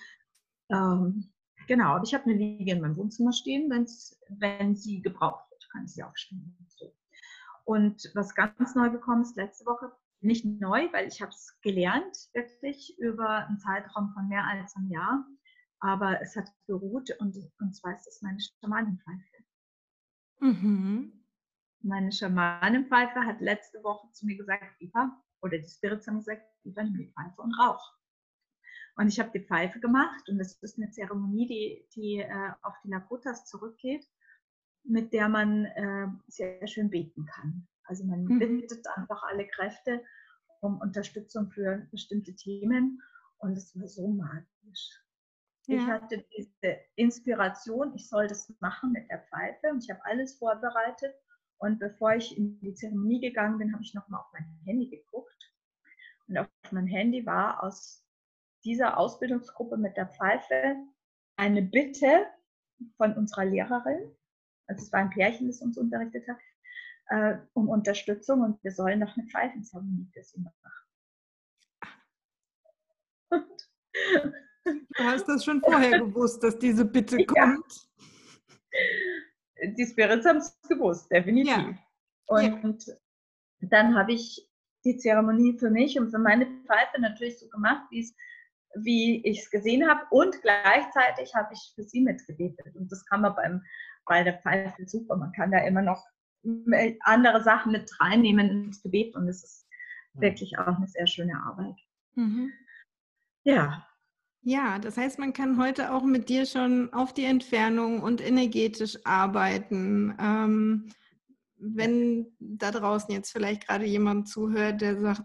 Ähm, 0.70 1.32
genau, 1.68 1.96
aber 1.96 2.04
ich 2.04 2.14
habe 2.14 2.26
eine 2.26 2.36
Liege 2.36 2.72
in 2.72 2.82
meinem 2.82 2.96
Wohnzimmer 2.96 3.34
stehen, 3.34 3.70
wenn's, 3.70 4.18
wenn 4.30 4.76
sie 4.76 5.02
gebraucht 5.02 5.50
wird, 5.52 5.70
kann 5.72 5.86
ich 5.86 5.94
sie 5.94 6.04
aufstellen. 6.04 6.56
So. 6.70 6.94
Und 7.66 8.10
was 8.16 8.34
ganz 8.34 8.76
neu 8.76 8.90
gekommen 8.90 9.24
ist 9.24 9.36
letzte 9.36 9.66
Woche, 9.66 9.92
nicht 10.22 10.46
neu, 10.46 10.92
weil 10.92 11.08
ich 11.08 11.22
habe 11.22 11.32
es 11.32 11.58
gelernt, 11.62 12.18
wirklich 12.34 12.98
über 13.00 13.48
einen 13.48 13.60
Zeitraum 13.60 14.12
von 14.14 14.28
mehr 14.28 14.46
als 14.46 14.76
einem 14.76 14.92
Jahr 14.92 15.26
aber 15.80 16.22
es 16.22 16.36
hat 16.36 16.50
beruht 16.68 17.10
und, 17.20 17.36
und 17.60 17.74
zwar 17.74 17.96
ist 17.96 18.08
es 18.08 18.22
meine 18.22 18.40
Schamanenpfeife. 18.40 19.44
Mhm. 20.40 21.26
Meine 21.82 22.12
Schamanenpfeife 22.12 23.22
hat 23.22 23.40
letzte 23.40 23.82
Woche 23.84 24.12
zu 24.12 24.26
mir 24.26 24.38
gesagt, 24.38 24.82
Eva, 24.82 25.18
oder 25.42 25.58
die 25.58 25.70
Spirits 25.70 26.08
haben 26.08 26.18
gesagt, 26.18 26.44
Eva, 26.66 26.84
nimm 26.84 26.98
die 26.98 27.14
Pfeife 27.14 27.42
und 27.42 27.54
rauch. 27.54 27.94
Und 28.98 29.08
ich 29.08 29.20
habe 29.20 29.32
die 29.32 29.46
Pfeife 29.46 29.80
gemacht 29.80 30.28
und 30.28 30.40
das 30.40 30.56
ist 30.62 30.78
eine 30.78 30.92
Zeremonie, 30.92 31.48
die, 31.48 31.88
die 31.96 32.20
äh, 32.20 32.52
auf 32.64 32.76
die 32.84 32.90
Lakotas 32.90 33.46
zurückgeht, 33.46 34.06
mit 34.84 35.14
der 35.14 35.30
man 35.30 35.66
äh, 35.66 36.08
sehr 36.28 36.68
schön 36.68 36.90
beten 36.90 37.26
kann. 37.26 37.68
Also 37.90 38.06
man 38.06 38.24
mhm. 38.24 38.40
bittet 38.40 38.86
einfach 38.96 39.22
alle 39.24 39.48
Kräfte 39.48 40.04
um 40.62 40.80
Unterstützung 40.80 41.50
für 41.50 41.88
bestimmte 41.92 42.36
Themen 42.36 43.02
und 43.40 43.58
es 43.58 43.78
war 43.80 43.88
so 43.88 44.08
magisch. 44.08 45.02
Ja. 45.68 45.76
Ich 45.76 45.88
hatte 45.88 46.26
diese 46.36 46.78
Inspiration, 46.96 47.94
ich 47.96 48.08
soll 48.08 48.28
das 48.28 48.54
machen 48.60 48.92
mit 48.92 49.10
der 49.10 49.24
Pfeife 49.24 49.70
und 49.72 49.84
ich 49.84 49.90
habe 49.90 50.04
alles 50.06 50.38
vorbereitet. 50.38 51.14
Und 51.58 51.80
bevor 51.80 52.14
ich 52.16 52.38
in 52.38 52.60
die 52.62 52.74
Zeremonie 52.74 53.20
gegangen 53.20 53.58
bin, 53.58 53.74
habe 53.74 53.84
ich 53.84 53.94
nochmal 53.94 54.22
auf 54.22 54.32
mein 54.32 54.46
Handy 54.66 54.90
geguckt. 54.90 55.54
Und 56.28 56.38
auf 56.38 56.48
mein 56.72 56.88
Handy 56.88 57.26
war 57.26 57.64
aus 57.64 58.06
dieser 58.64 58.98
Ausbildungsgruppe 58.98 59.78
mit 59.78 59.98
der 59.98 60.08
Pfeife 60.08 60.76
eine 61.38 61.62
Bitte 61.62 62.28
von 62.98 63.14
unserer 63.14 63.46
Lehrerin, 63.46 64.16
also 64.68 64.84
es 64.84 64.94
war 64.94 65.00
ein 65.00 65.10
Pärchen, 65.10 65.48
das 65.48 65.62
uns 65.62 65.78
unterrichtet 65.78 66.28
hat, 66.28 66.38
äh, 67.10 67.38
um 67.53 67.70
Unterstützung 67.70 68.41
und 68.41 68.64
wir 68.64 68.72
sollen 68.72 68.99
noch 68.99 69.16
eine 69.18 69.28
Pfeifenzeremonie 69.28 70.10
für 70.14 70.24
sie 70.24 70.39
machen. 70.41 70.55
Du 74.62 75.03
hast 75.03 75.28
das 75.28 75.43
schon 75.43 75.62
vorher 75.62 75.99
gewusst, 75.99 76.43
dass 76.43 76.57
diese 76.57 76.86
Bitte 76.86 77.26
kommt. 77.26 77.89
Die 79.76 79.86
Spirits 79.86 80.26
haben 80.26 80.38
es 80.38 80.57
gewusst, 80.68 81.10
definitiv. 81.12 81.47
Ja. 81.47 81.76
Und 82.28 82.86
ja. 82.86 82.95
dann 83.62 83.95
habe 83.97 84.14
ich 84.14 84.47
die 84.86 84.97
Zeremonie 84.97 85.57
für 85.57 85.70
mich 85.70 85.99
und 85.99 86.12
für 86.12 86.20
meine 86.20 86.45
Pfeife 86.66 87.01
natürlich 87.01 87.39
so 87.39 87.49
gemacht, 87.49 87.89
wie 87.91 89.26
ich 89.26 89.39
es 89.39 89.49
gesehen 89.49 89.89
habe 89.89 90.01
und 90.12 90.41
gleichzeitig 90.41 91.34
habe 91.36 91.53
ich 91.53 91.72
für 91.76 91.84
sie 91.84 92.01
mitgebetet. 92.01 92.76
Und 92.76 92.91
das 92.91 93.05
kann 93.05 93.22
man 93.22 93.36
beim, 93.36 93.64
bei 94.05 94.24
der 94.24 94.39
Pfeife 94.39 94.86
super. 94.86 95.18
Man 95.18 95.32
kann 95.34 95.51
da 95.51 95.60
immer 95.66 95.82
noch 95.82 96.05
andere 97.02 97.44
Sachen 97.44 97.72
mit 97.72 97.92
reinnehmen 98.00 98.50
ins 98.50 98.82
Gebet 98.82 99.16
und 99.16 99.28
es 99.28 99.44
ist 99.44 99.68
wirklich 100.14 100.58
auch 100.58 100.78
eine 100.78 100.88
sehr 100.88 101.08
schöne 101.08 101.36
Arbeit. 101.46 101.76
Mhm. 102.16 102.52
Ja. 103.44 103.86
Ja, 104.42 104.80
das 104.80 104.98
heißt, 104.98 105.20
man 105.20 105.34
kann 105.34 105.60
heute 105.60 105.94
auch 105.94 106.04
mit 106.04 106.30
dir 106.30 106.46
schon 106.46 106.94
auf 106.94 107.14
die 107.14 107.26
Entfernung 107.26 108.02
und 108.02 108.22
energetisch 108.22 108.98
arbeiten. 109.04 110.16
Ähm, 110.20 110.94
wenn 111.58 112.28
da 112.40 112.72
draußen 112.72 113.14
jetzt 113.14 113.32
vielleicht 113.32 113.68
gerade 113.68 113.86
jemand 113.86 114.30
zuhört, 114.30 114.80
der 114.80 114.98
sagt, 114.98 115.24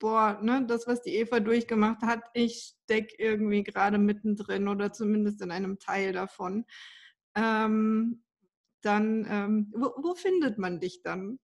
boah, 0.00 0.38
ne, 0.42 0.64
das, 0.66 0.86
was 0.86 1.02
die 1.02 1.14
Eva 1.14 1.38
durchgemacht 1.40 2.02
hat, 2.02 2.24
ich 2.34 2.74
stecke 2.84 3.14
irgendwie 3.18 3.62
gerade 3.62 3.98
mittendrin 3.98 4.68
oder 4.68 4.92
zumindest 4.92 5.40
in 5.42 5.52
einem 5.52 5.78
Teil 5.78 6.12
davon. 6.12 6.64
Ähm, 7.36 8.24
dann, 8.82 9.26
ähm, 9.28 9.72
wo, 9.74 9.92
wo, 10.02 10.14
findet 10.14 10.58
man 10.58 10.80
dich 10.80 11.02
dann? 11.02 11.38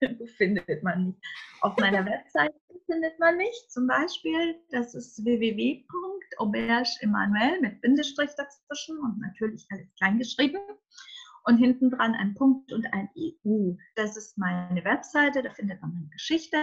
Wo 0.18 0.26
findet 0.26 0.82
man 0.84 1.08
mich? 1.08 1.16
Auf 1.60 1.76
meiner 1.76 2.06
Webseite 2.06 2.54
findet 2.86 3.18
man 3.18 3.36
mich 3.36 3.66
zum 3.68 3.88
Beispiel. 3.88 4.54
Das 4.70 4.94
ist 4.94 5.24
www.auberge 5.24 6.88
mit 7.60 7.80
Bindestrich 7.80 8.30
dazwischen 8.36 8.98
und 8.98 9.18
natürlich 9.20 9.66
alles 9.70 9.92
kleingeschrieben. 9.96 10.60
Und 11.44 11.56
hinten 11.56 11.90
dran 11.90 12.14
ein 12.14 12.34
Punkt 12.34 12.72
und 12.72 12.86
ein 12.92 13.08
EU. 13.16 13.74
Das 13.96 14.16
ist 14.16 14.38
meine 14.38 14.84
Webseite, 14.84 15.42
da 15.42 15.50
findet 15.50 15.80
man 15.80 15.94
meine 15.94 16.08
Geschichte 16.10 16.58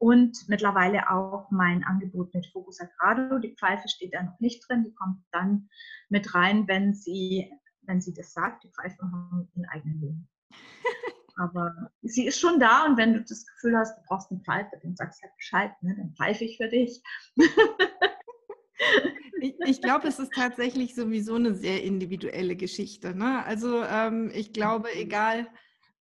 und 0.00 0.48
mittlerweile 0.48 1.10
auch 1.10 1.50
mein 1.50 1.84
Angebot 1.84 2.32
mit 2.32 2.46
Focus 2.46 2.78
Sagrado. 2.78 3.38
Die 3.38 3.54
Pfeife 3.54 3.86
steht 3.86 4.14
da 4.14 4.22
noch 4.22 4.40
nicht 4.40 4.66
drin, 4.66 4.84
die 4.84 4.94
kommt 4.94 5.22
dann 5.30 5.68
mit 6.08 6.34
rein, 6.34 6.66
wenn 6.68 6.94
sie, 6.94 7.52
wenn 7.82 8.00
sie 8.00 8.14
das 8.14 8.32
sagt. 8.32 8.64
Die 8.64 8.70
Pfeifen 8.70 9.12
haben 9.12 9.48
einen 9.54 9.64
eigenen 9.66 10.00
Willen. 10.00 10.28
Aber 11.36 11.90
sie 12.02 12.26
ist 12.26 12.38
schon 12.38 12.60
da 12.60 12.84
und 12.84 12.96
wenn 12.98 13.14
du 13.14 13.22
das 13.22 13.46
Gefühl 13.46 13.76
hast, 13.76 13.96
du 13.96 14.02
brauchst 14.06 14.30
eine 14.30 14.40
Pfeife, 14.40 14.78
dann 14.82 14.94
sagst 14.96 15.20
du 15.20 15.26
halt 15.26 15.36
Bescheid, 15.36 15.70
ne? 15.82 15.94
dann 15.96 16.14
pfeife 16.14 16.44
ich 16.44 16.58
für 16.58 16.68
dich. 16.68 17.02
ich, 19.40 19.54
ich 19.64 19.80
glaube, 19.80 20.08
es 20.08 20.18
ist 20.18 20.32
tatsächlich 20.34 20.94
sowieso 20.94 21.36
eine 21.36 21.54
sehr 21.54 21.82
individuelle 21.82 22.56
Geschichte. 22.56 23.14
Ne? 23.14 23.42
Also 23.44 23.82
ähm, 23.84 24.30
ich 24.34 24.52
glaube, 24.52 24.94
egal 24.94 25.46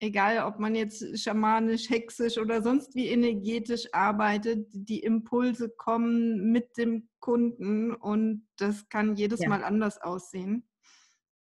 egal 0.02 0.44
ob 0.46 0.60
man 0.60 0.76
jetzt 0.76 1.20
schamanisch, 1.20 1.90
hexisch 1.90 2.38
oder 2.38 2.62
sonst 2.62 2.96
wie 2.96 3.08
energetisch 3.08 3.88
arbeitet, 3.94 4.68
die 4.74 5.00
Impulse 5.00 5.70
kommen 5.70 6.52
mit 6.52 6.76
dem 6.78 7.08
Kunden 7.20 7.94
und 7.94 8.48
das 8.58 8.90
kann 8.90 9.16
jedes 9.16 9.42
ja. 9.42 9.50
Mal 9.50 9.64
anders 9.64 10.02
aussehen. 10.02 10.68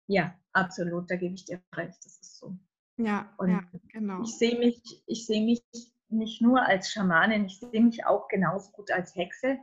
Ja, 0.10 0.34
absolut, 0.54 1.10
da 1.12 1.16
gebe 1.16 1.36
ich 1.36 1.46
dir 1.46 1.62
recht, 1.76 2.04
das 2.04 2.18
ist 2.20 2.40
so. 2.40 2.58
Ja, 2.98 3.32
und 3.38 3.52
ja 3.52 3.64
genau. 3.90 4.24
Ich 4.24 4.38
sehe 4.38 4.58
mich, 4.58 4.82
ich 5.06 5.28
sehe 5.28 5.44
mich 5.46 5.64
nicht 6.10 6.42
nur 6.42 6.66
als 6.66 6.92
Schamanin, 6.92 7.46
ich 7.46 7.60
sehe 7.60 7.82
mich 7.82 8.06
auch 8.06 8.28
genauso 8.28 8.72
gut 8.72 8.90
als 8.92 9.16
Hexe. 9.16 9.60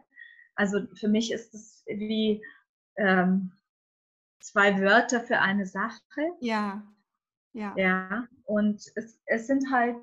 Also 0.54 0.86
für 0.94 1.08
mich 1.08 1.32
ist 1.32 1.52
es 1.52 1.82
wie 1.86 2.44
ähm, 2.96 3.52
zwei 4.40 4.80
Wörter 4.80 5.20
für 5.20 5.40
eine 5.40 5.66
Sache. 5.66 6.00
Ja. 6.40 6.86
Ja. 7.52 7.74
ja. 7.76 8.28
Und 8.44 8.80
es, 8.94 9.20
es 9.26 9.48
sind 9.48 9.72
halt 9.72 9.96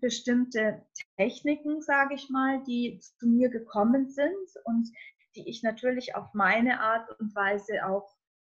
bestimmte 0.00 0.84
Techniken, 1.16 1.80
sage 1.80 2.16
ich 2.16 2.28
mal, 2.28 2.60
die 2.64 2.98
zu 2.98 3.28
mir 3.28 3.50
gekommen 3.50 4.08
sind 4.08 4.48
und 4.64 4.90
die 5.36 5.48
ich 5.48 5.62
natürlich 5.62 6.16
auf 6.16 6.34
meine 6.34 6.80
Art 6.80 7.08
und 7.20 7.34
Weise 7.36 7.86
auch 7.86 8.13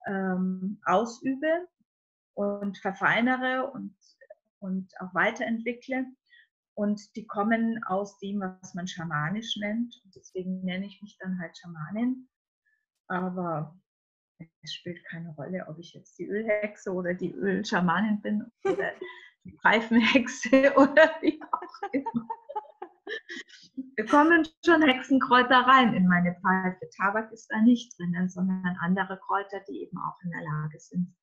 ähm, 0.07 0.81
ausübe 0.85 1.67
und 2.33 2.77
verfeinere 2.77 3.71
und, 3.71 3.95
und 4.59 4.91
auch 4.99 5.13
weiterentwickle. 5.13 6.05
Und 6.75 7.15
die 7.15 7.25
kommen 7.25 7.83
aus 7.85 8.19
dem, 8.19 8.39
was 8.39 8.73
man 8.75 8.87
schamanisch 8.87 9.57
nennt. 9.57 9.99
Und 10.03 10.15
deswegen 10.15 10.63
nenne 10.63 10.85
ich 10.85 11.01
mich 11.01 11.17
dann 11.19 11.39
halt 11.39 11.57
Schamanin. 11.57 12.29
Aber 13.07 13.75
es 14.61 14.73
spielt 14.73 15.03
keine 15.05 15.33
Rolle, 15.35 15.65
ob 15.67 15.79
ich 15.79 15.93
jetzt 15.93 16.19
die 16.19 16.27
Ölhexe 16.27 16.93
oder 16.93 17.13
die 17.13 17.33
Ölschamanin 17.33 18.21
bin 18.21 18.51
oder 18.63 18.91
die 19.43 19.57
Pfeifenhexe 19.61 20.73
oder 20.75 21.09
wie 21.21 21.41
auch 21.51 21.91
immer. 21.91 22.27
Wir 23.95 24.05
kommen 24.05 24.47
schon 24.65 24.81
Hexenkräuter 24.81 25.61
rein 25.61 25.93
in 25.93 26.07
meine 26.07 26.35
Pfeife. 26.41 26.89
Tabak 26.95 27.31
ist 27.31 27.47
da 27.51 27.61
nicht 27.61 27.97
drin, 27.97 28.29
sondern 28.29 28.77
andere 28.79 29.19
Kräuter, 29.19 29.59
die 29.67 29.81
eben 29.83 29.97
auch 29.97 30.19
in 30.23 30.31
der 30.31 30.41
Lage 30.41 30.79
sind, 30.79 31.15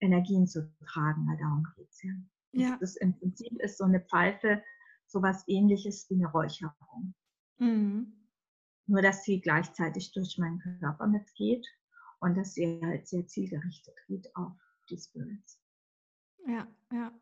Energien 0.00 0.46
zu 0.46 0.72
tragen. 0.86 1.26
Darum 1.40 1.66
geht 1.76 1.88
es 1.90 2.02
ja. 2.02 2.12
ja. 2.52 2.76
Das 2.80 2.96
im 2.96 3.18
Prinzip 3.18 3.52
ist 3.60 3.78
so 3.78 3.84
eine 3.84 4.00
Pfeife 4.00 4.62
so 5.06 5.22
was 5.22 5.46
ähnliches 5.46 6.08
wie 6.10 6.14
eine 6.14 6.30
Räucherung. 6.30 7.14
Mhm. 7.58 8.12
Nur, 8.86 9.00
dass 9.00 9.24
sie 9.24 9.40
gleichzeitig 9.40 10.12
durch 10.12 10.38
meinen 10.38 10.58
Körper 10.80 11.06
mitgeht 11.06 11.66
und 12.20 12.36
dass 12.36 12.54
sie 12.54 12.80
halt 12.82 13.06
sehr 13.06 13.26
zielgerichtet 13.26 13.94
geht 14.06 14.34
auf 14.36 14.52
die 14.90 14.98
Spirits. 14.98 15.60
Ja, 16.46 16.66
ja. 16.92 17.12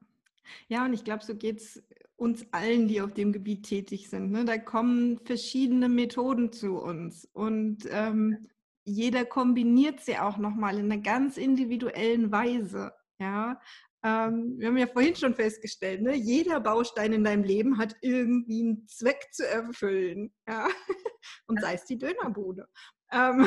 Ja, 0.69 0.85
und 0.85 0.93
ich 0.93 1.05
glaube, 1.05 1.25
so 1.25 1.35
geht 1.35 1.61
es 1.61 1.83
uns 2.17 2.47
allen, 2.53 2.89
die 2.89 3.01
auf 3.01 3.15
dem 3.15 3.33
Gebiet 3.33 3.65
tätig 3.65 4.09
sind. 4.09 4.31
Ne? 4.31 4.45
Da 4.45 4.59
kommen 4.59 5.19
verschiedene 5.25 5.89
Methoden 5.89 6.53
zu 6.53 6.79
uns 6.79 7.29
und 7.33 7.89
ähm, 7.91 8.47
jeder 8.85 9.25
kombiniert 9.25 10.01
sie 10.01 10.19
auch 10.19 10.39
nochmal 10.39 10.79
in 10.79 10.91
einer 10.91 11.03
ganz 11.03 11.37
individuellen 11.37 12.31
Weise. 12.31 12.93
Ja, 13.19 13.61
ähm, 14.05 14.59
wir 14.59 14.69
haben 14.69 14.79
ja 14.79 14.89
vorhin 14.89 15.15
schon 15.15 15.35
festgestellt, 15.35 16.03
ne? 16.03 16.15
jeder 16.15 16.59
Baustein 16.61 17.13
in 17.13 17.23
deinem 17.23 17.45
Leben 17.45 17.79
hat 17.79 17.95
irgendwie 18.01 18.63
einen 18.63 18.89
Zweck 18.89 19.29
zu 19.31 19.49
erfüllen. 19.49 20.35
Ja? 20.49 20.69
Und 21.47 21.61
sei 21.61 21.75
es 21.75 21.85
die 21.85 21.99
Dönerbude. 21.99 22.67
Ähm, 23.13 23.47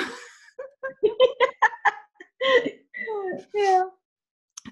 ja. 3.53 3.91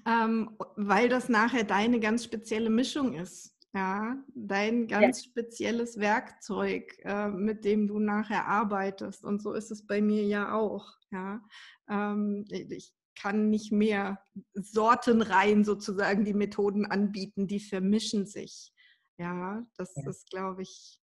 Ähm, 0.06 0.56
weil 0.76 1.08
das 1.08 1.28
nachher 1.28 1.64
deine 1.64 2.00
ganz 2.00 2.24
spezielle 2.24 2.70
Mischung 2.70 3.14
ist. 3.14 3.54
Ja, 3.74 4.16
dein 4.34 4.86
ganz 4.86 5.24
ja. 5.24 5.30
spezielles 5.30 5.98
Werkzeug, 5.98 6.96
äh, 7.02 7.28
mit 7.28 7.64
dem 7.64 7.88
du 7.88 7.98
nachher 7.98 8.46
arbeitest. 8.46 9.24
Und 9.24 9.42
so 9.42 9.52
ist 9.52 9.72
es 9.72 9.84
bei 9.84 10.00
mir 10.00 10.24
ja 10.24 10.54
auch. 10.54 10.92
Ja, 11.10 11.40
ähm, 11.88 12.44
ich 12.48 12.94
kann 13.20 13.50
nicht 13.50 13.72
mehr 13.72 14.22
Sortenreihen 14.54 15.64
sozusagen 15.64 16.24
die 16.24 16.34
Methoden 16.34 16.86
anbieten, 16.86 17.46
die 17.48 17.60
vermischen 17.60 18.26
sich. 18.26 18.72
Ja, 19.18 19.64
das 19.76 19.92
ja. 19.96 20.08
ist, 20.08 20.30
glaube 20.30 20.62
ich, 20.62 21.00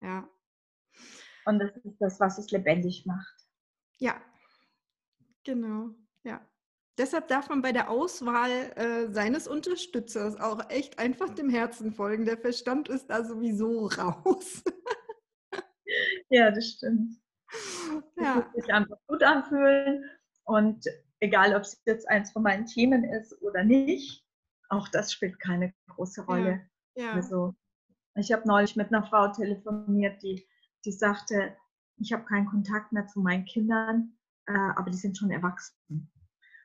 ja. 0.00 0.28
Und 1.46 1.58
das 1.58 1.76
ist 1.84 1.98
das, 1.98 2.20
was 2.20 2.38
es 2.38 2.50
lebendig 2.50 3.06
macht. 3.06 3.34
Ja, 3.98 4.20
genau, 5.44 5.90
ja. 6.24 6.46
Deshalb 6.96 7.26
darf 7.26 7.48
man 7.48 7.60
bei 7.60 7.72
der 7.72 7.90
Auswahl 7.90 8.50
äh, 8.76 9.12
seines 9.12 9.48
Unterstützers 9.48 10.38
auch 10.40 10.70
echt 10.70 10.98
einfach 10.98 11.30
dem 11.30 11.50
Herzen 11.50 11.92
folgen. 11.92 12.24
Der 12.24 12.38
Verstand 12.38 12.88
ist 12.88 13.10
da 13.10 13.24
sowieso 13.24 13.86
raus. 13.86 14.62
ja, 16.30 16.52
das 16.52 16.66
stimmt. 16.70 17.16
Ja. 18.16 18.36
Das 18.36 18.44
muss 18.44 18.54
sich 18.54 18.72
einfach 18.72 18.96
gut 19.08 19.22
anfühlen. 19.24 20.04
Und 20.44 20.84
egal, 21.20 21.56
ob 21.56 21.62
es 21.62 21.80
jetzt 21.84 22.08
eins 22.08 22.30
von 22.30 22.42
meinen 22.42 22.66
Themen 22.66 23.02
ist 23.04 23.40
oder 23.42 23.64
nicht, 23.64 24.24
auch 24.68 24.88
das 24.88 25.12
spielt 25.12 25.40
keine 25.40 25.74
große 25.88 26.24
Rolle. 26.24 26.68
Ja. 26.96 27.04
Ja. 27.06 27.12
Also, 27.12 27.54
ich 28.16 28.32
habe 28.32 28.46
neulich 28.46 28.76
mit 28.76 28.92
einer 28.92 29.04
Frau 29.04 29.28
telefoniert, 29.28 30.22
die, 30.22 30.46
die 30.84 30.92
sagte, 30.92 31.56
ich 31.96 32.12
habe 32.12 32.24
keinen 32.24 32.46
Kontakt 32.46 32.92
mehr 32.92 33.06
zu 33.06 33.20
meinen 33.20 33.44
Kindern, 33.44 34.16
äh, 34.46 34.52
aber 34.52 34.90
die 34.90 34.96
sind 34.96 35.18
schon 35.18 35.30
erwachsen. 35.30 36.10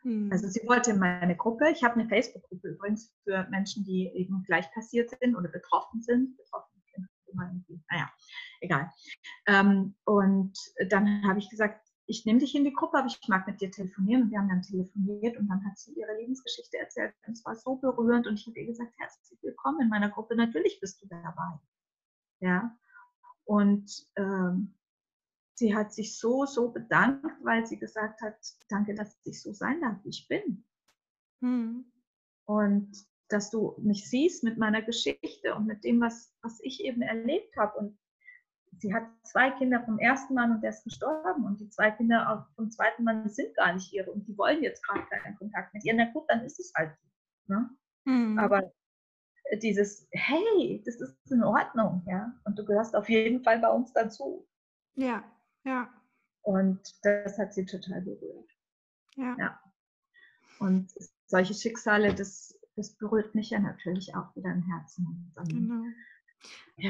Mhm. 0.04 0.32
Also 0.32 0.48
sie 0.48 0.62
wollte 0.68 0.92
in 0.92 1.00
meine 1.00 1.36
Gruppe. 1.36 1.70
Ich 1.70 1.84
habe 1.84 1.96
eine 1.96 2.08
Facebook-Gruppe 2.08 2.70
übrigens 2.70 3.14
für 3.24 3.48
Menschen, 3.50 3.84
die 3.84 4.08
eben 4.16 4.44
gleich 4.44 4.72
passiert 4.74 5.10
sind 5.10 5.36
oder 5.36 5.50
betroffen 5.50 6.02
sind. 6.02 6.38
Betroffen 6.38 6.80
naja, 7.90 8.10
egal. 8.62 8.92
Ähm, 9.48 9.96
und 10.06 10.58
dann 10.90 11.24
habe 11.28 11.40
ich 11.40 11.50
gesagt, 11.50 11.88
ich 12.06 12.26
nehme 12.26 12.40
dich 12.40 12.56
in 12.56 12.64
die 12.64 12.74
Gruppe, 12.74 12.98
aber 12.98 13.08
ich 13.08 13.20
mag 13.28 13.46
mit 13.46 13.62
dir 13.62 13.70
telefonieren. 13.70 14.24
Und 14.24 14.32
wir 14.32 14.40
haben 14.40 14.50
dann 14.50 14.64
telefoniert 14.64 15.38
und 15.38 15.48
dann 15.48 15.64
hat 15.66 15.78
sie 15.78 15.94
ihre 15.94 16.16
Lebensgeschichte 16.18 16.78
erzählt. 16.78 17.14
Und 17.28 17.34
es 17.34 17.46
war 17.46 17.56
so 17.56 17.76
berührend 17.76 18.26
und 18.28 18.40
ich 18.40 18.48
habe 18.48 18.60
ihr 18.60 18.68
gesagt, 18.68 18.94
herzlich 18.98 19.40
willkommen 19.44 19.82
in 19.82 19.90
meiner 19.90 20.10
Gruppe. 20.10 20.36
Natürlich 20.36 20.80
bist 20.80 21.02
du 21.02 21.08
dabei. 21.08 21.60
Ja. 22.40 22.76
Und 23.46 23.92
ähm, 24.16 24.76
sie 25.60 25.76
hat 25.76 25.94
sich 25.94 26.18
so, 26.18 26.46
so 26.46 26.72
bedankt, 26.72 27.26
weil 27.44 27.66
sie 27.66 27.78
gesagt 27.78 28.22
hat, 28.22 28.38
danke, 28.70 28.96
dass 28.96 29.20
ich 29.26 29.42
so 29.42 29.54
sein 29.54 29.82
darf, 29.82 29.98
wie 30.04 30.10
ich 30.10 30.28
bin. 30.28 30.66
Hm. 31.42 31.92
Und 32.46 33.06
dass 33.28 33.52
du 33.52 33.76
mich 33.78 34.10
siehst 34.10 34.44
mit 34.44 34.58
meiner 34.58 34.82
Geschichte 34.82 35.54
und 35.54 35.68
mit 35.68 35.84
dem, 35.84 36.02
was, 36.02 36.34
was 36.42 36.60
ich 36.64 36.84
eben 36.84 37.02
erlebt 37.02 37.56
habe. 37.58 37.78
Und 37.78 38.00
sie 38.80 38.94
hat 38.94 39.04
zwei 39.24 39.52
Kinder 39.52 39.84
vom 39.84 40.00
ersten 40.00 40.34
Mann 40.34 40.52
und 40.54 40.62
der 40.62 40.72
ist 40.72 40.86
gestorben. 40.86 41.46
Und 41.46 41.60
die 41.60 41.70
zwei 41.70 41.92
Kinder 41.92 42.50
vom 42.56 42.72
zweiten 42.72 43.04
Mann 43.04 43.30
sind 43.30 43.54
gar 43.56 43.74
nicht 43.74 43.94
ihre 43.94 44.12
und 44.12 44.28
die 44.28 44.38
wollen 44.38 44.64
jetzt 44.64 44.84
gerade 44.84 45.06
keinen 45.08 45.38
Kontakt 45.38 45.74
mit 45.74 45.84
ihr. 45.84 45.94
Na 45.94 46.12
gut, 46.12 46.24
dann 46.30 46.44
ist 46.44 46.60
es 46.60 46.72
halt. 46.76 46.96
Ne? 47.48 47.70
Mhm. 48.06 48.40
Aber 48.40 48.72
dieses, 49.62 50.08
hey, 50.12 50.82
das 50.86 50.96
ist 51.02 51.32
in 51.32 51.44
Ordnung, 51.44 52.02
ja. 52.08 52.34
Und 52.46 52.58
du 52.58 52.66
gehörst 52.66 52.96
auf 52.96 53.10
jeden 53.10 53.44
Fall 53.44 53.60
bei 53.60 53.70
uns 53.70 53.92
dazu. 53.94 54.48
Ja, 54.96 55.24
ja. 55.64 55.94
Und 56.42 56.80
das 57.04 57.38
hat 57.38 57.54
sie 57.54 57.66
total 57.66 58.02
berührt. 58.02 58.50
Ja. 59.16 59.36
ja. 59.38 59.60
Und 60.60 60.92
solche 61.28 61.54
Schicksale, 61.54 62.14
das, 62.14 62.58
das 62.76 62.96
berührt 62.96 63.36
mich 63.36 63.50
ja 63.50 63.60
natürlich 63.60 64.16
auch 64.16 64.36
wieder 64.36 64.52
im 64.52 64.64
Herzen. 64.64 65.34
Genau. 65.48 65.84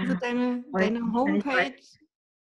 Also 0.01 0.13
deine, 0.15 0.63
deine 0.71 1.11
Homepage, 1.11 1.81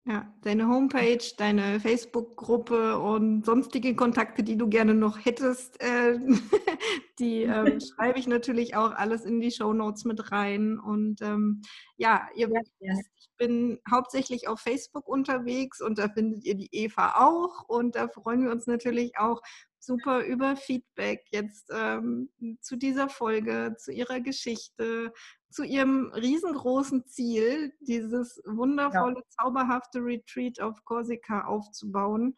ja, 0.07 0.33
deine 0.41 0.69
Homepage, 0.69 1.19
deine 1.37 1.81
Facebook-Gruppe 1.81 2.97
und 2.97 3.45
sonstige 3.45 3.93
Kontakte, 3.93 4.41
die 4.41 4.55
du 4.55 4.69
gerne 4.69 4.93
noch 4.93 5.25
hättest, 5.25 5.81
äh, 5.81 6.17
die 7.19 7.43
ähm, 7.43 7.79
schreibe 7.81 8.17
ich 8.17 8.25
natürlich 8.25 8.77
auch 8.77 8.91
alles 8.91 9.25
in 9.25 9.41
die 9.41 9.51
Show 9.51 9.73
Notes 9.73 10.05
mit 10.05 10.31
rein. 10.31 10.79
Und 10.79 11.21
ähm, 11.21 11.61
ja, 11.97 12.29
ihr 12.35 12.49
wisst, 12.49 12.71
ich 12.79 13.29
bin 13.37 13.79
hauptsächlich 13.91 14.47
auf 14.47 14.61
Facebook 14.61 15.09
unterwegs 15.09 15.81
und 15.81 15.97
da 15.99 16.07
findet 16.07 16.45
ihr 16.45 16.55
die 16.55 16.69
Eva 16.71 17.15
auch. 17.17 17.67
Und 17.67 17.95
da 17.95 18.07
freuen 18.07 18.45
wir 18.45 18.51
uns 18.51 18.65
natürlich 18.65 19.17
auch 19.17 19.41
super 19.79 20.23
über 20.25 20.55
Feedback 20.55 21.25
jetzt 21.31 21.71
ähm, 21.73 22.29
zu 22.61 22.75
dieser 22.75 23.09
Folge, 23.09 23.75
zu 23.77 23.91
ihrer 23.91 24.19
Geschichte, 24.19 25.13
zu 25.49 25.63
ihrem 25.63 26.11
riesengroßen 26.13 27.05
Ziel, 27.07 27.73
dieses 27.79 28.41
wundervolle, 28.45 29.15
ja. 29.15 29.29
zauberhafte 29.29 29.99
Retreat 29.99 30.59
auf 30.59 30.83
Korsika 30.83 31.45
aufzubauen, 31.45 32.35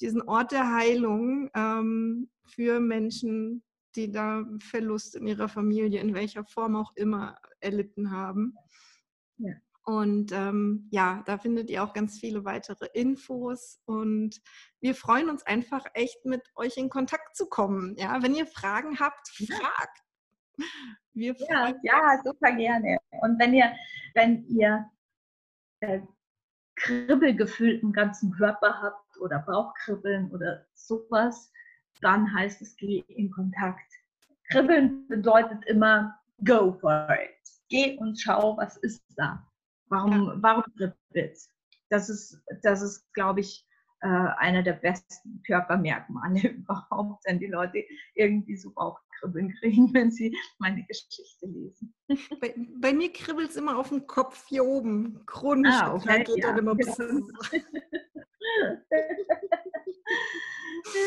diesen 0.00 0.22
Ort 0.22 0.52
der 0.52 0.72
Heilung 0.72 1.50
ähm, 1.54 2.30
für 2.46 2.80
Menschen, 2.80 3.62
die 3.96 4.10
da 4.10 4.44
Verlust 4.60 5.16
in 5.16 5.26
ihrer 5.26 5.48
Familie, 5.48 6.00
in 6.00 6.14
welcher 6.14 6.44
Form 6.44 6.76
auch 6.76 6.92
immer, 6.94 7.36
erlitten 7.60 8.10
haben. 8.10 8.54
Und 9.88 10.32
ähm, 10.32 10.86
ja, 10.90 11.22
da 11.24 11.38
findet 11.38 11.70
ihr 11.70 11.82
auch 11.82 11.94
ganz 11.94 12.18
viele 12.18 12.44
weitere 12.44 12.88
Infos. 12.92 13.80
Und 13.86 14.38
wir 14.80 14.94
freuen 14.94 15.30
uns 15.30 15.46
einfach 15.46 15.82
echt, 15.94 16.26
mit 16.26 16.42
euch 16.56 16.76
in 16.76 16.90
Kontakt 16.90 17.34
zu 17.34 17.46
kommen. 17.46 17.96
Ja, 17.96 18.22
wenn 18.22 18.34
ihr 18.34 18.44
Fragen 18.44 19.00
habt, 19.00 19.28
fragt. 19.28 20.02
Wir 21.14 21.34
ja, 21.38 21.72
ja, 21.82 22.20
super 22.22 22.52
gerne. 22.52 22.98
Und 23.22 23.38
wenn 23.38 23.54
ihr, 23.54 23.74
wenn 24.12 24.44
ihr 24.48 24.90
äh, 25.80 26.00
Kribbelgefühl 26.76 27.78
im 27.78 27.90
ganzen 27.90 28.30
Körper 28.32 28.82
habt 28.82 29.18
oder 29.22 29.38
Bauchkribbeln 29.38 30.30
oder 30.32 30.66
sowas, 30.74 31.50
dann 32.02 32.30
heißt 32.34 32.60
es, 32.60 32.76
geh 32.76 33.02
in 33.08 33.30
Kontakt. 33.30 33.90
Kribbeln 34.50 35.08
bedeutet 35.08 35.64
immer, 35.64 36.14
go 36.44 36.74
for 36.78 37.08
it. 37.10 37.30
Geh 37.70 37.96
und 37.96 38.20
schau, 38.20 38.54
was 38.58 38.76
ist 38.76 39.02
da. 39.16 39.47
Warum, 39.88 40.26
ja. 40.26 40.36
warum 40.40 40.64
kribbelt 40.76 41.38
Das 41.90 42.08
ist, 42.08 42.42
das 42.62 42.82
ist, 42.82 43.12
glaube 43.14 43.40
ich, 43.40 43.66
äh, 44.00 44.06
einer 44.06 44.62
der 44.62 44.74
besten 44.74 45.42
Körpermerkmale 45.46 46.48
überhaupt, 46.50 47.24
wenn 47.26 47.38
die 47.38 47.46
Leute 47.46 47.84
irgendwie 48.14 48.56
so 48.56 48.72
Bauchkribbeln 48.72 49.52
kriegen, 49.58 49.92
wenn 49.94 50.10
sie 50.10 50.36
meine 50.58 50.84
Geschichte 50.84 51.46
lesen. 51.46 51.94
Bei, 52.40 52.54
bei 52.80 52.92
mir 52.92 53.12
kribbelt 53.12 53.50
es 53.50 53.56
immer 53.56 53.76
auf 53.76 53.88
dem 53.88 54.06
Kopf 54.06 54.46
hier 54.48 54.64
oben. 54.64 55.24
Chronisch. 55.26 55.74
Ah, 55.74 55.94
okay, 55.94 56.24
geht 56.24 56.38
ja, 56.38 56.48
dann 56.48 56.58
immer 56.58 56.76
genau. 56.76 56.94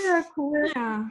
ja, 0.07 0.25
cool. 0.35 0.71
Ja. 0.75 1.09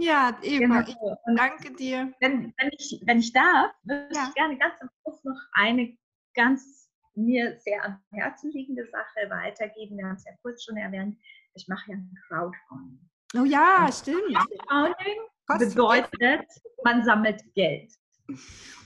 Ja, 0.00 0.38
Eva, 0.42 0.82
genau. 0.82 0.88
ich 0.88 1.36
danke 1.36 1.72
dir. 1.72 2.12
Wenn, 2.20 2.54
wenn, 2.56 2.70
ich, 2.78 3.02
wenn 3.04 3.18
ich 3.18 3.32
darf, 3.32 3.72
würde 3.82 4.08
ja. 4.14 4.28
ich 4.28 4.34
gerne 4.34 4.56
ganz 4.56 4.80
am 4.80 4.88
Schluss 5.02 5.24
noch 5.24 5.40
eine 5.52 5.96
ganz 6.38 6.88
mir 7.16 7.58
sehr 7.58 7.84
am 7.84 8.00
Herzen 8.12 8.52
liegende 8.52 8.86
Sache 8.86 9.28
weitergeben. 9.28 9.98
Wir 9.98 10.06
haben 10.06 10.16
es 10.16 10.24
ja 10.24 10.32
kurz 10.40 10.64
schon 10.64 10.76
erwähnt. 10.76 11.18
Ich 11.54 11.66
mache 11.66 11.90
ja 11.90 11.96
ein 11.96 12.14
Crowdfunding. 12.28 13.10
Oh 13.36 13.44
ja, 13.44 13.86
Und 13.86 13.94
stimmt. 13.94 14.36
Crowdfunding 14.68 15.18
bedeutet, 15.58 16.46
man 16.84 17.04
sammelt 17.04 17.42
Geld. 17.54 17.92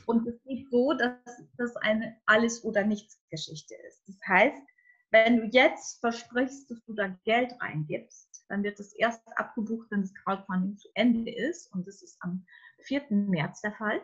Und 0.06 0.26
es 0.26 0.34
ist 0.46 0.70
so, 0.70 0.94
dass 0.94 1.12
das 1.58 1.76
eine 1.76 2.16
Alles- 2.24 2.64
oder 2.64 2.84
Nichts-Geschichte 2.84 3.74
ist. 3.86 4.02
Das 4.08 4.16
heißt, 4.26 4.62
wenn 5.10 5.36
du 5.36 5.44
jetzt 5.52 6.00
versprichst, 6.00 6.70
dass 6.70 6.82
du 6.86 6.94
da 6.94 7.08
Geld 7.24 7.52
reingibst, 7.60 8.46
dann 8.48 8.62
wird 8.62 8.78
das 8.78 8.94
erst 8.94 9.20
abgebucht, 9.36 9.88
wenn 9.90 10.00
das 10.00 10.14
Crowdfunding 10.14 10.78
zu 10.78 10.88
Ende 10.94 11.30
ist. 11.30 11.70
Und 11.74 11.86
das 11.86 12.02
ist 12.02 12.16
am 12.20 12.46
4. 12.84 13.02
März 13.10 13.60
der 13.60 13.72
Fall. 13.72 14.00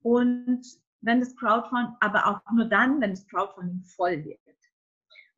Und 0.00 0.64
wenn 1.02 1.20
das 1.20 1.36
Crowdfunding, 1.36 1.96
aber 2.00 2.26
auch 2.26 2.52
nur 2.52 2.64
dann, 2.64 3.00
wenn 3.00 3.10
das 3.10 3.26
Crowdfunding 3.26 3.82
voll 3.84 4.24
wird. 4.24 4.38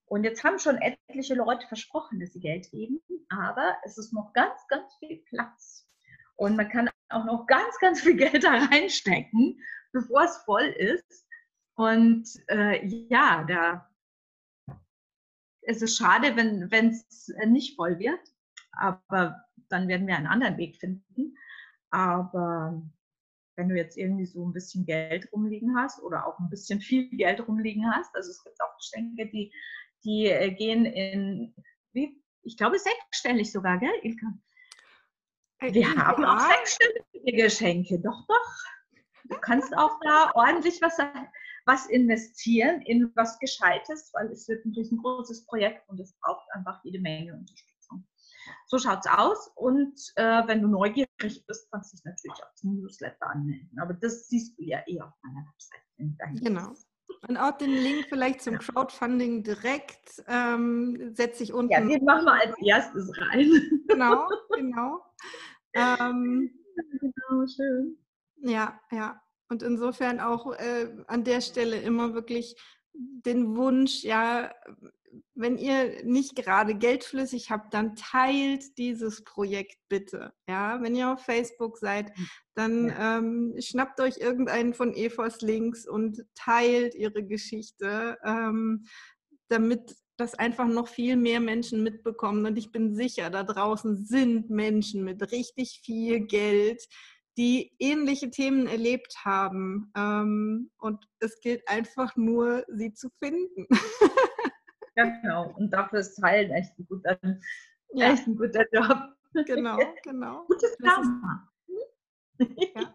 Und 0.07 0.25
jetzt 0.25 0.45
haben 0.45 0.59
schon 0.59 0.77
etliche 0.77 1.35
Leute 1.35 1.67
versprochen, 1.67 2.21
dass 2.21 2.33
sie 2.33 2.41
Geld 2.41 2.71
geben, 2.71 3.01
aber 3.31 3.77
es 3.85 3.99
ist 3.99 4.13
noch 4.13 4.33
ganz, 4.33 4.61
ganz 4.69 4.95
viel 4.99 5.23
Platz. 5.29 5.89
Und 6.37 6.57
man 6.57 6.69
kann 6.69 6.91
auch 7.09 7.25
noch 7.25 7.47
ganz, 7.47 7.79
ganz 7.81 8.03
viel 8.03 8.17
Geld 8.17 8.45
da 8.45 8.51
reinstecken, 8.71 9.59
bevor 9.93 10.25
es 10.25 10.37
voll 10.39 10.67
ist. 10.67 11.27
Und 11.77 12.29
äh, 12.49 12.85
ja, 12.87 13.45
da 13.45 13.91
ist 15.63 15.83
es 15.83 15.97
schade, 15.97 16.37
wenn 16.37 16.89
es 16.89 17.33
nicht 17.47 17.77
voll 17.77 17.99
wird. 17.99 18.21
Aber 18.73 19.43
dann 19.69 19.89
werden 19.89 20.07
wir 20.07 20.17
einen 20.17 20.27
anderen 20.27 20.59
Weg 20.59 20.77
finden. 20.77 21.37
Aber 21.91 22.83
wenn 23.57 23.69
du 23.69 23.77
jetzt 23.77 23.97
irgendwie 23.97 24.27
so 24.27 24.45
ein 24.47 24.53
bisschen 24.53 24.85
Geld 24.85 25.31
rumliegen 25.33 25.77
hast 25.77 26.03
oder 26.03 26.27
auch 26.27 26.39
ein 26.39 26.51
bisschen 26.51 26.81
viel 26.81 27.09
Geld 27.11 27.47
rumliegen 27.47 27.91
hast. 27.93 28.15
Also 28.15 28.31
es 28.31 28.43
gibt 28.43 28.61
auch 28.61 28.77
Geschenke, 28.77 29.27
die, 29.29 29.53
die 30.05 30.27
äh, 30.27 30.51
gehen 30.51 30.85
in, 30.85 31.55
wie, 31.93 32.21
ich 32.43 32.57
glaube, 32.57 32.79
sechsstellig 32.79 33.51
sogar, 33.51 33.79
gell, 33.79 33.95
Ilka? 34.03 34.27
Äh, 35.61 35.73
Wir 35.73 35.83
ja. 35.83 35.97
haben 35.97 36.25
auch 36.25 36.41
sechsstellige 36.41 37.43
Geschenke, 37.43 38.01
doch, 38.01 38.27
doch. 38.27 38.55
Du 39.25 39.39
kannst 39.41 39.75
auch 39.77 39.99
da 40.03 40.33
ordentlich 40.35 40.83
was, 40.83 40.99
was 41.65 41.87
investieren 41.87 42.83
in 42.83 43.11
was 43.15 43.39
Gescheites, 43.39 44.11
weil 44.13 44.31
es 44.31 44.47
wird 44.49 44.65
ein 44.67 44.75
riesengroßes 44.75 45.47
Projekt 45.47 45.89
und 45.89 45.99
es 45.99 46.13
braucht 46.21 46.47
einfach 46.53 46.85
jede 46.85 47.01
Menge 47.01 47.33
Unterstützung. 47.33 47.74
So 48.67 48.79
schaut 48.79 49.01
es 49.05 49.11
aus. 49.11 49.51
Und 49.57 49.99
äh, 50.17 50.47
wenn 50.47 50.63
du 50.63 50.69
neugierig 50.69 51.09
bist, 51.19 51.71
kannst 51.71 51.93
du 51.93 51.97
dich 51.97 52.05
natürlich 52.05 52.43
auch 52.43 52.55
zum 52.55 52.77
Newsletter 52.77 53.31
anmelden. 53.31 53.79
Aber 53.81 53.95
das 53.95 54.29
siehst 54.29 54.59
du 54.59 54.65
ja 54.65 54.83
eh 54.87 55.01
auf 55.01 55.13
meiner 55.23 55.47
Website. 55.47 56.45
Genau. 56.45 56.75
Und 57.29 57.37
auch 57.37 57.57
den 57.57 57.71
Link 57.71 58.07
vielleicht 58.09 58.43
zum 58.43 58.59
Crowdfunding 58.59 59.43
direkt 59.43 60.23
ähm, 60.27 61.15
setze 61.15 61.43
ich 61.43 61.53
unten. 61.53 61.73
Ja, 61.73 61.81
den 61.81 62.05
machen 62.05 62.25
wir 62.25 62.33
als 62.33 62.55
erstes 62.63 63.11
rein. 63.19 63.51
Genau, 63.87 64.29
genau. 64.51 65.05
Ähm, 65.75 66.51
genau, 66.75 67.47
schön. 67.47 67.99
Ja, 68.37 68.81
ja. 68.91 69.21
Und 69.49 69.63
insofern 69.63 70.21
auch 70.21 70.53
äh, 70.53 70.89
an 71.07 71.23
der 71.23 71.41
Stelle 71.41 71.81
immer 71.81 72.15
wirklich 72.15 72.57
den 72.93 73.57
Wunsch, 73.57 74.03
ja, 74.03 74.53
wenn 75.35 75.59
ihr 75.59 76.05
nicht 76.05 76.37
gerade 76.37 76.75
geldflüssig 76.75 77.51
habt, 77.51 77.75
dann 77.75 77.97
teilt 77.97 78.79
dieses 78.79 79.25
Projekt 79.25 79.77
bitte. 79.89 80.33
Ja, 80.49 80.81
wenn 80.83 80.95
ihr 80.95 81.13
auf 81.13 81.25
Facebook 81.25 81.79
seid, 81.79 82.17
hm. 82.17 82.29
dann 82.55 82.89
ja. 82.89 83.19
ähm, 83.19 83.55
schnappt 83.59 84.01
euch 84.01 84.19
irgendeinen 84.19 84.75
von 84.75 84.95
Evas 84.95 85.41
Links 85.41 85.87
und 85.87 86.25
teilt 86.35 86.95
ihre 86.95 87.25
Geschichte, 87.25 88.17
ähm, 88.25 88.87
damit 89.49 89.95
das 90.17 90.35
einfach 90.35 90.67
noch 90.69 90.89
viel 90.89 91.17
mehr 91.17 91.41
Menschen 91.41 91.83
mitbekommen. 91.83 92.47
Und 92.47 92.57
ich 92.57 92.71
bin 92.71 92.95
sicher, 92.95 93.31
da 93.31 93.43
draußen 93.43 94.05
sind 94.05 94.51
Menschen 94.51 95.05
mit 95.05 95.33
richtig 95.33 95.81
viel 95.85 96.21
Geld, 96.21 96.87
die 97.37 97.73
ähnliche 97.79 98.31
Themen 98.31 98.67
erlebt 98.67 99.25
haben. 99.25 99.91
Ähm, 99.97 100.71
und 100.79 101.05
es 101.19 101.41
gilt 101.41 101.69
einfach 101.69 102.17
nur, 102.17 102.65
sie 102.69 102.93
zu 102.93 103.09
finden. 103.23 103.67
Genau. 104.95 105.53
Und 105.57 105.71
dafür 105.71 106.01
ist 106.01 106.17
Teilen 106.17 106.51
echt 106.53 106.79
ein 106.79 106.87
guter, 106.87 107.19
ja. 107.93 108.13
echt 108.13 108.27
ein 108.27 108.37
guter 108.37 108.65
Job. 108.73 109.15
Genau, 109.47 109.79
genau. 110.03 110.45
Gutes 110.47 110.77
Karma. 110.79 111.51
Ja. 112.39 112.95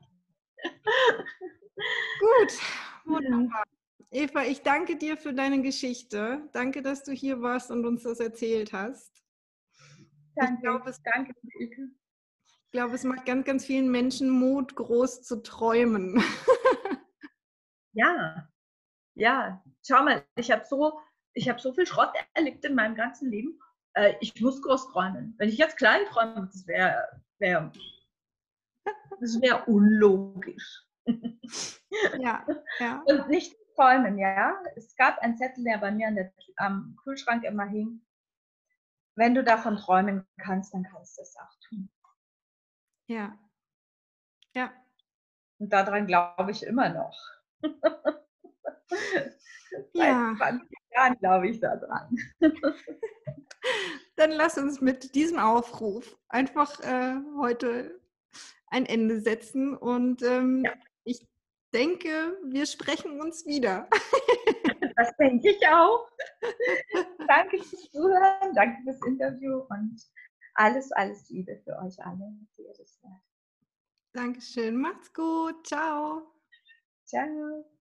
Gut, 2.20 2.60
wunderbar. 3.06 3.64
Eva, 4.12 4.44
ich 4.44 4.62
danke 4.62 4.98
dir 4.98 5.18
für 5.18 5.34
deine 5.34 5.62
Geschichte. 5.62 6.50
Danke, 6.52 6.82
dass 6.82 7.04
du 7.04 7.12
hier 7.12 7.42
warst 7.42 7.72
und 7.72 7.86
uns 7.86 8.04
das 8.04 8.20
erzählt 8.20 8.74
hast. 8.74 9.24
Danke, 10.36 10.54
ich 10.56 10.62
glaube, 10.62 10.90
es, 10.90 11.02
danke. 11.04 11.34
Ich 11.60 12.72
glaube, 12.72 12.96
es 12.96 13.04
macht 13.04 13.26
ganz, 13.26 13.46
ganz 13.46 13.66
vielen 13.66 13.92
Menschen 13.92 14.30
Mut, 14.30 14.76
groß 14.76 15.24
zu 15.24 15.44
träumen. 15.44 16.24
ja, 17.94 18.48
ja. 19.16 19.64
Schau 19.86 20.04
mal, 20.04 20.26
ich 20.36 20.50
habe 20.52 20.66
so, 20.66 21.00
hab 21.38 21.62
so 21.62 21.74
viel 21.74 21.86
Schrott 21.86 22.14
erlebt 22.34 22.66
in 22.66 22.76
meinem 22.76 22.96
ganzen 22.96 23.30
Leben. 23.30 23.60
Äh, 23.94 24.14
ich 24.20 24.40
muss 24.42 24.62
groß 24.62 24.92
träumen. 24.92 25.36
Wenn 25.38 25.50
ich 25.50 25.58
jetzt 25.58 25.78
klein 25.78 26.06
träume, 26.08 26.48
das 26.52 26.68
wäre 26.68 27.22
wär, 27.40 27.72
das 29.20 29.42
wär 29.42 29.68
unlogisch. 29.68 30.86
ja, 32.20 32.46
ja. 32.80 33.04
Und 33.06 33.30
nicht 33.30 33.56
träumen, 33.76 34.18
ja. 34.18 34.62
Es 34.76 34.96
gab 34.96 35.20
einen 35.20 35.38
Zettel, 35.38 35.64
der 35.64 35.78
bei 35.78 35.92
mir 35.92 36.12
der, 36.12 36.32
am 36.58 36.96
Kühlschrank 37.04 37.44
immer 37.44 37.66
hing. 37.66 38.02
Wenn 39.16 39.36
du 39.36 39.44
davon 39.44 39.78
träumen 39.78 40.26
kannst, 40.38 40.74
dann 40.74 40.84
kannst 40.84 41.18
du 41.18 41.22
es 41.22 41.36
auch 41.36 41.60
tun. 41.68 41.90
Ja. 43.08 43.38
Ja. 44.54 44.72
Und 45.58 45.74
daran 45.74 46.08
glaube 46.08 46.52
ich 46.52 46.64
immer 46.64 46.90
noch. 46.90 47.18
ja. 49.94 50.36
Seit 50.92 50.96
20 50.96 50.96
Jahren 50.96 51.20
glaube 51.20 51.50
ich 51.50 51.60
daran. 51.60 52.18
Dann 54.16 54.32
lass 54.32 54.58
uns 54.58 54.82
mit 54.82 55.16
diesem 55.16 55.40
Aufruf 55.40 56.18
einfach 56.28 56.80
äh, 56.82 57.16
heute 57.38 58.00
ein 58.68 58.86
Ende 58.86 59.22
setzen 59.22 59.76
und 59.76 60.22
ähm, 60.24 60.64
ja. 60.66 60.74
ich 61.04 61.26
denke, 61.74 62.38
wir 62.44 62.66
sprechen 62.66 63.22
uns 63.22 63.46
wieder. 63.46 63.88
Das 64.96 65.16
denke 65.16 65.52
ich 65.52 65.66
auch. 65.66 66.10
danke 67.26 67.64
fürs 67.64 67.90
Zuhören, 67.90 68.54
danke 68.54 68.84
fürs 68.84 69.00
Interview 69.08 69.60
und 69.70 69.98
alles, 70.56 70.92
alles 70.92 71.30
Liebe 71.30 71.58
für 71.64 71.78
euch 71.78 71.98
alle, 72.06 72.34
die 72.58 72.64
ihr 72.64 72.74
das 72.78 73.00
hört. 73.02 73.22
Dankeschön, 74.12 74.76
macht's 74.76 75.14
gut, 75.14 75.66
ciao. 75.66 76.34
Ciao. 77.06 77.79